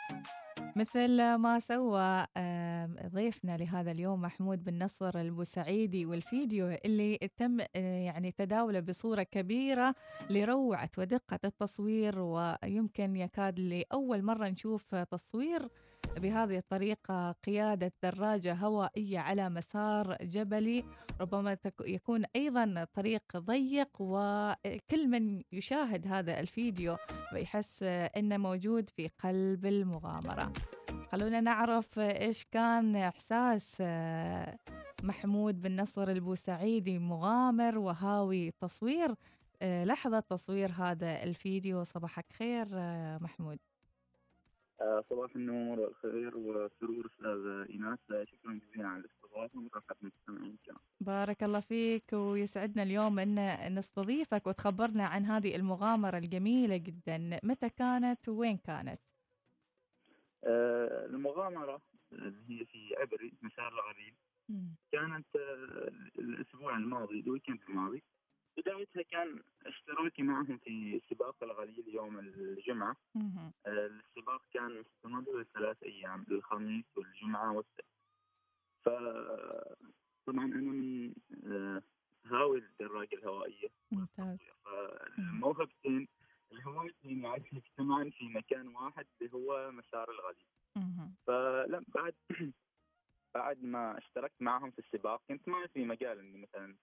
مثل 0.76 1.36
ما 1.36 1.60
سوى 1.60 2.26
ضيفنا 3.08 3.58
لهذا 3.58 3.92
اليوم 3.92 4.22
محمود 4.22 4.64
بن 4.64 4.84
نصر 4.84 5.20
البوسعيدي 5.20 6.06
والفيديو 6.06 6.78
اللي 6.86 7.18
تم 7.38 7.58
يعني 7.76 8.32
تداوله 8.32 8.80
بصورة 8.80 9.24
كبيرة 9.24 9.96
لروعة 10.30 10.90
ودقة 10.98 11.40
التصوير 11.46 12.20
ويمكن 12.20 13.16
يكاد 13.16 13.60
لأول 13.60 14.24
مرة 14.24 14.48
نشوف 14.50 14.96
تصوير 14.96 15.70
بهذه 16.18 16.58
الطريقة 16.58 17.32
قيادة 17.32 17.92
دراجة 18.04 18.54
هوائية 18.54 19.20
على 19.20 19.50
مسار 19.50 20.18
جبلي 20.22 20.84
ربما 21.22 21.58
يكون 21.82 22.26
أيضا 22.36 22.88
طريق 22.94 23.38
ضيق 23.38 23.90
وكل 24.00 25.08
من 25.08 25.42
يشاهد 25.52 26.08
هذا 26.08 26.40
الفيديو 26.40 26.98
ويحس 27.34 27.84
أنه 27.84 28.38
موجود 28.38 28.90
في 28.90 29.08
قلب 29.08 29.66
المغامرة. 29.66 30.54
خلونا 31.12 31.42
نعرف 31.42 32.00
إيش 32.00 32.46
كان 32.52 32.96
إحساس 32.96 33.82
محمود 35.04 35.62
بن 35.62 35.82
نصر 35.82 36.10
البوسعيدي 36.10 37.00
مغامر 37.00 37.78
وهاوي 37.78 38.52
تصوير. 38.52 39.16
لحظة 39.64 40.20
تصوير 40.20 40.72
هذا 40.72 41.24
الفيديو 41.24 41.84
صباحك 41.84 42.26
خير 42.34 42.68
محمود. 43.20 43.58
آه، 43.58 43.73
صباح 45.10 45.36
النور 45.36 45.80
والخير 45.80 46.38
والسرور 46.38 47.06
أستاذ 47.06 47.70
إيناس. 47.70 48.00
شكرا 48.10 48.54
جزيلا 48.54 48.88
على 48.88 49.00
الاستضافة 49.00 49.60
ورحب 49.60 49.96
المستمعين 50.02 50.58
الكرام. 50.62 50.80
بارك 51.02 51.44
الله 51.44 51.60
فيك 51.60 52.14
ويسعدنا 52.14 52.84
اليوم 52.84 53.20
إن 53.20 53.76
نستضيفك 53.76 54.48
وتخبرنا 54.48 55.06
عن 55.06 55.26
هذه 55.26 55.56
المغامرة 55.56 56.18
الجميلة 56.18 56.78
جدا. 56.78 57.40
متى 57.44 57.70
كانت 57.70 58.30
وين 58.30 58.58
كانت؟ 58.58 59.00
آه، 60.44 61.06
المغامرة 61.06 61.82
اللي 62.12 62.62
هي 62.62 62.66
في 62.66 62.96
عبري 62.98 63.34
مسار 63.42 63.68
الغريب. 63.68 64.16
كانت 64.92 65.36
آه، 65.36 65.92
الأسبوع 66.20 66.78
الماضي 66.78 67.20
الويكند 67.20 67.60
الماضي. 67.70 68.04
بدايتها 68.58 69.02
كان 69.02 69.44
اشتراكي 69.66 70.24
معهم 70.24 70.58
في 70.58 71.02
سباق 71.10 71.44
الغليل 71.44 71.84
يوم 71.88 72.20
الجمعة. 72.20 72.96
آه، 73.66 73.88
السباق 73.88 74.42
كان 74.54 74.80
مستمر 74.80 75.42
لثلاث 75.42 75.84
أيام 75.84 76.26
الخميس 76.32 76.86
والجمعة 76.98 77.52
والسبت. 77.52 77.86
فطبعا 78.86 80.46
أنا 80.46 80.72
من 80.72 81.14
آه، 81.46 81.82
هاوي 82.26 82.58
الدراجة 82.58 83.16
الهوائية. 83.16 83.70
ممتاز. 83.92 84.38
فالموهبتين 84.66 86.08
الهوايتين 86.52 87.24
يعني 87.24 87.44
اجتمعن 87.54 88.10
في 88.10 88.26
مكان 88.30 88.68
واحد 88.68 89.06
اللي 89.22 89.34
هو 89.34 89.72
مسار 89.72 90.10
الغليل 90.12 90.46
فلم 91.28 91.86
بعد 91.88 92.14
بعد 93.36 93.64
ما 93.64 93.98
اشتركت 93.98 94.42
معهم 94.42 94.72
في 94.72 94.80
السباق 94.80 95.22
كنت 95.28 95.48
ما 95.48 95.68
في 95.68 95.86
مجال 95.86 96.20
إني 96.20 96.38
مثلا 96.38 96.76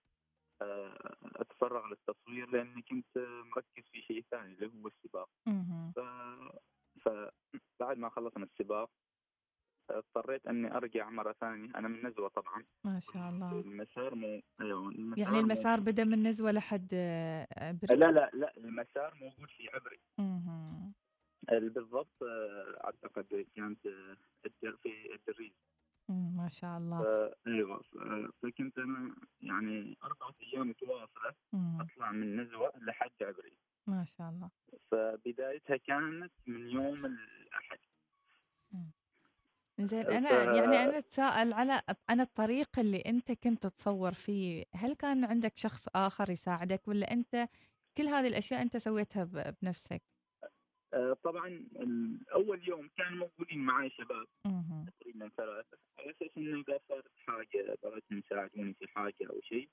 أتفرغ 1.37 1.87
للتصوير 1.87 2.51
لاني 2.51 2.83
كنت 2.83 3.19
مركز 3.57 3.89
في 3.93 4.03
شيء 4.03 4.25
ثاني 4.31 4.55
اللي 4.55 4.67
هو 4.67 4.89
السباق. 4.89 5.29
ف... 5.95 6.01
فبعد 7.01 7.99
ما 7.99 8.09
خلصنا 8.09 8.45
السباق 8.45 8.91
اضطريت 9.91 10.47
أني 10.47 10.77
أرجع 10.77 11.11
مرة 11.11 11.33
ثانية. 11.33 11.71
أنا 11.77 11.89
من 11.89 12.07
نزوة 12.07 12.29
طبعا. 12.29 12.65
ما 12.85 13.01
شاء 13.01 13.31
الله. 13.31 13.61
المسار 13.61 14.15
مو 14.15 14.43
أيوه 14.61 14.89
المسار 14.89 15.19
يعني 15.19 15.41
المسار 15.41 15.81
بدأ 15.81 16.05
من 16.05 16.23
نزوة 16.27 16.53
لحد 16.53 16.89
آه، 16.93 17.47
عبري 17.57 17.97
لا 17.97 18.13
لا 18.13 18.31
لا 18.35 18.57
المسار 18.57 19.15
موجود 19.15 19.49
في 19.49 19.69
عبري. 19.69 20.01
بالضبط 21.69 22.23
آه، 22.23 22.81
أعتقد 22.85 23.47
كانت 23.57 23.83
في 24.43 25.15
الدريز 25.15 25.53
ما 26.41 26.49
شاء 26.49 26.79
الله. 26.79 27.03
ف- 27.03 27.35
أيوه 27.47 27.83
ف- 27.83 28.31
فكنت 28.43 28.79
أنا 28.79 29.15
يعني 29.41 29.99
أربع 30.05 30.31
أيام 30.43 30.69
متواصلة 30.69 31.35
أطلع 31.55 32.11
من 32.13 32.41
نزوة 32.41 32.73
لحد 32.77 33.11
عبري. 33.23 33.53
ما 33.87 34.05
شاء 34.05 34.31
الله. 34.31 34.51
فبدايتها 34.91 35.77
كانت 35.77 36.33
من 36.47 36.69
يوم 36.69 37.07
الأحد. 37.07 37.79
زين 39.81 40.07
أنا 40.07 40.31
يعني 40.45 40.59
أنا 40.83 40.99
أتساءل 40.99 41.53
على 41.53 41.83
عن 42.09 42.21
الطريق 42.21 42.79
اللي 42.79 42.99
أنت 43.01 43.33
كنت 43.33 43.67
تصور 43.67 44.13
فيه 44.13 44.65
هل 44.75 44.95
كان 44.95 45.25
عندك 45.25 45.57
شخص 45.57 45.89
آخر 45.95 46.31
يساعدك 46.31 46.89
ولا 46.89 47.13
أنت 47.13 47.49
كل 47.97 48.03
هذه 48.07 48.27
الأشياء 48.27 48.63
أنت 48.63 48.77
سويتها 48.77 49.25
بنفسك؟ 49.63 50.03
طبعا 51.25 51.49
ال- 51.49 52.19
أول 52.33 52.69
يوم 52.69 52.89
كان 52.97 53.17
موجودين 53.19 53.59
معي 53.59 53.91
شباب. 53.91 54.27
تقريبا 55.01 55.29
ثلاثة. 55.37 55.79
على 55.99 56.11
أساس 56.11 56.31
إنه 56.39 56.61
إذا 56.69 56.81
صارت 56.89 57.11
حاجة 57.27 57.79
بغيتهم 57.83 58.19
يساعدوني 58.19 58.75
في 58.75 58.89
حاجة 58.89 59.15
أو 59.31 59.41
شيء. 59.43 59.69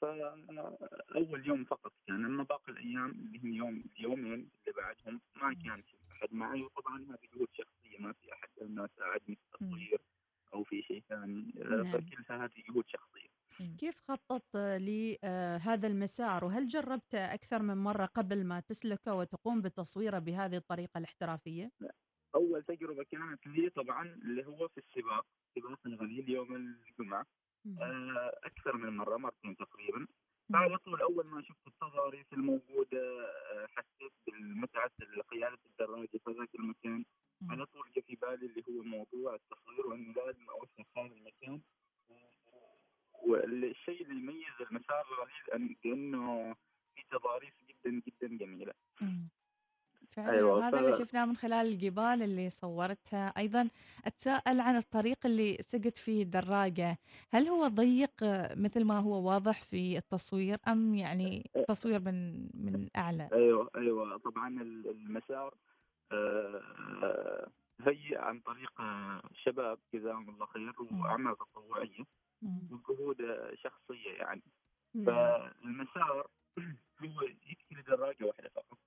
فاول 0.00 1.46
يوم 1.46 1.64
فقط 1.64 1.92
كان. 2.06 2.24
أما 2.24 2.42
باقي 2.42 2.72
الأيام 2.72 3.10
اللي 3.10 3.38
هم 3.38 3.52
يوم 3.54 3.84
اليومين 3.96 4.32
اللي 4.60 4.72
بعدهم 4.76 5.20
ما 5.36 5.54
كان 5.54 5.82
في 5.82 5.96
أحد 6.12 6.28
معي. 6.34 6.62
وطبعا 6.62 6.98
هذه 7.10 7.28
جهود 7.34 7.48
شخصيه 7.52 7.98
ما 7.98 8.12
في 8.12 8.32
أحد 8.32 8.48
ساعدني 8.98 9.36
في 9.36 9.42
التصوير 9.54 10.00
أو 10.54 10.64
في 10.64 10.82
شيء 10.82 11.02
ثاني. 11.08 11.54
آه، 11.62 11.64
نعم. 11.68 11.92
فكلها 11.92 12.44
هذه 12.44 12.62
جهود 12.70 12.84
شخصية. 12.88 13.35
كيف 13.78 14.00
خططت 14.08 14.56
لهذا 14.56 15.88
المسار؟ 15.88 16.44
وهل 16.44 16.66
جربت 16.66 17.14
أكثر 17.14 17.62
من 17.62 17.76
مرة 17.76 18.04
قبل 18.04 18.44
ما 18.44 18.60
تسلكه 18.60 19.14
وتقوم 19.14 19.62
بتصويره 19.62 20.18
بهذه 20.18 20.56
الطريقة 20.56 20.98
الاحترافية؟ 20.98 21.70
أول 22.34 22.62
تجربة 22.62 23.04
كانت 23.10 23.46
لي 23.46 23.70
طبعا 23.70 24.02
اللي 24.02 24.46
هو 24.46 24.68
في 24.68 24.78
السباق 24.78 25.26
سباق 25.54 25.80
الغليل 25.86 26.30
يوم 26.30 26.56
الجمعة. 26.56 27.26
آه، 27.80 28.38
أكثر 28.44 28.76
من 28.76 28.96
مرة 28.96 29.16
مرتين 29.16 29.56
تقريبا. 29.56 30.06
فعلى 30.52 30.78
طول 30.78 31.00
أول 31.00 31.26
ما 31.26 31.42
شفت 31.42 31.66
التضاريس 31.66 32.26
الموجودة 32.32 33.26
آه، 33.52 33.66
حسيت 33.66 34.12
بالمتعة 34.26 34.90
قياده 35.30 35.58
الدراجة 35.66 36.08
في 36.24 36.32
ذاك 36.38 36.54
المكان. 36.54 37.04
على 37.50 37.66
طول 37.66 37.92
جاء 37.96 38.04
في 38.04 38.14
بالي 38.14 38.46
اللي 38.46 38.62
هو 38.68 38.82
موضوع 38.82 39.34
التصوير 39.34 39.86
واني 39.86 40.12
لازم 40.12 40.50
اوثق 40.50 40.86
هذا 40.98 41.14
المكان. 41.14 41.60
والشيء 43.26 44.02
اللي 44.02 44.14
يميز 44.20 44.54
المسار 44.70 45.04
الغليل 45.12 45.68
أن- 45.76 45.76
انه 45.86 46.54
في 46.96 47.02
تضاريس 47.10 47.52
جدا 47.68 48.02
جدا 48.06 48.36
جميلة. 48.44 48.72
فعلا. 50.10 50.30
أيوة، 50.32 50.68
هذا 50.68 50.78
اللي 50.80 50.92
شفناه 50.92 51.24
من 51.24 51.36
خلال 51.36 51.66
الجبال 51.66 52.22
اللي 52.22 52.50
صورتها. 52.50 53.28
أيضا 53.38 53.68
أتساءل 54.04 54.60
عن 54.60 54.76
الطريق 54.76 55.26
اللي 55.26 55.56
سقت 55.60 55.98
فيه 55.98 56.22
الدراجة. 56.22 56.98
هل 57.32 57.48
هو 57.48 57.68
ضيق 57.68 58.10
مثل 58.56 58.84
ما 58.84 58.98
هو 58.98 59.28
واضح 59.30 59.60
في 59.60 59.98
التصوير 59.98 60.58
أم 60.68 60.94
يعني 60.94 61.50
تصوير 61.68 62.00
من 62.00 62.42
من 62.54 62.88
أعلى؟ 62.96 63.28
أيوه 63.32 63.70
أيوه. 63.76 64.18
طبعا 64.18 64.62
ال- 64.62 64.88
المسار 64.90 65.54
آه، 66.12 67.50
هيئ 67.80 68.18
عن 68.18 68.40
طريق 68.40 68.72
شباب 69.34 69.78
جزاهم 69.94 70.30
الله 70.30 70.46
خير 70.46 70.72
وأعمال 70.92 71.36
تطوعية. 71.38 72.04
وجهود 72.42 73.20
آه، 73.20 73.54
شخصية 73.54 74.10
يعني. 74.10 74.42
فالمسار 75.06 76.26
هو 77.04 77.22
يكفي 77.22 77.74
لدراجة 77.74 78.24
واحدة 78.24 78.48
فقط. 78.50 78.78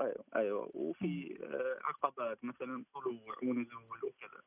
أيوه 0.00 0.24
أيوه. 0.36 0.70
وفي 0.74 1.38
آه، 1.42 1.78
عقبات 1.84 2.44
مثلا 2.44 2.84
طلوع 2.94 3.36
ونزول 3.42 3.98
وكذا. 4.04 4.42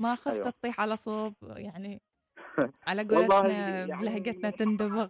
ما 0.00 0.14
خفت 0.14 0.26
أيوة. 0.28 0.50
تطيح 0.50 0.80
على 0.80 0.96
صوب 0.96 1.34
يعني 1.42 2.02
على 2.88 3.02
قولتنا 3.04 3.48
يعني 3.86 4.00
بلهجتنا 4.02 4.50
تندبغ. 4.60 5.08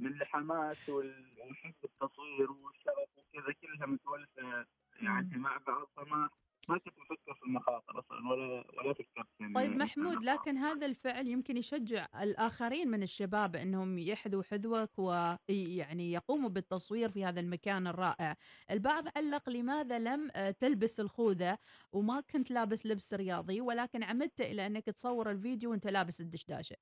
من 0.00 0.06
الحماس 0.06 0.88
وال- 0.88 1.34
وحب 1.50 1.74
التصوير 1.84 2.50
والشغف 2.52 3.08
وكذا 3.18 3.52
كلها 3.52 3.86
متولفة. 3.86 4.66
يعني 5.00 5.36
مع 5.38 5.56
بعض 5.66 5.88
فما 5.96 6.28
ما 6.68 6.78
كنت 6.78 6.94
أفكر 6.98 7.34
في 7.34 7.42
المخاطر 7.46 7.98
أصلا 7.98 8.28
ولا 8.30 8.64
ولا 8.78 8.94
فكرت 8.94 9.26
يعني 9.40 9.54
طيب 9.54 9.76
محمود 9.76 10.24
لكن 10.24 10.56
هذا 10.56 10.86
الفعل 10.86 11.26
يمكن 11.28 11.56
يشجع 11.56 12.06
الآخرين 12.22 12.88
من 12.88 13.02
الشباب 13.02 13.56
أنهم 13.56 13.98
يحذوا 13.98 14.42
حذوك 14.42 14.98
ويعني 14.98 16.12
يقوموا 16.12 16.48
بالتصوير 16.48 17.10
في 17.10 17.24
هذا 17.24 17.40
المكان 17.40 17.86
الرائع. 17.86 18.36
البعض 18.70 19.04
علق 19.16 19.48
لماذا 19.48 19.98
لم 19.98 20.28
آه، 20.34 20.50
تلبس 20.50 21.00
الخوذة؟ 21.00 21.58
وما 21.92 22.20
كنت 22.20 22.50
لابس 22.50 22.86
لبس 22.86 23.14
رياضي 23.14 23.60
ولكن 23.60 24.02
عمدت 24.02 24.40
إلى 24.40 24.66
أنك 24.66 24.84
تصور 24.84 25.30
الفيديو 25.30 25.70
وأنت 25.70 25.86
لابس 25.86 26.20
الدشداشة. 26.20 26.76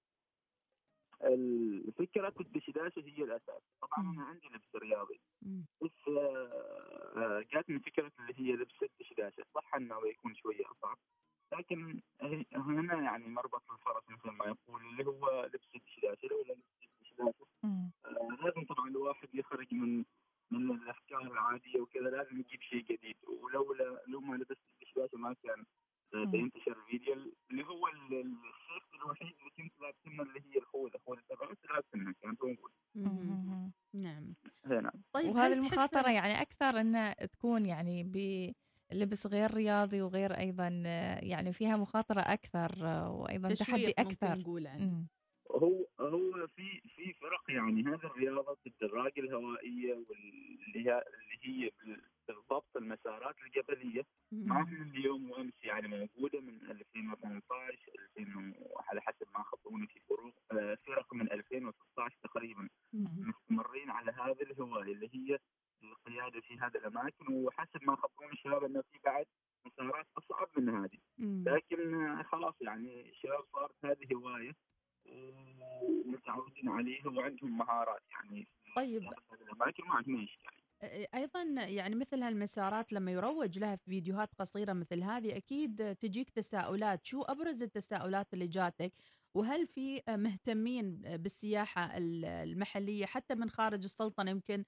الفكرة 1.25 2.35
الدشداشة 2.41 3.03
هي 3.07 3.25
الأساس. 3.25 3.63
طبعا 3.83 4.13
أنا 4.13 4.23
عندي 4.25 4.47
لبس 4.49 4.77
رياضي. 4.77 5.21
بس 5.83 6.09
آه، 6.09 7.13
آه، 7.17 7.45
جاتني 7.53 7.79
فكرة 7.79 8.13
اللي 8.21 8.35
هي 8.37 8.53
لبس 8.53 8.83
الدشداشة 8.83 9.45
صح 9.55 9.75
أنه 9.75 9.97
يكون 10.09 10.35
شوية 10.35 10.65
أصعب. 10.71 10.99
لكن 11.59 12.01
هنا 12.53 12.95
يعني 13.03 13.29
مربط 13.29 13.63
الفرس 13.71 14.03
مثل 14.09 14.31
ما 14.31 14.45
يقول 14.47 14.83
اللي 14.87 15.07
هو 15.07 15.51
لبس 15.55 15.69
الدشداشة 15.75 16.29
لولا 16.29 16.53
لبس 16.53 16.89
الدشداشة 17.01 17.47
آه، 17.65 18.37
لازم 18.45 18.65
طبعا 18.65 18.89
الواحد 18.89 19.29
يخرج 19.35 19.75
من 19.75 20.05
من 20.51 20.71
الأفكار 20.71 21.21
العادية 21.21 21.81
وكذا 21.81 22.11
لازم 22.11 22.41
يجيب 22.41 22.63
شيء 22.63 22.83
جديد. 22.83 23.17
ولولا 23.29 24.03
لو 24.07 24.21
ما 24.21 24.37
لبست 24.37 24.59
الدشداشة 24.75 25.19
ما 25.19 25.33
كان 25.43 25.65
بينتشر 26.25 26.77
الفيديو 26.87 27.15
اللي 27.51 27.65
هو 27.65 27.87
ال- 27.89 28.15
الشيء 28.21 29.01
الوحيد 29.03 29.35
اللي 29.39 29.51
كنت 29.57 29.73
لابسنه 29.81 30.23
اللي 30.23 30.41
هي 30.41 30.59
الخوذة 30.59 30.99
خوذة 31.07 31.21
الرأس 31.33 31.57
لابسنها 31.71 32.15
كانت 32.23 32.39
موجودة 32.45 32.75
نعم. 33.95 34.35
هنا 34.65 34.93
طيب 35.13 35.35
وهذه 35.37 35.53
إن- 35.55 36.09
يعني 36.09 36.43
أكثر 36.43 36.81
أنها 36.81 37.13
تكون 37.13 37.67
يعني 37.67 38.03
بلبس 38.91 39.27
غير 39.27 39.55
رياضي 39.55 40.03
وغير 40.03 40.39
أيضا 40.39 40.83
آه، 40.87 41.19
يعني 41.25 41.53
فيها 41.53 41.77
مخاطرة 41.77 42.21
أكثر 42.21 42.87
آه، 42.87 43.11
وأيضا 43.11 43.49
تحدي 43.55 43.65
تشويق 43.83 44.01
ممكن 44.01 44.11
أكثر. 44.27 44.39
نقول 44.39 44.67
عنه. 44.67 45.05
هو 45.55 45.87
هو 46.01 46.47
في 46.47 46.81
في 46.97 47.13
فرق 47.13 47.43
يعني 47.51 47.83
هذه 47.83 48.07
الرياضة 48.07 48.57
الدراجة 48.67 49.21
الهوائية 49.21 49.95
واللي 49.95 50.87
هي 50.87 51.05
اللي 51.07 51.39
هي 51.65 51.71
بال- 51.85 52.03
بالضبط 52.29 52.77
المسارات 52.77 53.35
الجبلية. 53.47 54.03
ما 54.33 54.69
هي 54.69 54.83
اليوم 54.83 55.31
وأمس 55.31 55.65
يعني 55.65 55.89
موجودة 55.89 56.41
من 56.41 56.71
2018 56.71 57.93
2000 58.19 58.55
و- 58.59 58.79
على 58.89 59.01
حسب 59.01 59.27
ما 59.35 59.43
خطوني 59.43 59.87
في 59.87 60.01
فروق 60.09 60.35
آه، 60.53 60.79
فرق 60.87 61.15
من 61.15 61.33
2016 61.33 62.17
تقريبا. 62.23 62.69
مستمرين 63.29 63.91
على 63.91 64.13
هذه 64.13 64.43
الهواية 64.43 64.93
اللي 64.93 65.07
هي 65.15 65.39
زياده 66.09 66.41
في 66.41 66.55
هذه 66.59 66.77
الأماكن 66.77 67.35
وحسب 67.35 67.83
ما 67.85 67.97
خبروني 67.97 68.33
الشباب 68.33 68.65
انه 68.65 68.83
في 68.93 68.99
بعد 69.05 69.27
مسارات 69.67 70.07
أصعب 70.19 70.49
من 70.57 70.69
هذه. 70.69 70.99
لكن 71.47 71.95
آه، 71.95 72.23
خلاص 72.23 72.55
يعني 72.61 73.11
الشباب 73.11 73.45
صارت 73.53 73.75
هذه 73.85 74.15
هواية. 74.15 74.53
ومتعودين 75.07 76.69
عليها 76.69 77.07
وعندهم 77.09 77.59
مهارات 77.59 78.03
يعني. 78.11 78.47
طيب. 78.77 79.03
الاماكن 79.43 79.85
ما 79.85 80.01
اشكال 80.25 80.55
أيضا 81.15 81.43
يعني 81.59 81.95
مثل 81.95 82.23
هالمسارات 82.23 82.93
لما 82.93 83.13
يروج 83.13 83.59
لها 83.59 83.77
في 83.77 83.85
فيديوهات 83.85 84.35
قصيرة 84.35 84.73
مثل 84.73 85.03
هذه 85.03 85.37
أكيد 85.37 85.97
تجيك 85.97 86.31
تساؤلات. 86.31 87.05
شو 87.05 87.23
أبرز 87.23 87.63
التساؤلات 87.63 88.35
اللي 88.35 88.47
جاتك؟ 88.47 88.93
وهل 89.35 89.67
في 89.67 90.03
مهتمين 90.09 91.01
بالسياحة 91.01 91.97
ال- 91.97 92.25
المحلية 92.25 93.07
حتى 93.07 93.35
من 93.35 93.51
خارج 93.51 93.85
السلطنة 93.85 94.31
يمكن 94.31 94.65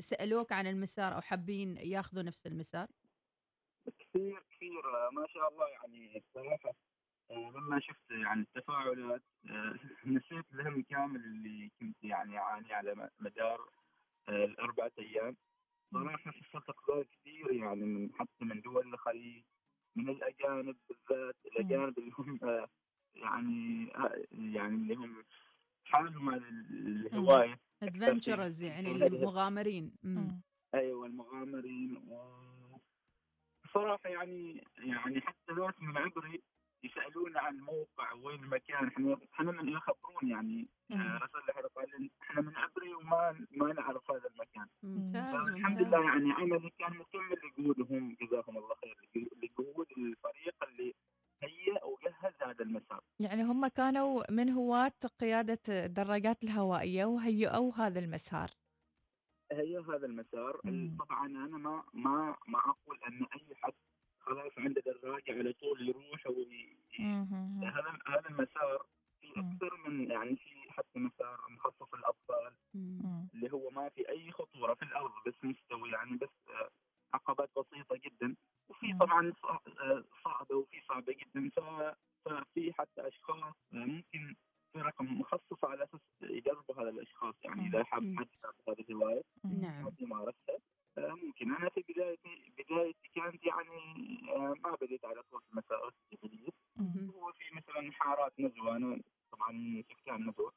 سألوك 0.00 0.52
عن 0.52 0.66
المسار 0.66 1.14
أو 1.14 1.20
حابين 1.20 1.76
ياخذوا 1.76 2.22
نفس 2.22 2.46
المسار؟ 2.46 2.86
كثير 3.86 4.44
كثير 4.50 4.82
ما 5.12 5.26
شاء 5.28 5.48
الله 5.48 5.68
يعني 5.68 6.16
الصراحة 6.16 6.68
آه، 6.68 6.91
لما 7.30 7.80
شفت 7.80 8.10
يعني 8.10 8.40
التفاعلات 8.40 9.22
آه، 9.50 9.74
نسيت 10.06 10.44
الهم 10.52 10.82
كامل 10.82 11.20
اللي 11.24 11.70
كنت 11.80 11.96
يعني 12.04 12.38
أعاني 12.38 12.72
على 12.72 13.10
مدار 13.20 13.70
آه، 14.28 14.44
الأربعة 14.44 14.92
أيام. 14.98 15.36
صراحة 15.92 16.30
حصلت 16.30 16.68
اقبال 16.68 17.06
كثير 17.10 17.52
يعني 17.52 17.84
من 17.84 18.10
حتى 18.14 18.44
من 18.44 18.60
دول 18.60 18.94
الخليج 18.94 19.44
من 19.96 20.08
الأجانب 20.08 20.76
بالذات 20.88 21.36
الأجانب 21.46 21.98
اللي 21.98 22.10
هم 22.18 22.38
آه، 22.42 22.68
يعني 23.14 23.90
آه، 23.96 24.22
يعني 24.32 24.74
اللي 24.76 24.94
هم 24.94 25.24
حالهم 25.84 26.30
على 26.30 26.48
الهواية 26.48 27.60
ادفنتشرز 27.82 28.62
يعني 28.62 29.06
المغامرين. 29.06 29.92
أيوه 30.74 31.06
المغامرين. 31.06 31.96
و- 31.96 32.80
بصراحه 33.64 34.08
يعني 34.10 34.64
يعني 34.78 35.20
حتى 35.20 35.52
ناس 35.52 35.74
من 35.80 35.96
عبري 35.96 36.42
يسالون 36.84 37.36
عن 37.36 37.54
الموقع 37.54 38.12
وين 38.12 38.44
المكان 38.44 38.88
إحنا 38.88 39.18
إحنا 39.34 39.52
من 39.52 39.68
يخبرون 39.68 40.28
يعني 40.30 40.68
آه، 40.92 41.18
رسل 41.22 41.46
لي 41.46 41.68
قال 41.76 42.10
إحنا 42.22 42.42
من 42.42 42.56
عبري 42.56 42.94
وما 42.94 43.46
ما 43.50 43.72
نعرف 43.72 44.10
هذا 44.10 44.28
المكان. 44.28 44.66
ممتاز 44.82 45.48
الحمد 45.48 45.82
لله 45.82 46.04
يعني 46.04 46.32
عملي 46.32 46.70
كان 46.78 46.96
مكمل 46.96 47.38
لجهودهم 47.58 48.16
جزاهم 48.20 48.58
الله 48.58 48.74
خير 48.74 48.96
لجهود 49.14 49.86
الفريق 49.98 50.64
اللي 50.68 50.94
هيأ 51.42 51.84
وجهز 51.84 52.34
هذا 52.42 52.64
المسار. 52.64 53.00
يعني 53.20 53.42
هم 53.42 53.66
كانوا 53.66 54.32
من 54.32 54.50
هواة 54.50 55.00
قيادة 55.20 55.60
الدراجات 55.68 56.44
الهوائية 56.44 57.04
وهيئوا 57.04 57.72
هذا 57.74 57.98
المسار. 58.00 58.50
هي 59.52 59.78
هذا 59.78 60.06
المسار. 60.06 60.60
طبعا 60.98 61.26
أنا 61.26 61.58
ما 61.58 61.84
ما 61.92 62.36
ما 62.48 62.58
أقول 62.58 62.98
أن 63.08 63.26
أي 63.34 63.54
حد 63.54 63.72
خلاص 64.22 64.52
عنده 64.58 64.82
دراجة 65.02 65.32
على 65.38 65.52
طول 65.52 65.88
يروح 65.88 66.26
وي... 66.26 66.76
هذا 67.62 67.98
هذا 68.08 68.28
المسار 68.30 68.86
في 69.20 69.28
أكثر 69.36 69.76
من 69.88 70.10
يعني 70.10 70.36
في 70.36 70.70
حتى 70.72 70.98
مسار 70.98 71.40
مخصص 71.50 71.94
للأطفال 71.94 72.52
اللي 73.34 73.52
هو 73.52 73.70
ما 73.70 73.88
في 73.88 74.08
أي 74.08 74.30
خطورة 74.32 74.74
في 74.74 74.82
الأرض 74.82 75.10
بس 75.26 75.34
مستوي 75.44 75.90
يعني 75.90 76.16
بس 76.16 76.28
آه، 76.48 76.68
عقبات 77.14 77.50
بسيطة 77.58 77.96
جدا. 78.04 78.36
وفي 78.68 78.92
طبعا 79.00 79.32
آه، 79.80 80.04
صعبة 80.24 80.56
وفي 80.56 80.80
صعبة 80.88 81.12
جدا. 81.12 81.50
ف- 81.50 81.94
ففي 82.28 82.72
حتى 82.72 83.08
اشخاص 83.08 83.54
آه، 83.72 83.76
ممكن 83.76 84.34
فرق 84.74 85.02
مخصصه 85.02 85.68
على 85.68 85.84
أساس 85.84 86.00
يجربوا 86.22 86.74
هذا 86.82 86.88
الاشخاص 86.88 87.34
يعني 87.44 87.66
اذا 87.68 87.84
حاب 87.84 88.02
حد 88.18 88.28
يجرب 88.34 88.54
هذه 88.68 88.84
الهوايه 88.90 89.22
نعم 89.44 89.86
حد 89.86 90.00
يمارسها 90.02 90.58
آه، 90.98 91.14
ممكن 91.24 91.54
أنا 91.54 91.68
في 91.68 91.84
بدايتي 91.88 92.52
بدايتي 92.58 93.08
كانت 93.14 93.44
يعني 93.46 93.78
آه، 94.36 94.54
ما 94.64 94.76
بديت 94.80 95.04
على 95.04 95.22
طول 95.22 95.40
في 95.42 95.50
المسارات 95.52 95.92
الجبليه 96.12 96.48
هو 97.14 97.32
في 97.32 97.54
مثلا 97.54 97.92
حارات 97.92 98.40
نزوه 98.40 98.76
أنا 98.76 99.00
طبعا 99.32 99.82
سكان 99.90 100.28
نزوه 100.28 100.52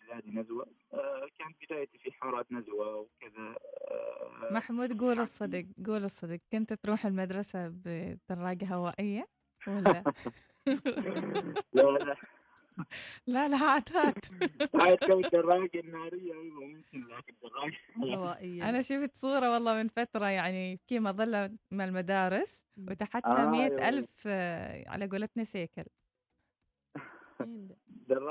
بلادي 0.00 0.30
نزوه 0.30 0.66
آه، 0.94 1.28
كانت 1.38 1.56
بدايتي 1.62 1.98
في 1.98 2.12
حارات 2.12 2.52
نزوه 2.52 2.96
وكذا 2.96 3.56
آه، 3.90 4.48
محمود 4.52 4.91
قول 5.02 5.20
الصدق 5.20 5.64
قول 5.86 6.04
الصدق 6.04 6.40
كنت 6.52 6.72
تروح 6.72 7.06
المدرسة 7.06 7.68
بدراجة 7.68 8.74
هوائية 8.74 9.28
ولا؟ 9.68 10.02
لا 11.74 11.82
لا. 11.82 12.16
لا 13.26 13.48
لا 13.48 13.56
هات 13.56 13.92
هات 13.92 14.24
عاد 14.74 14.98
تو 14.98 15.20
الدراجه 15.20 15.80
النارية 15.80 16.32
أيوه 16.32 16.64
ممكن 16.64 17.06
لكن 17.08 17.34
الدراجه 17.44 18.16
هوائية. 18.16 18.68
أنا 18.68 18.82
شفت 18.82 19.16
صورة 19.16 19.52
والله 19.52 19.74
من 19.74 19.88
فترة 19.88 20.26
يعني 20.26 20.80
في 20.88 21.00
مظلة 21.00 21.50
من 21.70 21.80
المدارس 21.80 22.64
وتحتها 22.88 23.42
آه، 23.42 23.50
مئة 23.50 23.66
أيوة. 23.66 23.88
ألف 23.88 24.26
على 24.88 25.06
قولتنا 25.06 25.44
سيكل. 25.44 25.84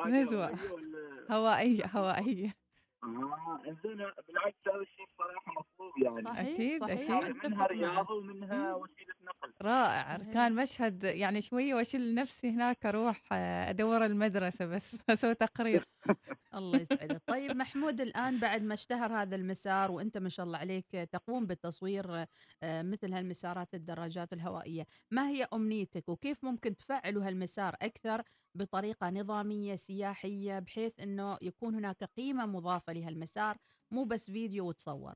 نزوة. 0.05 0.47
هوائية 0.47 0.71
ولا 0.71 1.35
هوائية؟ 1.35 1.85
هوائية. 1.85 2.60
آه 3.03 3.61
انزين 3.67 3.97
بالعكس 4.27 4.57
هذا 4.67 4.81
الشيء 4.81 5.05
صراحة 5.17 5.51
مطلوب 5.51 5.97
يعني. 6.03 6.25
صحيح 6.27 6.53
أكيد، 6.53 6.81
صحيح. 6.81 7.11
أكيد. 7.11 7.11
منها 7.11 7.29
أتفق 7.29 7.47
معك. 7.47 7.71
رياضة 7.71 8.13
ومنها 8.15 8.73
وسيلة 8.75 9.13
نقل. 9.21 9.53
رائع. 9.61 10.17
كان 10.17 10.55
مشهد 10.55 11.03
يعني 11.03 11.41
شوية 11.41 11.73
وأشيل 11.75 12.15
نفسي 12.15 12.49
هناك 12.49 12.85
أروح 12.85 13.21
آه، 13.31 13.69
أدور 13.69 14.05
المدرسة 14.05 14.65
بس 14.65 14.97
أسوي 15.09 15.35
تقرير. 15.35 15.85
الله 16.55 16.79
يسعدك. 16.79 17.21
طيب 17.27 17.51
محمود 17.55 18.01
الآن 18.01 18.39
بعد 18.39 18.61
ما 18.63 18.73
اشتهر 18.73 19.13
هذا 19.13 19.35
المسار 19.35 19.91
وأنت 19.91 20.17
ما 20.17 20.29
شاء 20.29 20.45
الله 20.45 20.57
عليك 20.57 20.85
تقوم 21.11 21.45
بالتصوير 21.45 22.25
آه، 22.63 22.81
مثل 22.81 23.13
هالمسارات 23.13 23.73
الدراجات 23.73 24.33
الهوائية 24.33 24.85
ما 25.11 25.29
هي 25.29 25.47
أمنيتك 25.53 26.09
وكيف 26.09 26.43
ممكن 26.43 26.75
تفعلوا 26.75 27.27
هالمسار 27.27 27.75
أكثر 27.81 28.21
بطريقة 28.55 29.09
نظامية 29.09 29.75
سياحية 29.75 30.59
بحيث 30.59 30.99
أنه 30.99 31.37
يكون 31.41 31.75
هناك 31.75 32.03
قيمة 32.03 32.45
مضافة 32.45 32.93
لهالمسار 32.93 33.57
مو 33.91 34.03
بس 34.03 34.31
فيديو 34.31 34.67
وتصور. 34.67 35.13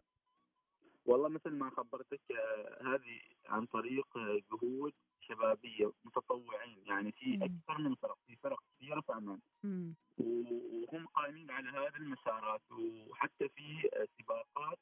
والله 1.06 1.30
مثل 1.30 1.50
ما 1.50 1.70
خبرتك 1.70 2.22
آه، 2.32 2.96
هذه 2.96 3.20
عن 3.46 3.66
طريق 3.66 4.18
آه، 4.18 4.42
جهود 4.52 4.94
شبابية 5.22 5.92
متطوعين. 6.06 6.84
يعني 6.86 7.12
في 7.12 7.36
أكثر 7.36 7.82
من 7.82 7.96
فرق 7.96 8.18
في 8.28 8.36
فرق 8.36 8.60
كثيرة 8.76 9.02
في 9.02 9.12
عمان. 9.12 9.40
مم. 9.64 9.96
وهم 10.18 11.06
قائمين 11.08 11.52
على 11.52 11.70
هذه 11.70 11.96
المسارات. 11.96 12.62
وحتى 12.72 13.50
في 13.50 13.90
سباقات 14.20 14.80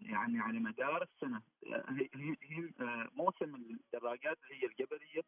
يعني 0.00 0.38
على 0.38 0.58
مدار 0.58 1.02
السنة. 1.02 1.42
آه، 1.66 1.84
هي 2.42 2.70
موسم 3.12 3.54
الدراجات 3.54 4.38
اللي 4.44 4.62
هي 4.62 4.66
الجبلية. 4.66 5.22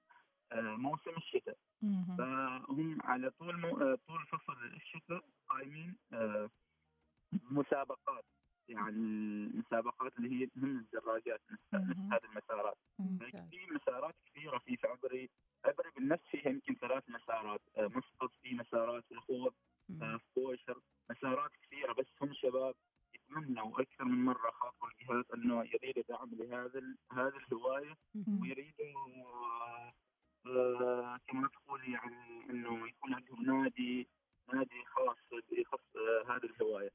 موسم 0.55 1.11
الشتاء. 1.17 1.57
فهم 2.19 2.99
على 3.03 3.31
طول 3.31 3.61
مو... 3.61 3.69
آه، 3.69 3.99
طول 4.07 4.27
فصل 4.27 4.65
الشتاء 4.77 5.25
قائمين 5.49 5.97
آه، 6.13 6.51
مسابقات. 7.51 8.25
يعني 8.69 8.89
المسابقات 8.91 10.17
اللي 10.19 10.31
هي 10.45 10.49
هم 10.57 10.77
الدراجات 10.79 11.41
هذه 11.73 12.25
المسارات. 12.25 12.77
في 13.51 13.67
مسارات 13.75 14.15
كثيرة 14.27 14.59
في 14.59 14.79
عبري 14.85 15.31
عبري 15.65 15.91
بالنفس 15.97 16.23
فيها 16.31 16.49
يمكن 16.51 16.75
ثلاث 16.75 17.03
مسارات. 17.09 17.61
آه، 17.77 17.87
مسقط 17.87 18.31
في 18.43 18.55
مسارات 18.55 19.05
الخوض 19.13 19.53
آه، 20.03 20.17
في 20.17 20.25
كوشر 20.35 20.81
مسارات 21.11 21.51
كثيرة 21.63 21.93
بس 21.93 22.07
هم 22.23 22.33
شباب 22.35 22.75
يتمنوا 23.15 23.81
أكثر 23.81 24.05
من 24.05 24.25
مرة 24.25 24.51
خاطروا 24.51 24.91
الجهات 24.91 25.31
إنه 25.35 25.65
يريدوا 25.65 26.03
دعم 26.09 26.31
لهذا 26.35 26.79
ال- 26.79 26.97
هذه 27.13 27.33
الهوايه 27.37 27.97
ويريدوا 28.43 28.95
آه، 29.27 29.93
آه، 30.47 31.19
كما 31.29 31.49
تقول 31.49 31.81
يعني 31.93 32.51
انه 32.51 32.89
يكون 32.89 33.15
عندهم 33.15 33.43
نادي 33.63 34.09
نادي 34.55 34.85
خاص 34.87 35.17
يخص 35.53 35.97
آه، 35.97 36.37
هذه 36.37 36.45
الهوايه. 36.45 36.91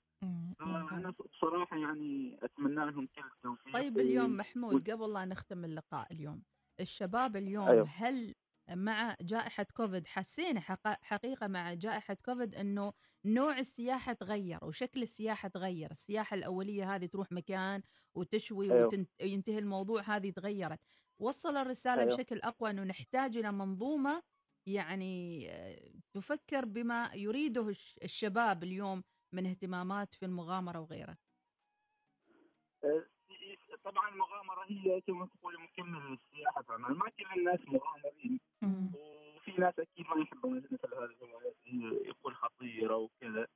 فانا 0.60 1.14
بصراحه 1.20 1.78
يعني 1.78 2.38
اتمنى 2.44 2.76
لهم 2.92 3.08
كل 3.16 3.22
التوفيق 3.36 3.74
طيب 3.74 3.98
اليوم 3.98 4.38
محمود 4.38 4.73
قبل 4.90 5.14
لا 5.14 5.26
نختم 5.26 5.66
اللقاء 5.66 6.14
اليوم 6.14 6.44
الشباب 6.80 7.36
اليوم 7.36 7.68
أيوه. 7.68 7.88
هل 7.90 8.36
مع 8.70 9.16
جائحة 9.22 9.64
كوفيد 9.64 10.08
حسينا 10.08 10.60
حقيقة 11.02 11.48
مع 11.48 11.74
جائحة 11.74 12.14
كوفيد 12.14 12.56
أنه 12.56 12.94
نوع 13.26 13.60
السياحة 13.60 14.14
تغير 14.14 14.60
وشكل 14.66 15.02
السياحة 15.04 15.50
تغير 15.50 15.92
السياحة 15.92 16.36
الأولية 16.36 16.96
هذه 16.96 17.06
تروح 17.06 17.32
مكان 17.32 17.84
وتشوي 18.16 18.72
أيوه. 18.74 19.06
وينتهي 19.22 19.60
الموضوع 19.60 20.02
هذه 20.02 20.30
تغيرت 20.32 20.80
وصل 21.20 21.58
الرسالة 21.58 22.02
أيوه. 22.02 22.16
بشكل 22.16 22.42
أقوى 22.42 22.70
أنه 22.70 22.84
نحتاج 22.84 23.38
إلى 23.38 23.52
منظومة 23.52 24.24
يعني 24.66 25.46
آه، 25.52 25.92
تفكر 26.14 26.66
بما 26.66 27.12
يريده 27.14 27.70
الش- 27.70 28.00
الشباب 28.04 28.64
اليوم 28.64 29.04
من 29.34 29.46
اهتمامات 29.46 30.14
في 30.14 30.26
المغامرة 30.26 30.80
وغيره 30.80 31.18
آه، 32.84 33.06
طبعا 33.84 34.10
المغامره 34.10 34.66
هي 34.68 35.02
كما 35.02 35.26
تقول 35.26 35.54
مكمل 35.62 36.00
للسياحة 36.12 36.62
في 36.62 36.74
عمان 36.74 36.94
ما 36.94 37.10
كل 37.10 37.40
الناس 37.40 37.60
مغامرين. 37.68 38.40
وفي 38.94 39.52
ناس 39.58 39.80
أكيد 39.80 40.06
ما 40.08 40.22
يحبون 40.22 40.58
مثل 40.58 40.96
هذه 40.96 41.04
الهوايات 41.24 41.56
يقول 42.08 42.36
خطيرة 42.36 42.96
وكذا. 42.96 43.48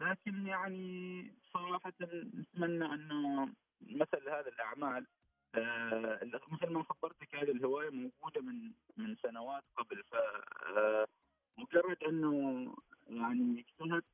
لكن 0.00 0.46
يعني 0.46 1.32
صراحة 1.52 1.92
نتمنى 2.34 2.84
أنه 2.94 3.52
مثل 3.80 4.28
هذه 4.28 4.48
الأعمال 4.48 5.06
آه، 5.54 6.20
مثل 6.52 6.72
ما 6.72 6.82
خبرتك 6.82 7.34
هذه 7.34 7.50
الهواية 7.50 7.90
موجودة 7.90 8.40
من 8.40 8.72
من 8.96 9.16
سنوات 9.16 9.62
قبل. 9.76 10.02
ف 10.02 10.14
آه، 10.76 11.06
مجرد 11.58 12.04
أنه 12.04 12.74
يعني 13.08 13.60
اجتهدت 13.60 14.04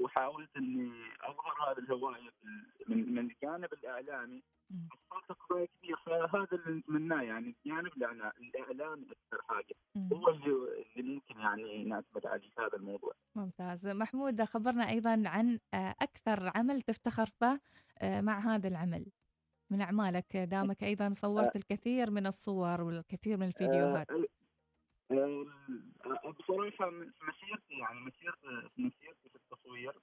وحاولت 0.00 0.56
إني 0.56 0.92
أظهر 1.20 1.70
هذه 1.70 1.78
الهواية 1.78 2.30
من 2.88 3.14
من 3.14 3.18
الجانب 3.18 3.72
الإعلامي. 3.72 4.42
حصلت 5.10 5.38
كبير. 5.50 5.96
فهذا 6.06 6.48
اللي 6.52 6.78
نتمناه 6.78 7.22
يعني 7.22 7.56
الجانب 7.66 7.92
الإعلامي 8.40 9.06
أكثر 9.10 9.42
حاجة. 9.48 9.74
هو 10.12 10.28
اللي 10.28 10.84
اللي 10.96 11.14
ممكن 11.14 11.40
يعني 11.40 11.84
نعتمد 11.84 12.26
عليه 12.26 12.48
في 12.50 12.60
هذا 12.60 12.76
الموضوع. 12.76 13.12
ممتاز. 13.34 13.86
محمود 13.86 14.42
خبرنا 14.42 14.88
أيضا 14.88 15.22
عن 15.26 15.58
آه، 15.74 15.94
أكثر 16.02 16.52
عمل 16.54 16.82
تفتخر 16.82 17.28
به 17.40 17.60
آه، 17.98 18.20
مع 18.20 18.38
هذا 18.38 18.68
العمل. 18.68 19.06
من 19.70 19.80
أعمالك 19.80 20.36
دامك 20.36 20.84
أيضا 20.84 21.12
صورت 21.12 21.56
الكثير 21.56 22.10
من 22.10 22.26
الصور 22.26 22.82
والكثير 22.82 23.36
من 23.36 23.46
الفيديوهات. 23.46 24.10
آه، 24.10 24.24
آه، 25.10 25.46
آه، 26.06 26.30
بصراحة 26.30 26.90
مسيرتي 26.90 27.74
يعني 27.78 28.00
مسيرتي 28.00 28.68
مسيرتي 28.78 29.21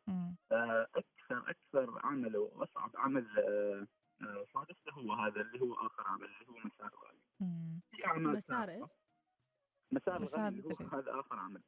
مم. 0.08 0.36
آه، 0.52 0.88
أكثر 0.96 1.50
أكثر 1.50 2.00
عمل 2.04 2.38
وأصعب 2.38 2.92
عمل 2.96 3.28
آه، 3.40 3.88
آه، 4.22 4.46
صادفته 4.54 4.92
هو 4.92 5.14
هذا 5.14 5.42
اللي 5.42 5.62
هو 5.62 5.74
آخر 5.74 6.08
عمل 6.08 6.26
اللي 6.26 6.50
هو 6.50 6.58
مسار 6.66 6.92
الغالي 6.94 7.22
مم. 7.40 7.80
في 7.92 8.06
أعمال 8.06 8.38
مسار؟ 8.38 8.88
مسار 9.92 10.48
اللي 10.48 10.64
هو. 10.64 10.88
هذا 10.88 11.20
آخر 11.20 11.36
عمل. 11.36 11.62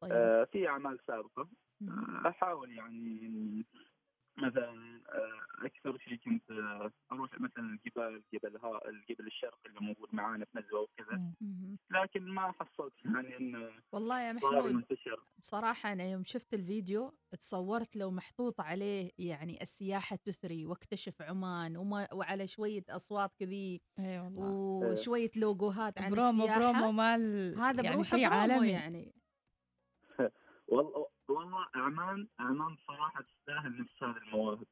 طيب 0.00 0.46
في 0.52 0.68
أعمال 0.68 0.98
سابقة 1.06 1.48
أحاول 2.26 2.72
يعني 2.72 3.66
مثلا 4.42 5.00
آه، 5.08 5.66
أكثر 5.66 5.98
شيء 5.98 6.16
كنت 6.16 6.50
آه، 6.50 6.90
أروح 7.12 7.40
مثلا 7.40 7.64
الجبال 7.64 8.22
جبل 8.34 8.56
ها 8.56 8.88
الجبل 8.88 9.26
الشرقي 9.26 9.66
اللي 9.66 9.80
موجود 9.80 10.08
معانا 10.12 10.44
في 10.44 10.58
نزوه 10.58 10.80
وكذا. 10.80 11.32
لكن 11.90 12.28
ما 12.28 12.52
حصلت 12.52 12.92
يعني 13.04 13.36
انه 13.36 13.70
والله 13.92 14.20
يا 14.20 14.32
محمود 14.32 14.72
منتشر. 14.72 15.20
بصراحة 15.38 15.92
أنا 15.92 16.04
يوم 16.04 16.24
شفت 16.24 16.54
الفيديو 16.54 17.14
تصورت 17.38 17.96
لو 17.96 18.10
محطوط 18.10 18.60
عليه 18.60 19.10
يعني 19.18 19.62
السياحة 19.62 20.16
تثري 20.16 20.66
واكتشف 20.66 21.22
عمان 21.22 21.76
وما 21.76 22.08
وعلى 22.14 22.46
شوية 22.46 22.84
أصوات 22.90 23.34
كذي 23.38 23.80
إي 23.98 24.18
والله. 24.20 24.42
وشوية 24.92 25.30
logoهات 25.36 26.00
عن 26.00 26.10
برومو 26.10 26.44
السياحة. 26.44 26.60
برومو 26.72 26.92
مال 26.92 27.54
هذا 27.58 27.82
يعني 27.82 27.96
بروحه 27.96 28.16
شيء 28.16 28.28
برومو 28.28 28.40
عالمي. 28.42 28.70
يعني. 28.70 29.21
عمان 31.74 32.28
عمان 32.38 32.76
صراحة 32.86 33.22
تستاهل 33.22 33.80
نفس 33.80 34.02
هذه 34.02 34.16
المواهب. 34.16 34.66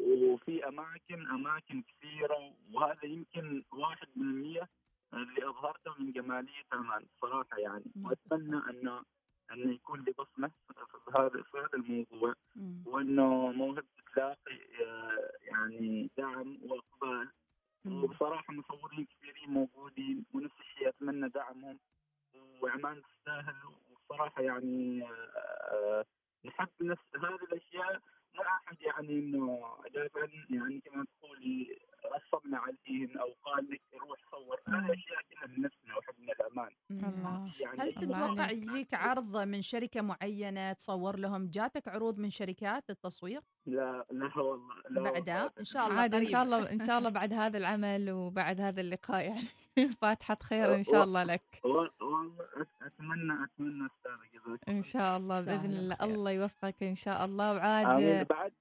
وفي 0.00 0.68
أماكن 0.68 1.26
أماكن 1.30 1.82
كثيرة 1.82 2.54
وهذا 2.72 3.04
يمكن 3.04 3.64
واحد 3.72 4.08
من 4.16 4.22
المية 4.22 4.68
اللي 5.14 5.48
أظهرته 5.48 5.94
من 5.98 6.12
جمالية 6.12 6.64
عمان 6.72 7.06
صراحة 7.20 7.58
يعني. 7.58 7.84
وأتمنى 8.04 8.56
انه 8.70 9.02
انه 9.52 9.72
يكون 9.74 10.00
لي 10.00 10.12
بصمة 10.18 10.50
في 10.68 11.10
هذا 11.18 11.42
في 11.42 11.58
هذا 11.58 11.68
الموضوع. 11.74 12.34
وأنه 12.86 13.52
موهبتي 13.52 14.02
تلاقي 14.14 14.84
آه، 14.86 15.30
يعني 15.42 16.10
دعم 16.18 16.58
وأقبال. 16.62 17.28
وبصراحة 17.86 18.52
مصورين 18.52 19.06
كثيرين 19.06 19.50
موجودين 19.50 20.24
ونفس 20.34 20.60
الشيء 20.60 20.88
أتمنى 20.88 21.28
دعمهم. 21.28 21.78
وعمان 22.62 23.02
تستاهل. 23.02 23.54
وبصراحه 23.90 24.42
يعني 24.42 25.04
آه، 25.04 26.04
نحب 26.44 26.68
نفس 26.80 27.06
هذه 27.16 27.34
الأشياء 27.52 28.00
ما 28.34 28.42
أحد 28.42 28.76
يعني 28.80 29.12
إنه 29.18 29.60
دائما 29.94 30.28
يعني 30.50 30.80
كما 30.80 31.04
تقولي 31.04 31.78
رصبنا 32.06 32.58
عليهن 32.58 33.18
أو 33.18 33.34
قال 33.42 33.70
لك 33.70 33.80
روح 33.94 34.18
صور 34.30 34.60
هذه 34.68 34.92
اشياء 34.94 35.18
كلها 35.30 35.46
من 35.56 35.62
نفسنا 35.62 35.96
وحبنا 35.96 36.32
الأمان. 36.32 36.70
الله. 36.90 37.52
يعني 37.60 37.80
هل 37.80 37.94
تتوقع 37.94 38.50
يجيك 38.50 38.94
عرض 38.94 39.36
من 39.36 39.62
شركة 39.62 40.00
معينة 40.00 40.72
تصور 40.72 41.16
لهم؟ 41.16 41.50
جاتك 41.50 41.88
عروض 41.88 42.18
من 42.18 42.30
شركات 42.30 42.90
التصوير؟ 42.90 43.40
لا 43.66 44.04
لا 44.10 44.38
والله 44.38 44.74
لا 44.90 45.02
بعدها؟ 45.02 45.52
إن 45.60 45.64
شاء 45.64 45.86
الله. 45.86 46.00
عاد 46.00 46.14
إن 46.14 46.20
قريب. 46.20 46.32
شاء 46.32 46.42
الله 46.42 46.70
إن 46.72 46.80
شاء 46.86 46.98
الله 46.98 47.10
بعد 47.10 47.32
هذا 47.32 47.58
العمل 47.58 48.10
وبعد 48.10 48.60
هذا 48.60 48.80
اللقاء 48.80 49.24
يعني. 49.24 49.48
فاتحة 50.02 50.38
خير 50.42 50.74
إن 50.74 50.82
شاء 50.82 51.04
الله 51.04 51.22
لك. 51.24 51.60
والله 51.64 52.36
أت- 52.56 52.82
أتمنى 52.86 53.44
أتمنى 53.44 53.86
أستاذ 53.86 54.74
إن 54.76 54.82
شاء 54.82 55.16
الله 55.16 55.40
بإذن 55.40 55.70
الله. 55.70 55.96
الله 56.02 56.30
يوفقك 56.30 56.82
إن 56.82 56.94
شاء 56.94 57.24
الله. 57.24 57.52
وعاد. 57.54 58.26
بعد؟ 58.28 58.52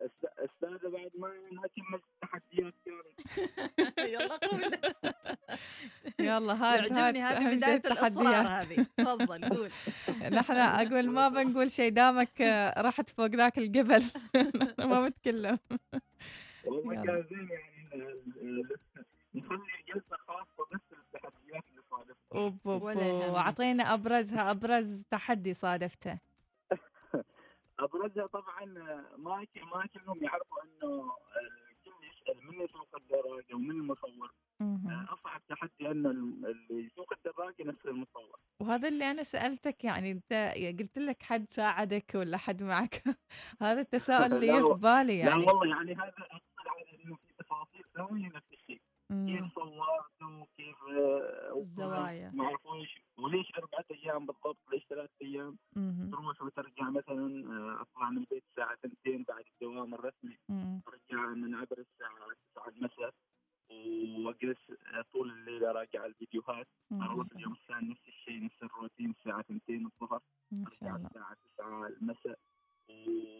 استاذه 0.00 0.88
بعد 0.88 1.10
ما 1.14 1.28
ما 1.52 1.62
كملت 1.76 2.02
التحديات 2.14 2.74
يلا 4.14 4.36
قول 4.36 4.62
يلا 6.28 6.52
هات 6.54 6.90
يعجبني 6.90 7.22
هات 7.22 7.36
هذه 7.42 7.56
بداية 7.56 7.74
التحديات. 7.74 8.46
هذه. 8.46 8.86
تفضل 8.96 9.44
قول. 9.48 9.70
نحن 10.38 10.52
أقول 10.56 11.10
ما 11.10 11.28
بنقول 11.28 11.70
شيء 11.70 11.90
دامك 11.92 12.42
آه، 12.42 12.80
رحت 12.82 13.10
فوق 13.10 13.26
ذاك 13.26 13.58
الجبل 13.58 14.04
ما 14.78 15.08
بتكلم 15.08 15.58
والله. 16.64 16.94
كان 16.94 17.24
زين 17.30 17.48
يعني 17.50 17.94
ال- 17.94 18.32
ال- 18.42 18.76
نخلي 19.34 19.58
جلسة 19.88 20.16
خاصة 20.28 20.66
بس 20.72 20.80
للتحديات 20.92 21.64
اللي 21.70 21.82
صادفتها. 21.90 23.30
واعطينا 23.32 23.94
أبرزها 23.94 24.50
أبرز 24.50 25.02
تحدي 25.10 25.54
صادفته. 25.54 26.18
ما 29.16 29.46
ما 29.72 29.86
كلهم 29.86 30.22
يعرفوا 30.22 30.58
إنه 30.62 31.12
الكل 31.70 32.06
يسأل 32.06 32.46
من 32.46 32.60
يسوق 32.60 32.88
الدراجة 32.96 33.54
ومن 33.54 33.70
المصور. 33.70 34.32
اصعب 35.08 35.42
تحدي 35.48 35.90
إنه 35.90 36.10
ال- 36.10 36.46
اللي 36.46 36.86
يسوق 36.86 37.12
الدراجة 37.12 37.62
نفس 37.64 37.86
المصور. 37.86 38.36
وهذا 38.62 38.88
اللي 38.88 39.10
أنا 39.10 39.22
سألتك 39.22 39.84
يعني 39.84 40.10
أنت 40.10 40.32
قلت 40.80 40.98
لك 40.98 41.22
حد 41.22 41.50
ساعدك 41.50 42.12
ولا 42.14 42.36
حد 42.36 42.62
معك؟ 42.62 43.02
هذا 43.62 43.80
التساؤل 43.80 44.32
اللي 44.32 44.46
لا 44.46 44.62
في 44.74 44.80
بالي 44.80 45.22
لا 45.22 45.28
يعني. 45.28 45.44
والله 45.44 45.66
يعني 45.76 45.94
هذا 45.94 46.08
أقصد 46.18 46.66
على 46.68 47.04
إنه 47.04 47.16
في 47.16 47.32
تفاصيل 47.38 47.82
سوي 47.96 48.22
نفس 48.28 48.52
الشيء. 48.52 48.80
كيف 49.08 49.54
صورت؟ 49.54 49.78
آه، 49.78 50.15
الزوايا. 50.88 52.30
ما 52.34 52.50
وليش 53.18 53.52
أربعة 53.58 53.84
أيام 53.90 54.26
بالضبط 54.26 54.58
ليش 54.72 54.86
ثلاث 54.88 55.10
أيام؟ 55.22 55.58
مهم. 55.76 56.10
تروح 56.10 56.42
وترجع 56.42 56.90
مثلا 56.90 57.52
آه، 57.52 57.82
أطلع 57.82 58.10
من 58.10 58.18
البيت 58.18 58.44
الساعة 58.50 58.78
2 58.84 59.22
بعد 59.28 59.44
الدوام 59.54 59.94
الرسمي. 59.94 60.38
مم. 60.48 60.80
أرجع 60.88 61.26
من 61.26 61.54
عبر 61.54 61.78
الساعة 61.78 62.14
9 62.54 62.68
المساء 62.68 63.14
وأجلس 64.26 64.58
آه، 64.70 65.04
طول 65.12 65.30
الليل 65.30 65.64
أراجع 65.64 66.06
الفيديوهات. 66.06 66.66
أروح 66.92 67.26
اليوم 67.36 67.52
الثاني 67.52 67.88
نفس 67.90 68.08
الشيء 68.08 68.44
نفس 68.44 68.62
الروتين 68.62 69.14
الساعة 69.18 69.40
2 69.40 69.86
الظهر. 69.86 70.20
أرجع 70.52 70.96
الساعة 70.96 71.36
9 71.56 71.86
المساء 71.86 72.38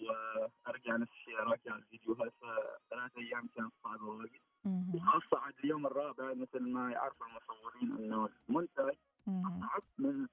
وأرجع 0.06 0.96
نفس 0.96 1.12
الشيء 1.12 1.38
أراجع 1.38 1.76
الفيديوهات. 1.76 2.32
فثلاث 2.40 3.16
أيام 3.18 3.48
كانت 3.54 3.72
صعبة 3.84 4.04
واجد. 4.04 4.40
مهم. 4.66 4.94
وخاصة 4.94 5.38
عاد 5.38 5.54
اليوم 5.64 5.86
الرابع 5.86 6.34
مثل 6.34 6.60
ما 6.72 6.90
يعرف 6.92 7.14
المصورين 7.22 8.04
إنه 8.04 8.28
المنتج. 8.48 8.96
أصعب 9.28 9.82
من 9.98 10.26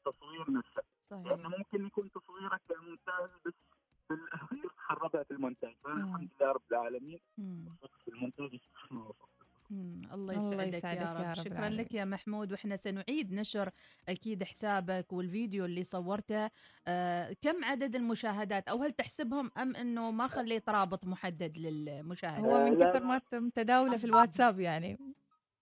يسعدك, 10.83 11.01
يا 11.01 11.05
يا 11.05 11.13
رب, 11.13 11.25
رب 11.25 11.33
شكرا 11.33 11.57
العالمين. 11.57 11.79
لك 11.79 11.93
يا 11.93 12.05
محمود. 12.05 12.51
وإحنا 12.51 12.75
سنعيد 12.75 13.33
نشر 13.33 13.69
أكيد 14.09 14.43
حسابك 14.43 15.13
والفيديو 15.13 15.65
اللي 15.65 15.83
صورته. 15.83 16.49
آه 16.87 17.35
كم 17.41 17.63
عدد 17.63 17.95
المشاهدات؟ 17.95 18.67
أو 18.67 18.83
هل 18.83 18.91
تحسبهم 18.91 19.51
أم 19.57 19.75
إنه 19.75 20.11
ما 20.11 20.27
خليت 20.27 20.69
رابط 20.69 21.05
محدد 21.05 21.57
للمشاهدة؟ 21.57 22.39
هو 22.39 22.69
من 22.69 22.79
كثر 22.79 23.03
ما 23.03 23.21
متداوله 23.33 23.97
في 23.97 24.05
الواتساب 24.05 24.59
يعني. 24.59 24.97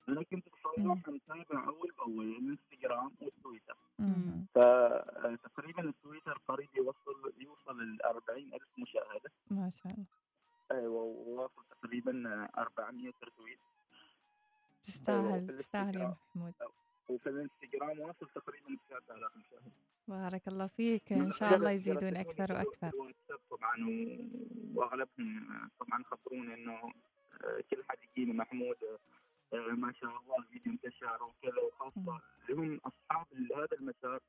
أنا 0.09 0.23
كنت 0.23 0.47
متابع 1.09 1.67
أول 1.67 1.91
بأول 1.97 2.25
الانستغرام 2.25 3.11
والتويتر. 3.21 3.77
فتقريبا 4.55 5.83
التويتر 5.89 6.41
قريب 6.47 6.69
يوصل 6.77 7.33
يوصل 7.39 7.81
ل 7.81 8.01
40 8.01 8.53
ألف 8.53 8.67
مشاهدة. 8.77 9.31
ما 9.51 9.69
شاء 9.69 9.93
الله. 9.93 10.05
أيوه 10.71 11.01
وواصل 11.01 11.65
تقريبا 11.69 12.11
400 12.57 13.11
رتويت 13.23 13.59
تستاهل 14.85 15.57
تستاهل 15.57 15.95
يا. 15.95 16.15
محمود. 16.35 16.53
وفي 17.09 17.29
الانستغرام 17.29 17.99
واصل 17.99 18.27
تقريبا 18.35 18.77
9000 18.89 19.31
مشاهد 19.37 19.71
بارك 20.07 20.47
الله 20.47 20.67
فيك. 20.67 21.13
إن 21.13 21.31
شاء 21.31 21.55
الله 21.55 21.71
يزيدون 21.71 22.17
أكثر 22.17 22.53
وأكثر. 22.53 22.91
طبعا 23.49 23.75
وأغلبهم 24.75 25.69
طبعا 25.79 26.03
خبروني 26.03 26.53
إنه 26.53 26.93
آه، 27.43 27.63
كل 27.71 27.83
حد 27.89 27.97
يجيني 28.03 28.33
محمود 28.33 28.75
آه، 29.53 29.57
ما 29.57 29.93
شاء 29.93 30.09
الله 30.09 30.37
الفيديو 30.39 30.73
انتشر 30.73 31.23
وكذا 31.23 31.61
وخاصة 31.61 32.21
اللي 32.49 32.61
هم 32.61 32.79
أصحاب 32.85 33.27
هذا 33.55 33.67
المسار 33.79 34.19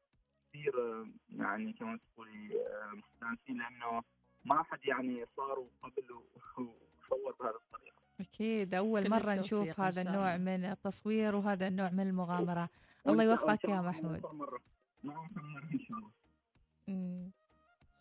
كثير 0.48 0.80
آه، 0.80 1.07
يعني 1.36 1.72
كما 1.72 1.98
تقولي 2.14 2.66
آه، 2.66 2.92
مستانسين 2.92 3.59
لأنه 3.59 4.03
ما 4.44 4.62
حد 4.62 4.84
يعني 4.86 5.26
صاروا 5.36 5.66
قبل 5.82 6.12
و- 6.12 6.24
تطور 7.07 7.32
بهذه 7.40 7.55
الطريقة. 7.57 8.01
أكيد 8.23 8.75
أول 8.75 9.11
مرة 9.11 9.35
نشوف 9.35 9.81
هذا 9.81 10.03
النوع. 10.03 10.37
من 10.37 10.64
التصوير 10.64 11.37
وهذا 11.37 11.68
النوع 11.68 11.91
من 11.91 12.01
المغامرة 12.01 12.68
الله 13.07 13.25
يوفقك 13.25 13.64
يا 13.64 13.81
محمود. 13.81 14.23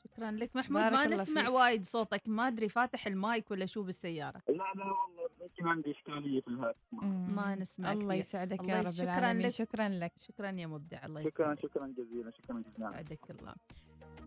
شكرا 0.03 0.31
لك 0.31 0.55
محمود 0.55 0.81
ما 0.81 1.07
نسمع 1.07 1.43
فيك. 1.43 1.53
وايد 1.53 1.83
صوتك 1.83 2.21
ما 2.25 2.47
أدري 2.47 2.69
فاتح 2.69 3.07
المايك 3.07 3.51
ولا 3.51 3.65
شو 3.65 3.83
بالسيارة 3.83 4.41
لا 4.49 4.53
لا 4.53 4.63
والله 4.83 5.29
يمكن 5.41 5.67
عندي 5.67 5.91
إشكالية 5.91 6.41
في 6.41 6.47
الهاتف. 6.47 6.77
ما 7.35 7.55
نسمعك 7.55 7.97
الله. 7.97 8.13
يسعدك 8.13 8.59
الله 8.59 8.73
يا 8.73 8.81
رب 8.81 8.91
شكراً 8.91 9.03
العالمين 9.03 9.45
لك. 9.45 9.51
شكرا 9.51 9.89
لك 9.89 10.13
شكرا 10.17 10.51
يا 10.51 10.67
مبدع 10.67 11.05
الله 11.05 11.23
شكرا 11.23 11.53
يسعدك 11.53 11.61
شكرا 11.61 11.87
جزيلا 11.87 12.31
شكرا 12.31 12.63
جزيلا. 12.67 12.89
يسعدك 12.89 13.31
الله 13.31 13.55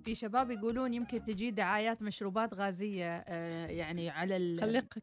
في 0.04 0.14
شباب 0.14 0.50
يقولون 0.50 0.94
يمكن 0.94 1.24
تجي 1.24 1.50
دعايات 1.50 2.02
مشروبات 2.02 2.54
غازية 2.54 3.16
آه، 3.16 3.66
يعني 3.66 4.10
على 4.10 4.36
ال... 4.36 4.60
خليك 4.60 4.94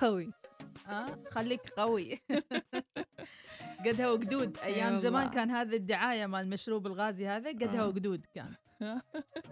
قوي 0.00 0.32
آه 0.88 1.06
خليك 1.30 1.68
قوي 1.76 2.20
قدها 3.86 4.10
وقدود 4.10 4.58
أيام. 4.58 4.96
زمان 4.96 5.30
كان 5.30 5.50
هذا 5.50 5.76
الدعاية 5.76 6.26
مال 6.26 6.40
المشروب 6.40 6.86
الغازي 6.86 7.26
هذا 7.26 7.50
قدها 7.50 7.82
آه. 7.82 7.86
وقدود 7.88 8.26
كان 8.34 8.54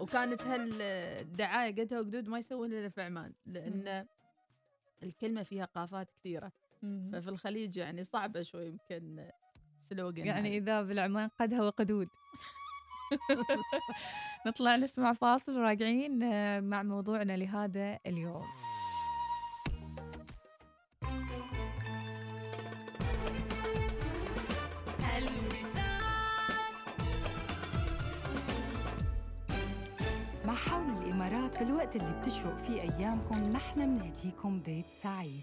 وكانت 0.00 0.42
هالدعايه 0.42 1.74
قدها 1.74 2.00
وقدود 2.00 2.28
ما 2.28 2.38
يسوون 2.38 2.72
إلا 2.72 2.88
في 2.88 3.02
عمان 3.02 3.32
لأن 3.46 4.06
الكلمة 5.02 5.42
فيها 5.42 5.64
قافات 5.64 6.10
كثيرة. 6.10 6.52
ففي 6.82 7.28
الخليج 7.28 7.76
يعني 7.76 8.04
صعبة 8.04 8.42
شوي 8.42 8.66
يمكن 8.66 9.30
سلوغن 9.90 10.26
يعني. 10.26 10.56
إذا 10.56 10.82
بالعمان 10.82 11.28
قدها 11.40 11.62
وقدود 11.62 12.08
نطلع 14.46 14.76
نسمع 14.76 15.12
فاصل 15.12 15.56
وراجعين 15.56 16.22
آه، 16.22 16.60
مع 16.60 16.82
موضوعنا 16.82 17.36
لهذا 17.36 17.98
اليوم. 18.06 18.44
مع 30.44 30.54
حول 30.54 30.90
الإمارات 30.90 31.54
في 31.54 31.62
الوقت 31.64 31.96
اللي 31.96 32.12
بتشرق 32.20 32.56
فيه 32.56 32.82
أيامكم 32.82 33.52
نحن 33.52 33.98
بنهديكم 33.98 34.60
بيت 34.60 34.90
سعيد. 34.90 35.42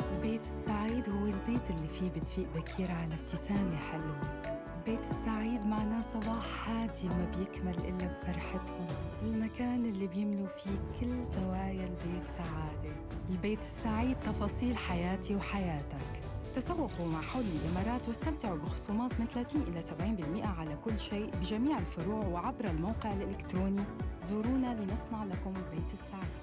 البيت 0.00 0.40
السعيد 0.40 1.08
هو 1.08 1.26
البيت 1.26 1.70
اللي 1.70 1.88
فيه 1.88 2.10
بتفيق 2.10 2.46
بكير 2.54 2.90
على 2.90 3.14
ابتسامة 3.14 3.76
حلوة. 3.76 4.59
البيت 4.80 5.00
السعيد 5.00 5.66
معناه 5.66 6.00
صباح 6.00 6.70
هادي 6.70 7.08
ما 7.08 7.30
بيكمل 7.38 7.74
إلا 7.88 8.06
بفرحتهم 8.06 8.86
المكان 9.22 9.84
اللي 9.86 10.06
بيملوا 10.06 10.46
فيه 10.46 11.00
كل 11.00 11.24
زوايا 11.24 11.86
البيت 11.86 12.26
سعادة. 12.26 12.96
البيت 13.30 13.58
السعيد 13.58 14.16
تفاصيل 14.20 14.76
حياتي 14.76 15.36
وحياتك. 15.36 16.20
تسوقوا 16.54 17.06
مع 17.12 17.20
حول 17.20 17.44
الإمارات 17.44 18.08
واستمتعوا 18.08 18.56
بخصومات 18.56 19.20
من 19.20 19.26
30 19.26 19.62
إلى 19.62 19.82
70% 19.82 20.46
على 20.46 20.76
كل 20.84 20.98
شيء 20.98 21.30
بجميع 21.40 21.78
الفروع 21.78 22.26
وعبر 22.26 22.64
الموقع 22.64 23.12
الإلكتروني. 23.12 23.84
زورونا 24.22 24.80
لنصنع 24.80 25.24
لكم 25.24 25.54
البيت 25.56 25.92
السعيد. 25.92 26.40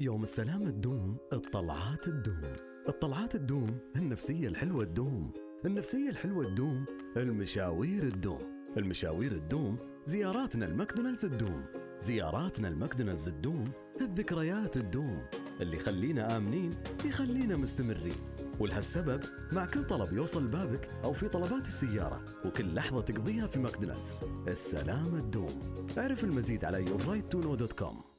يوم 0.00 0.22
السلامة 0.22 0.70
تدوم 0.70 1.16
الطلعات 1.32 2.04
تدوم 2.04 2.52
الطلعات 2.88 3.36
تدوم 3.36 3.78
النفسية 3.96 4.48
الحلوة 4.48 4.84
تدوم 4.84 5.32
النفسية 5.64 6.10
الحلوة 6.10 6.44
تدوم 6.44 6.84
المشاوير 7.16 8.10
تدوم. 8.10 8.70
المشاوير 8.76 9.38
تدوم 9.38 9.76
زياراتنا 10.04 10.66
الماكدونالدز 10.66 11.22
تدوم. 11.22 11.64
زياراتنا 11.98 12.68
الماكدونالدز 12.68 13.24
تدوم 13.28 13.64
الذكريات 14.00 14.78
تدوم. 14.78 15.22
اللي 15.60 15.76
يخلينا 15.76 16.36
آمنين 16.36 16.70
يخلينا 17.04 17.56
مستمرين. 17.56 18.14
ولهالسبب 18.60 19.20
مع 19.52 19.66
كل 19.66 19.84
طلب 19.86 20.12
يوصل 20.12 20.46
بابك 20.46 20.88
أو 21.04 21.12
في 21.12 21.28
طلبات 21.28 21.66
السيارة. 21.66 22.24
وكل 22.44 22.74
لحظة 22.74 23.00
تقضيها 23.00 23.46
في 23.46 23.58
ماكدونالدز. 23.58 24.14
السلامة 24.48 25.20
تدوم. 25.20 25.60
اعرف 25.98 26.24
المزيد 26.24 26.64
على 26.64 26.84
yourright2know.com 26.86 28.09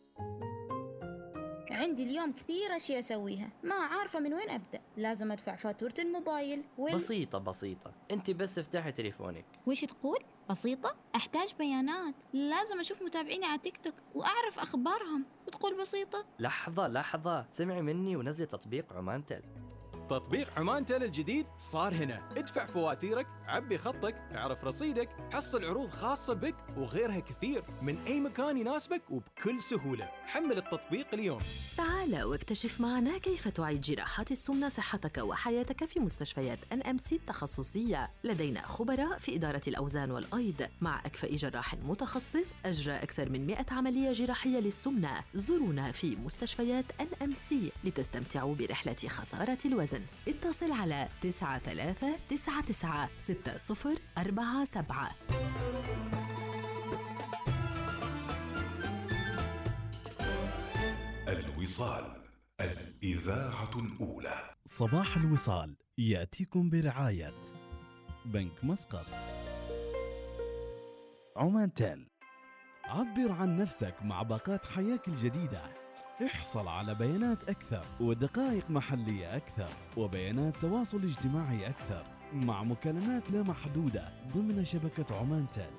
عندي 1.82 2.04
اليوم 2.04 2.32
كثير 2.32 2.76
أشياء 2.76 3.00
أسويها. 3.00 3.50
ما 3.64 3.76
عارفة 3.76 4.20
من 4.20 4.34
وين 4.34 4.50
أبدأ. 4.50 4.82
لازم 4.98 5.32
أدفع 5.32 5.56
فاتورة 5.56 5.94
الموبايل 6.00 6.64
وال... 6.78 6.96
بسيطة 6.96 7.38
بسيطة. 7.38 7.94
أنت 8.12 8.32
بس 8.32 8.60
افتحي 8.60 8.92
تليفونك. 8.92 9.46
وش 9.66 9.82
تقول؟ 9.86 10.20
بسيطة؟ 10.50 10.96
أحتاج 11.16 11.54
بيانات. 11.60 12.16
لازم 12.34 12.80
أشوف 12.80 13.02
متابعيني 13.02 13.46
على 13.46 13.60
تيك 13.60 13.78
توك 13.78 13.94
وأعرف 14.16 14.60
أخبارهم. 14.60 15.26
وتقول 15.48 15.82
بسيطة؟ 15.82 16.26
لحظة 16.40 16.88
لحظة. 16.88 17.46
سمعي 17.52 17.82
مني 17.82 18.16
ونزلي 18.16 18.46
تطبيق 18.46 18.94
عمان 18.94 19.26
تل. 19.26 19.42
تطبيق 20.12 20.60
عمان 20.60 20.86
تل 20.86 21.04
الجديد 21.04 21.46
صار 21.58 21.94
هنا. 21.94 22.30
ادفع 22.38 22.66
فواتيرك 22.66 23.28
عبي 23.48 23.78
خطك 23.78 24.16
اعرف 24.36 24.64
رصيدك 24.64 25.10
حصل 25.34 25.66
عروض 25.66 25.90
خاصة 25.90 26.34
بك 26.34 26.56
وغيرها 26.78 27.20
كثير. 27.20 27.64
من 27.82 27.98
أي 27.98 28.20
مكان 28.20 28.58
يناسبك 28.58 29.02
وبكل 29.10 29.62
سهولة. 29.62 30.10
حمل 30.26 30.58
التطبيق 30.58 31.08
اليوم. 31.14 31.40
تعال 31.78 32.24
واكتشف 32.24 32.82
معنا 32.82 33.18
كيف 33.18 33.48
تعيد 33.48 33.82
جراحات 33.82 34.32
السمنة 34.32 34.70
صحتك 34.70 35.18
وحياتك 35.18 35.86
في 35.86 36.00
مستشفيات 36.00 36.60
NMC 36.74 37.16
التخصصية. 37.16 38.10
لدينا 38.24 38.68
خبراء 38.68 39.20
في 39.20 39.36
إدارة 39.36 39.62
الأوزان 39.68 40.12
والأيض. 40.12 40.68
مع 40.82 41.06
أكفأ 41.06 41.36
جراح 41.36 41.76
متخصص 41.76 42.48
أجرى 42.66 42.94
أكثر 42.94 43.30
من 43.30 43.48
100 43.48 43.66
عملية 43.72 44.14
جراحية 44.14 44.60
للسمنة. 44.60 45.24
زورونا 45.36 45.92
في 45.92 46.16
مستشفيات 46.16 46.86
NMC 47.02 47.72
لتستمتعوا 47.84 48.56
برحلة 48.56 48.96
خسارة 49.08 49.58
الوزن. 49.66 50.01
اتصل 50.28 50.72
على 50.72 51.08
9399 51.22 53.08
6047 53.18 53.98
الوصال 61.28 62.22
الإذاعة 62.62 63.72
الأولى. 63.76 64.56
صباح 64.66 65.18
الوصال 65.18 65.76
يأتيكم 65.98 66.70
برعاية 66.70 67.34
بنك 68.26 68.64
مسقط. 68.64 69.06
عمان 71.36 71.74
تل 71.74 72.08
عبر 72.84 73.32
عن 73.32 73.58
نفسك 73.58 73.96
مع 74.02 74.24
باقات 74.24 74.66
حياك 74.66 75.08
الجديدة. 75.08 75.62
احصل 76.26 76.68
على 76.68 76.96
بيانات 76.96 77.50
أكثر 77.50 77.86
ودقائق 78.00 78.70
محلية 78.70 79.36
أكثر 79.36 79.70
وبيانات 79.98 80.58
تواصل 80.58 81.04
اجتماعي 81.04 81.68
أكثر 81.68 82.06
مع 82.34 82.64
مكالمات 82.64 83.32
لا 83.32 83.44
محدودة 83.44 84.10
ضمن 84.34 84.66
شبكة 84.66 85.16
عمان 85.20 85.46
تل. 85.52 85.70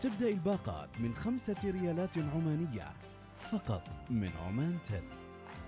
تبدأ 0.00 0.28
الباقات 0.28 1.00
من 1.00 1.14
خمسة 1.14 1.56
ريالات 1.64 2.18
عمانية 2.18 2.92
فقط 3.52 3.88
من 4.10 4.30
عمان 4.46 4.78
تل. 4.84 5.04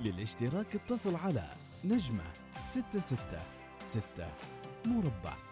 للاشتراك 0.00 0.74
اتصل 0.74 1.16
على 1.16 1.48
نجمة 1.84 2.24
ستة 2.64 3.00
ستة 3.00 3.40
ستة 3.84 4.28
مربع. 4.86 5.45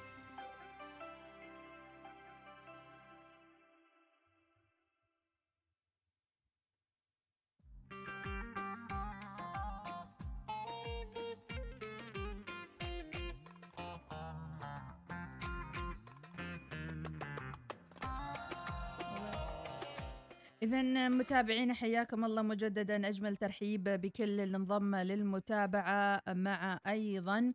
إذا 20.64 21.08
متابعينا 21.08 21.74
حياكم 21.74 22.24
الله 22.24 22.42
مجددا. 22.42 23.08
أجمل 23.08 23.36
ترحيب 23.36 23.84
بكل 23.84 24.40
اللي 24.40 24.56
انضم 24.56 24.96
للمتابعة 24.96 26.22
مع 26.28 26.80
أيضا 26.86 27.52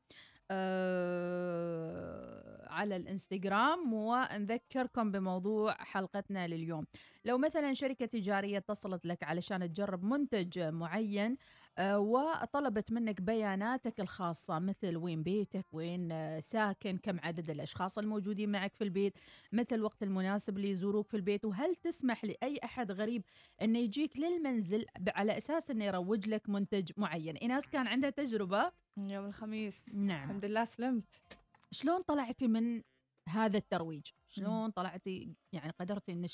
آه 0.52 2.40
على 2.70 2.96
الإنستغرام 2.96 3.94
ونذكركم 3.94 5.12
بموضوع 5.12 5.74
حلقتنا 5.74 6.48
لليوم. 6.48 6.86
لو 7.26 7.38
مثلا 7.38 7.74
شركة 7.74 8.06
تجارية 8.06 8.58
اتصلت 8.58 9.06
لك 9.06 9.24
علشان 9.24 9.74
تجرب 9.74 10.04
منتج 10.04 10.60
معين 10.60 11.38
وطلبت 11.82 12.92
منك 12.92 13.22
بياناتك 13.22 14.00
الخاصة 14.00 14.60
مثل 14.60 14.98
وين 14.98 15.24
بيتك 15.24 15.66
وين 15.74 16.12
آه 16.12 16.40
ساكن 16.40 16.98
كم 16.98 17.20
عدد 17.20 17.50
الأشخاص 17.50 17.98
الموجودين 17.98 18.52
معك 18.52 18.74
في 18.76 18.84
البيت 18.84 19.14
متى 19.52 19.76
الوقت 19.76 20.04
المناسب 20.04 20.58
اللي 20.58 20.70
يزوروك 20.70 21.08
في 21.08 21.18
البيت 21.18 21.46
وهل 21.46 21.76
تسمح 21.76 22.26
لأي 22.26 22.60
أحد 22.64 22.92
غريب 22.92 23.24
أنه 23.62 23.80
يجيك 23.80 24.20
للمنزل 24.20 24.86
على 25.08 25.38
أساس 25.38 25.72
أنه 25.72 25.86
يروج 25.86 26.28
لك 26.28 26.50
منتج 26.50 26.92
معين؟ 26.98 27.38
إناس 27.38 27.68
كان 27.68 27.88
عندها 27.88 28.10
تجربة؟ 28.10 28.72
يوم 28.98 29.26
الخميس. 29.26 29.86
نعم. 29.94 30.24
الحمد 30.24 30.46
لله 30.46 30.64
سلمت. 30.64 31.04
شلون 31.72 32.02
طلعتي 32.02 32.48
من 32.48 32.82
هذا 33.30 33.58
الترويج؟ 33.58 34.08
شلون 34.28 34.70
طلعتي؟ 34.72 35.36
يعني 35.54 35.74
قدرتي 35.80 36.12
انك 36.12 36.30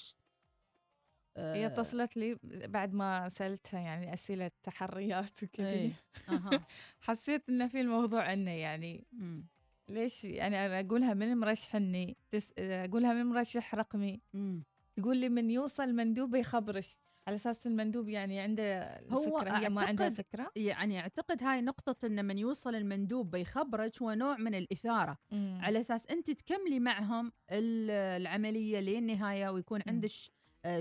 هي 1.37 1.63
آه، 1.65 1.67
اتصلت 1.67 2.17
لي 2.17 2.37
بعد 2.43 2.93
ما 2.93 3.29
سألتها 3.29 3.79
يعني 3.79 4.13
أسئلة 4.13 4.51
تحريات 4.63 5.43
وكذا. 5.43 5.89
حسيت 7.01 7.49
إن 7.49 7.67
في 7.67 7.81
الموضوع 7.81 8.23
عنه 8.23 8.51
يعني 8.51 9.07
مم. 9.11 9.45
ليش 9.89 10.23
يعني 10.25 10.65
أنا 10.65 10.79
أقولها 10.79 11.13
من 11.13 11.37
مرشحني 11.37 12.17
تس... 12.31 12.53
أقولها 12.59 13.13
من 13.13 13.25
مرشح 13.25 13.75
رقمي 13.75 14.21
مم. 14.33 14.63
تقول 14.95 15.17
لي 15.17 15.29
من 15.29 15.49
يوصل 15.49 15.93
مندوب 15.93 16.35
يخبرش 16.35 16.97
على 17.27 17.35
أساس 17.35 17.67
المندوب 17.67 18.09
يعني 18.09 18.39
عنده 18.39 18.97
هو 19.11 19.37
الفكرة 19.37 19.57
هي 19.57 19.69
ما 19.69 19.83
عندها 19.83 20.09
أعتقد- 20.09 20.13
فكرة 20.13 20.51
يعني 20.55 20.99
أعتقد 20.99 21.43
هاي 21.43 21.61
نقطة 21.61 22.05
إن 22.05 22.25
من 22.25 22.37
يوصل 22.37 22.75
المندوب 22.75 23.31
بيخبرك 23.31 24.01
هو 24.01 24.11
نوع 24.13 24.37
من 24.37 24.55
الإثارة 24.55 25.17
مم. 25.31 25.59
على 25.61 25.79
أساس 25.79 26.07
أنت 26.07 26.31
تكملي 26.31 26.79
معهم 26.79 27.31
ال- 27.51 27.91
العملية 28.21 28.79
للنهاية 28.79 29.49
ويكون 29.49 29.81
عندك 29.87 30.09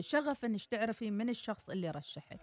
شغف 0.00 0.44
إنك 0.44 0.64
تعرفي 0.64 1.10
من 1.10 1.28
الشخص 1.28 1.70
اللي 1.70 1.90
رشحك. 1.90 2.40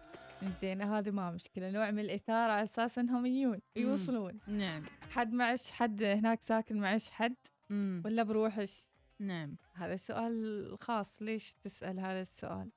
زين 0.59 0.81
هذه 0.81 1.11
ما 1.11 1.31
مشكلة. 1.31 1.71
نوع 1.71 1.91
من 1.91 1.99
الإثارة 1.99 2.51
على 2.51 2.63
أساس 2.63 2.99
إنهم 2.99 3.25
يجون 3.25 3.59
يوصلون. 3.75 4.39
نعم. 4.47 4.83
حد 5.11 5.33
معش 5.33 5.71
حد 5.71 6.03
هناك 6.03 6.43
ساكن 6.43 6.81
معش 6.81 7.09
حد 7.09 7.35
مم. 7.69 8.01
ولا 8.05 8.23
بروحش 8.23 8.91
نعم. 9.19 9.55
هذا 9.73 9.95
سؤال 9.95 10.77
خاص 10.81 11.21
ليش 11.21 11.53
تسأل 11.53 11.99
هذا 11.99 12.21
السؤال؟ 12.21 12.69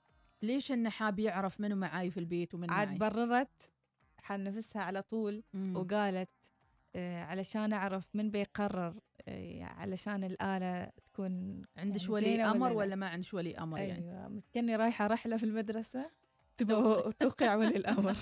ليش 0.43 0.73
إنه 0.73 0.91
حاب 0.91 1.19
يعرف 1.19 1.61
منو 1.61 1.77
معاي 1.77 2.11
في 2.11 2.21
البيت 2.21 2.55
ومن 2.55 2.71
عاد 2.71 2.89
معي 2.89 2.99
بررت 2.99 3.71
حال 4.19 4.45
نفسها 4.45 4.83
على 4.83 5.03
طول 5.03 5.43
مم. 5.55 5.77
وقالت 5.77 6.31
آه 6.97 7.25
علشان 7.25 7.73
أعرف 7.73 8.05
من 8.15 8.31
بيقرر 8.31 8.89
آه 8.89 9.14
علشان 9.61 10.25
الآلة 10.25 10.91
تكون 11.05 11.63
عندش 11.77 12.03
يعني 12.03 12.15
ولي 12.15 12.25
زينة 12.25 12.51
أمر 12.51 12.69
لا؟ 12.69 12.75
ولا 12.75 12.97
ما 12.97 13.07
عندش 13.09 13.35
ولي 13.35 13.59
أمر 13.59 13.79
يعني؟ 13.79 14.11
أيوة 14.11 14.43
كأني 14.53 14.77
رايحة 14.77 15.07
رحلة 15.07 15.37
في 15.37 15.45
المدرسة. 15.45 16.11
توقع. 17.21 17.55
ولي 17.55 17.77
الأمر. 17.77 18.17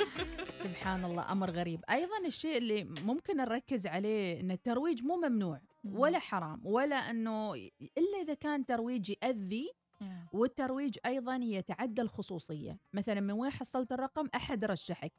سبحان 0.64 1.04
الله 1.04 1.32
أمر 1.32 1.50
غريب. 1.50 1.80
أيضا 1.90 2.26
الشيء 2.26 2.58
اللي 2.58 2.84
ممكن 2.84 3.36
نركز 3.36 3.86
عليه 3.86 4.40
إن 4.40 4.50
الترويج 4.50 5.04
مو 5.04 5.16
ممنوع 5.16 5.60
مم. 5.84 5.98
ولا 5.98 6.18
حرام 6.18 6.60
ولا 6.64 6.96
إنه 6.96 7.54
إلا 7.98 8.22
إذا 8.22 8.34
كان 8.34 8.66
ترويج 8.66 9.12
ياذي 9.22 9.70
والترويج 10.32 10.98
أيضا 11.06 11.36
يتعدى 11.36 12.02
الخصوصية. 12.02 12.78
مثلا 12.92 13.20
من 13.20 13.32
وين 13.32 13.50
حصلت 13.50 13.92
الرقم؟ 13.92 14.28
أحد 14.34 14.64
رشحك. 14.64 15.12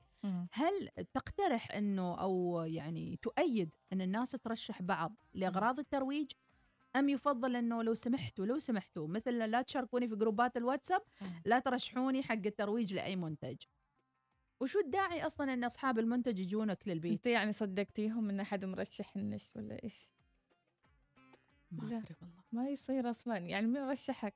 هل 0.52 0.90
تقترح 1.14 1.72
إنه 1.72 2.22
أو 2.22 2.64
يعني 2.68 3.20
تؤيد 3.22 3.70
إن 3.94 4.02
الناس 4.02 4.32
ترشح 4.32 4.82
بعض 4.82 5.16
لأغراض 5.34 5.80
الترويج؟ 5.80 6.32
أم 6.96 7.10
يفضل 7.10 7.56
إنه 7.56 7.84
لو 7.84 7.94
سمحتوا 7.94 8.46
لو 8.46 8.60
سمحتوا 8.60 9.08
مثل 9.08 9.38
لا 9.38 9.62
تشاركوني 9.62 10.08
في 10.08 10.16
groupات 10.16 10.58
الواتساب 10.58 11.02
لا 11.46 11.60
ترشحوني 11.60 12.24
حق 12.24 12.46
الترويج 12.46 12.94
لأي 12.94 13.16
منتج. 13.16 13.58
وشو 14.60 14.80
الداعي 14.80 15.26
أصلا 15.26 15.54
إن 15.54 15.64
أصحاب 15.64 16.00
المنتج 16.00 16.40
يجونك 16.40 16.88
للبيت؟ 16.88 17.12
أنت 17.12 17.26
يعني 17.26 17.52
صدقتيهم 17.52 18.30
إن 18.30 18.40
أحد 18.40 18.66
مرشح 18.66 19.16
النش 19.16 19.50
ولا 19.56 19.84
إيش؟ 19.84 20.10
ما 21.72 21.84
لا. 21.84 21.98
أدري 21.98 22.16
والله. 22.22 22.44
ما 22.52 22.70
يصير 22.70 23.10
أصلا. 23.10 23.38
يعني 23.38 23.68
مين 23.68 23.90
رشحك؟ 23.90 24.36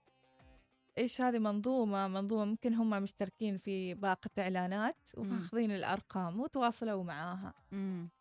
إيش 0.98 1.22
هذه 1.22 1.40
منظومة 1.40 2.08
منظومة 2.08 2.46
ممكن 2.46 2.74
هم 2.74 2.90
مشتركين 2.90 3.58
في 3.58 3.94
باقة 3.94 4.30
إعلانات 4.40 4.98
وماخذين 5.18 5.72
الأرقام 5.72 6.40
وتواصلوا 6.40 7.04
معاها. 7.04 7.54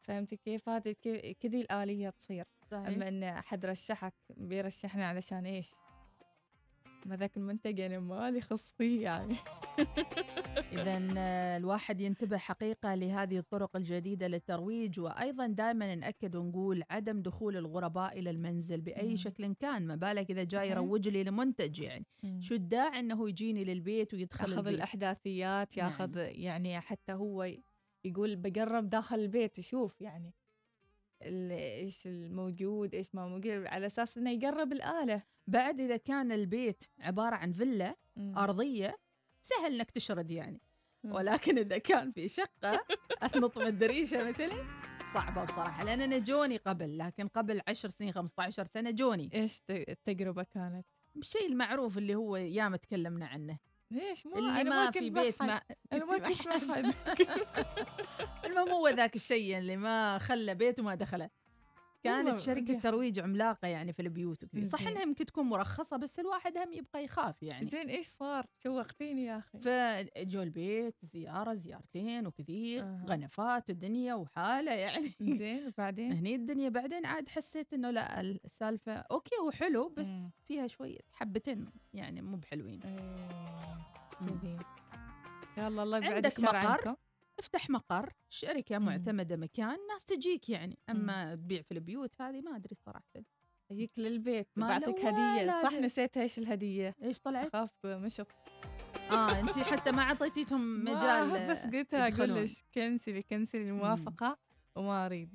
فهمتي 0.03 0.37
كيف؟ 0.37 0.68
هذه 0.68 0.93
كذي 1.41 1.61
الآلية 1.61 2.11
تصير. 2.11 2.45
صحيح. 2.70 2.89
أما 2.89 3.09
إن 3.09 3.22
احد 3.22 3.66
رشحك 3.66 4.14
بيرشحنا 4.37 5.07
علشان 5.07 5.47
إيش؟ 5.47 5.70
ما 7.05 7.17
ذاك 7.17 7.37
المنتج 7.37 7.81
أنا 7.81 8.01
مالي 8.01 8.41
خص 8.41 8.73
فيه 8.73 9.03
يعني 9.03 9.35
اذا 10.73 10.99
الواحد 11.57 12.01
ينتبه 12.01 12.37
حقيقة 12.37 12.95
لهذه 12.95 13.39
الطرق 13.39 13.77
الجديدة 13.77 14.27
للترويج 14.27 15.01
وأيضا 15.01 15.47
دائما 15.47 15.95
نأكد 15.95 16.37
ونقول 16.37 16.83
عدم 16.91 17.23
دخول 17.23 17.57
الغرباء 17.57 18.19
إلى 18.19 18.31
المنزل 18.31 18.81
بأي 18.81 19.11
مم. 19.11 19.17
شكل 19.17 19.55
كان 19.55 19.87
ما 19.87 19.97
بالك 19.97 20.31
إذا 20.31 20.45
جاي. 20.45 20.71
يروج 20.71 21.09
لي 21.09 21.25
لمنتج 21.25 21.81
يعني 21.81 22.07
مم. 22.23 22.41
شو 22.41 22.55
الداعي 22.55 23.01
إنه 23.01 23.29
يجيني 23.29 23.65
للبيت 23.65 24.15
ويدخل 24.15 24.53
ياخذ 24.53 24.67
الأحداثيات 24.67 25.79
نعم. 25.79 25.87
ياخذ 25.87 26.17
يعني 26.17 26.81
حتى 26.81 27.13
هو 27.13 27.51
يقول 28.05 28.37
بقرب 28.37 28.91
داخل 28.91 29.19
البيت 29.19 29.59
يشوف 29.59 30.01
يعني 30.01 30.35
إيش 31.25 32.07
الموجود 32.07 32.95
إيش 32.95 33.14
ما 33.14 33.29
موجود 33.29 33.66
على 33.66 33.87
أساس 33.87 34.18
إنه 34.18 34.31
يقرب 34.31 34.72
الآلة 34.72 35.22
بعد 35.47 35.81
إذا 35.81 35.97
كان 35.97 36.33
البيت 36.33 36.85
عبارة 37.01 37.37
عن 37.37 37.53
فيلا 37.53 37.97
مم. 38.16 38.39
أرضية 38.39 38.99
سهل 39.43 39.75
إنك 39.75 39.91
تشرد 39.91 40.31
يعني 40.31 40.61
مم. 41.05 41.12
ولكن 41.12 41.59
إذا 41.59 41.79
كان 41.79 42.12
في 42.12 42.29
شقة 42.29 42.85
اثنط 43.22 43.59
من 43.59 43.66
الدريشة 43.66 44.29
مثلي 44.29 44.64
صعبة 45.14 45.45
بصراحة 45.45 45.85
لأن 45.85 46.01
أنا 46.01 46.18
جوني 46.18 46.57
قبل 46.57 46.99
لكن 46.99 47.29
قبل 47.29 47.61
10 47.68 47.91
سنين 47.91 48.12
15 48.12 48.66
سنة 48.66 48.91
جوني 48.91 49.31
إيش 49.35 49.62
التجربه 49.70 50.43
كانت؟ 50.43 50.87
الشيء 51.16 51.47
المعروف 51.47 51.99
اللي 51.99 52.14
هو 52.14 52.37
ياما 52.37 52.77
تكلمنا 52.77 53.27
عنه 53.27 53.59
ليش؟ 53.91 54.26
ما 54.26 54.39
اللي 54.39 54.61
أنا 54.61 54.85
ما 54.85 54.91
في 54.91 55.11
بيت. 55.11 55.43
ما 55.43 55.61
أنا 55.93 56.05
ما 56.05 56.18
كنت 56.18 56.39
المهم 58.47 58.68
هو 58.68 58.89
ذاك 58.89 59.16
الشيء 59.16 59.59
اللي 59.59 59.76
ما 59.76 60.18
خلى 60.18 60.55
بيته 60.55 60.82
ما 60.82 60.95
دخله. 60.95 61.30
كانت 62.05 62.39
شركة 62.39 62.81
ترويج 62.81 63.19
عملاقة 63.21 63.69
يعني 63.69 63.93
في 63.93 64.03
البيوت 64.03 64.45
وكذا. 64.45 64.69
صح. 64.69 64.87
إنها 64.87 65.03
يمكن 65.03 65.27
تكون 65.27 65.45
مرخصة 65.47 65.97
بس 65.97 66.19
الواحد 66.21 66.59
هم 66.59 66.73
يبقى 66.73 67.05
يخاف 67.05 67.43
يعني. 67.43 67.67
زين 67.67 67.89
إيش 67.89 68.07
صار؟ 68.07 68.47
شوقتيني 68.63 69.25
يا 69.25 69.39
أخي. 69.39 69.59
فجو 69.59 70.43
البيت 70.43 70.95
زيارة 71.05 71.55
زيارتين 71.55 72.27
وكثير 72.27 72.83
أها. 72.83 73.05
غنفات 73.09 73.71
الدنيا 73.71 74.15
وحالة 74.15 74.73
يعني. 74.73 75.11
زين 75.21 75.67
وبعدين؟ 75.67 76.13
هني 76.19 76.35
الدنيا. 76.35 76.69
بعدين 76.69 77.07
عاد 77.07 77.29
حسيت 77.29 77.73
إنه 77.73 77.91
لا 77.91 78.21
السالفة 78.21 78.93
okay 78.93 79.37
هو 79.43 79.51
حلو 79.51 79.89
بس 79.89 80.09
مم. 80.09 80.31
فيها 80.45 80.67
شوية 80.67 80.99
حبتين 81.13 81.67
يعني 81.95 82.23
مو 82.23 82.37
بحلوين. 82.37 82.81
كذي 82.81 84.57
يلا 85.59 85.83
الله 85.83 85.99
يبعد 85.99 86.13
عندك 86.13 86.41
مقر؟ 86.41 86.57
عنكم. 86.57 86.95
افتح 87.39 87.70
مقر 87.70 88.12
شركة. 88.28 88.78
معتمدة 88.78 89.37
مكان 89.37 89.78
ناس 89.93 90.05
تجيك 90.05 90.51
يعني 90.51 90.78
أما 90.91 91.35
تبيع 91.35 91.62
في 91.62 91.72
البيوت 91.74 92.20
هذه 92.20 92.41
ما 92.41 92.57
أدري 92.57 92.74
صراحة 92.87 93.22
يجيك 93.70 93.99
للبيت 93.99 94.49
ما 94.57 94.68
بعطيك 94.68 95.05
ولا 95.05 95.62
صح. 95.62 95.72
نسيت 95.72 96.16
إيش 96.16 96.39
الهدية 96.39 96.95
إيش 97.03 97.20
طلعت؟ 97.20 97.47
أخاف 97.55 97.70
مشط 97.87 98.26
آه 99.11 99.41
انت 99.41 99.51
حتى 99.59 99.91
ما 99.93 100.03
اعطيتيهم 100.03 100.80
مجال 100.85 101.51
بس 101.51 101.66
قلتها 101.66 102.09
أقول. 102.09 102.35
لك 102.45 102.51
كنسلي 102.74 103.22
كنسلي 103.22 103.62
الموافقة 103.62 104.39
وما 104.76 105.07
أريد 105.07 105.35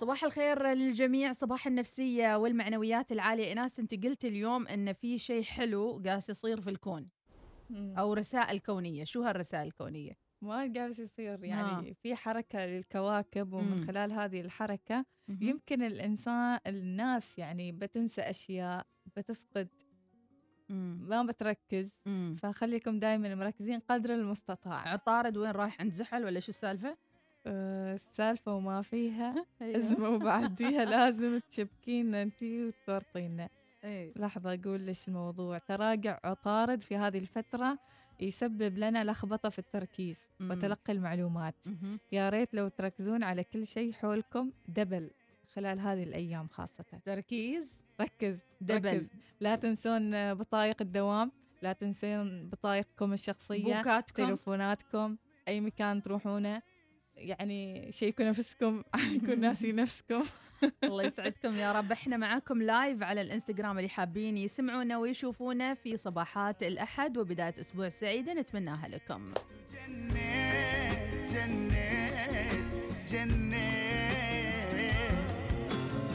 صباح 0.00 0.24
الخير 0.24 0.62
للجميع 0.62 1.32
صباح 1.32 1.66
النفسية 1.66 2.36
والمعنويات 2.36 3.12
العالية 3.12 3.52
إناس 3.52 3.78
أنت 3.80 4.04
قلت 4.04 4.24
اليوم 4.24 4.66
أن 4.68 4.92
في 4.92 5.18
شيء 5.18 5.42
حلو 5.42 6.02
قاس 6.06 6.30
يصير 6.30 6.60
في 6.60 6.70
الكون. 6.70 7.08
أو 7.72 8.12
رسائل 8.12 8.58
كونية 8.58 9.04
شو 9.04 9.22
هالرسائل 9.22 9.66
الكونية؟ 9.66 10.12
ما 10.42 10.66
جالس 10.66 10.98
يصير 10.98 11.44
يعني 11.44 11.94
في 11.94 12.14
حركة 12.14 12.66
للكواكب 12.66 13.52
ومن 13.52 13.80
مم. 13.80 13.86
خلال 13.86 14.12
هذه 14.12 14.40
الحركة 14.40 15.04
مهم. 15.28 15.38
يمكن 15.42 15.82
الإنسان 15.82 16.58
الناس 16.66 17.38
يعني 17.38 17.72
بتنسى 17.72 18.20
أشياء 18.20 18.86
بتفقد 19.16 19.68
مم. 20.68 20.98
ما 21.08 21.22
بتركز 21.22 21.92
مم. 22.06 22.36
فخليكم 22.42 22.98
دائما 22.98 23.34
مركزين 23.34 23.80
قدر 23.80 24.14
المستطاع 24.14 24.88
عطارد 24.88 25.36
وين 25.36 25.50
رايح 25.50 25.80
عند 25.80 25.92
زحل 25.92 26.24
ولا 26.24 26.40
شو 26.40 26.48
السالفة؟ 26.48 26.96
آه، 27.46 27.94
السالفة 27.94 28.54
وما 28.54 28.82
فيها. 28.82 29.46
ازمه 29.62 30.08
وبعديها 30.08 30.84
لازم 30.84 31.38
تشبكينا 31.38 32.22
انتي 32.22 32.64
وتورطينا 32.66 33.48
إيه. 33.84 34.12
لحظة 34.16 34.54
أقول 34.54 34.80
ليش 34.80 35.08
الموضوع 35.08 35.58
تراجع 35.58 36.18
عطارد 36.24 36.82
في 36.82 36.96
هذه 36.96 37.18
الفترة 37.18 37.78
يسبب 38.20 38.78
لنا 38.78 39.04
لخبطة 39.04 39.48
في 39.48 39.58
التركيز 39.58 40.18
مم. 40.40 40.50
وتلقي 40.50 40.92
المعلومات 40.92 41.54
مهم. 41.66 42.00
يا 42.12 42.28
ريت 42.28 42.54
لو 42.54 42.68
تركزون 42.68 43.22
على 43.22 43.44
كل 43.44 43.66
شيء 43.66 43.92
حولكم 43.92 44.50
double 44.68 45.10
خلال 45.54 45.80
هذه 45.80 46.02
الأيام 46.02 46.48
خاصة 46.48 46.84
تركيز 47.04 47.82
ركز 48.00 48.38
double. 48.60 48.96
ركز. 48.96 49.06
لا 49.40 49.56
تنسون 49.56 50.34
بطايق 50.34 50.82
الدوام 50.82 51.32
لا 51.62 51.72
تنسون 51.72 52.48
بطايقكم 52.48 53.12
الشخصية 53.12 53.76
بوكاتكم. 53.76 54.26
تليفوناتكم 54.26 55.16
أي 55.48 55.60
مكان 55.60 56.02
تروحونه 56.02 56.62
يعني 57.16 57.92
checkوا 57.92 58.24
نفسكم 58.24 58.82
يكون 59.16 59.40
ناسي 59.40 59.72
نفسكم 59.82 60.22
الله 60.84 61.04
يسعدكم 61.04 61.58
يا 61.58 61.72
رب. 61.72 61.92
إحنا 61.92 62.16
معاكم 62.16 62.62
لايف 62.62 63.02
على 63.02 63.20
الإنستغرام 63.20 63.78
اللي 63.78 63.88
حابين 63.88 64.36
يسمعونا 64.36 64.98
ويشوفونا 64.98 65.74
في 65.74 65.96
صباحات 65.96 66.62
الأحد 66.62 67.18
وبداية 67.18 67.54
أسبوع 67.60 67.88
سعيدة 67.88 68.34
نتمناها 68.34 68.88
لكم. 68.88 69.32
جنيت 69.72 71.30
جنيت 73.10 73.96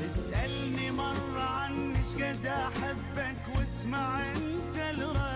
اسألني 0.06 0.92
مرة 0.92 1.42
عن 1.42 1.96
إيش 1.96 2.16
قد 2.24 2.46
أحبك 2.46 3.58
واسمع 3.58 4.22
أنت 4.32 4.78
الرد. 4.78 5.32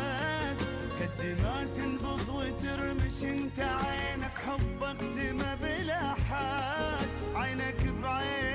وترمش 2.30 3.24
أنت 3.24 3.60
عينك 3.60 4.38
حبك 4.38 5.01
سما 5.01 5.56
بلا 5.56 6.14
حال 6.14 7.08
عينك 7.36 7.82
بعيني 8.03 8.55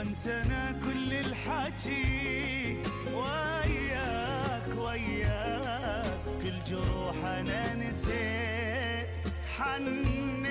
وانسانا 0.00 0.72
كل 0.72 1.12
الحكي. 1.12 2.76
وياك 3.12 4.68
وياك 4.76 6.20
كل 6.42 6.64
جروح 6.66 7.24
أنا 7.24 7.74
نسيت 7.74 9.08
حنيت. 9.56 10.50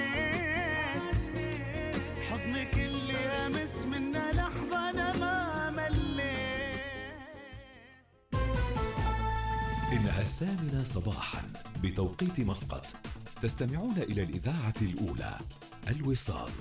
حضنك 2.30 2.74
اللي 2.78 3.18
أمس 3.18 3.86
منه 3.86 4.32
لحظة 4.32 4.89
أنا 4.89 5.18
ما 5.18 5.70
مليت. 5.70 7.20
إنها 9.93 10.22
الثامنة 10.22 10.84
صباحا 10.84 11.41
بتوقيت 11.84 12.39
مسقط. 12.39 12.86
تستمعون 13.41 13.97
إلى 13.97 14.24
الإذاعة 14.24 14.74
الأولى 14.82 15.38
الوصال. 15.88 16.52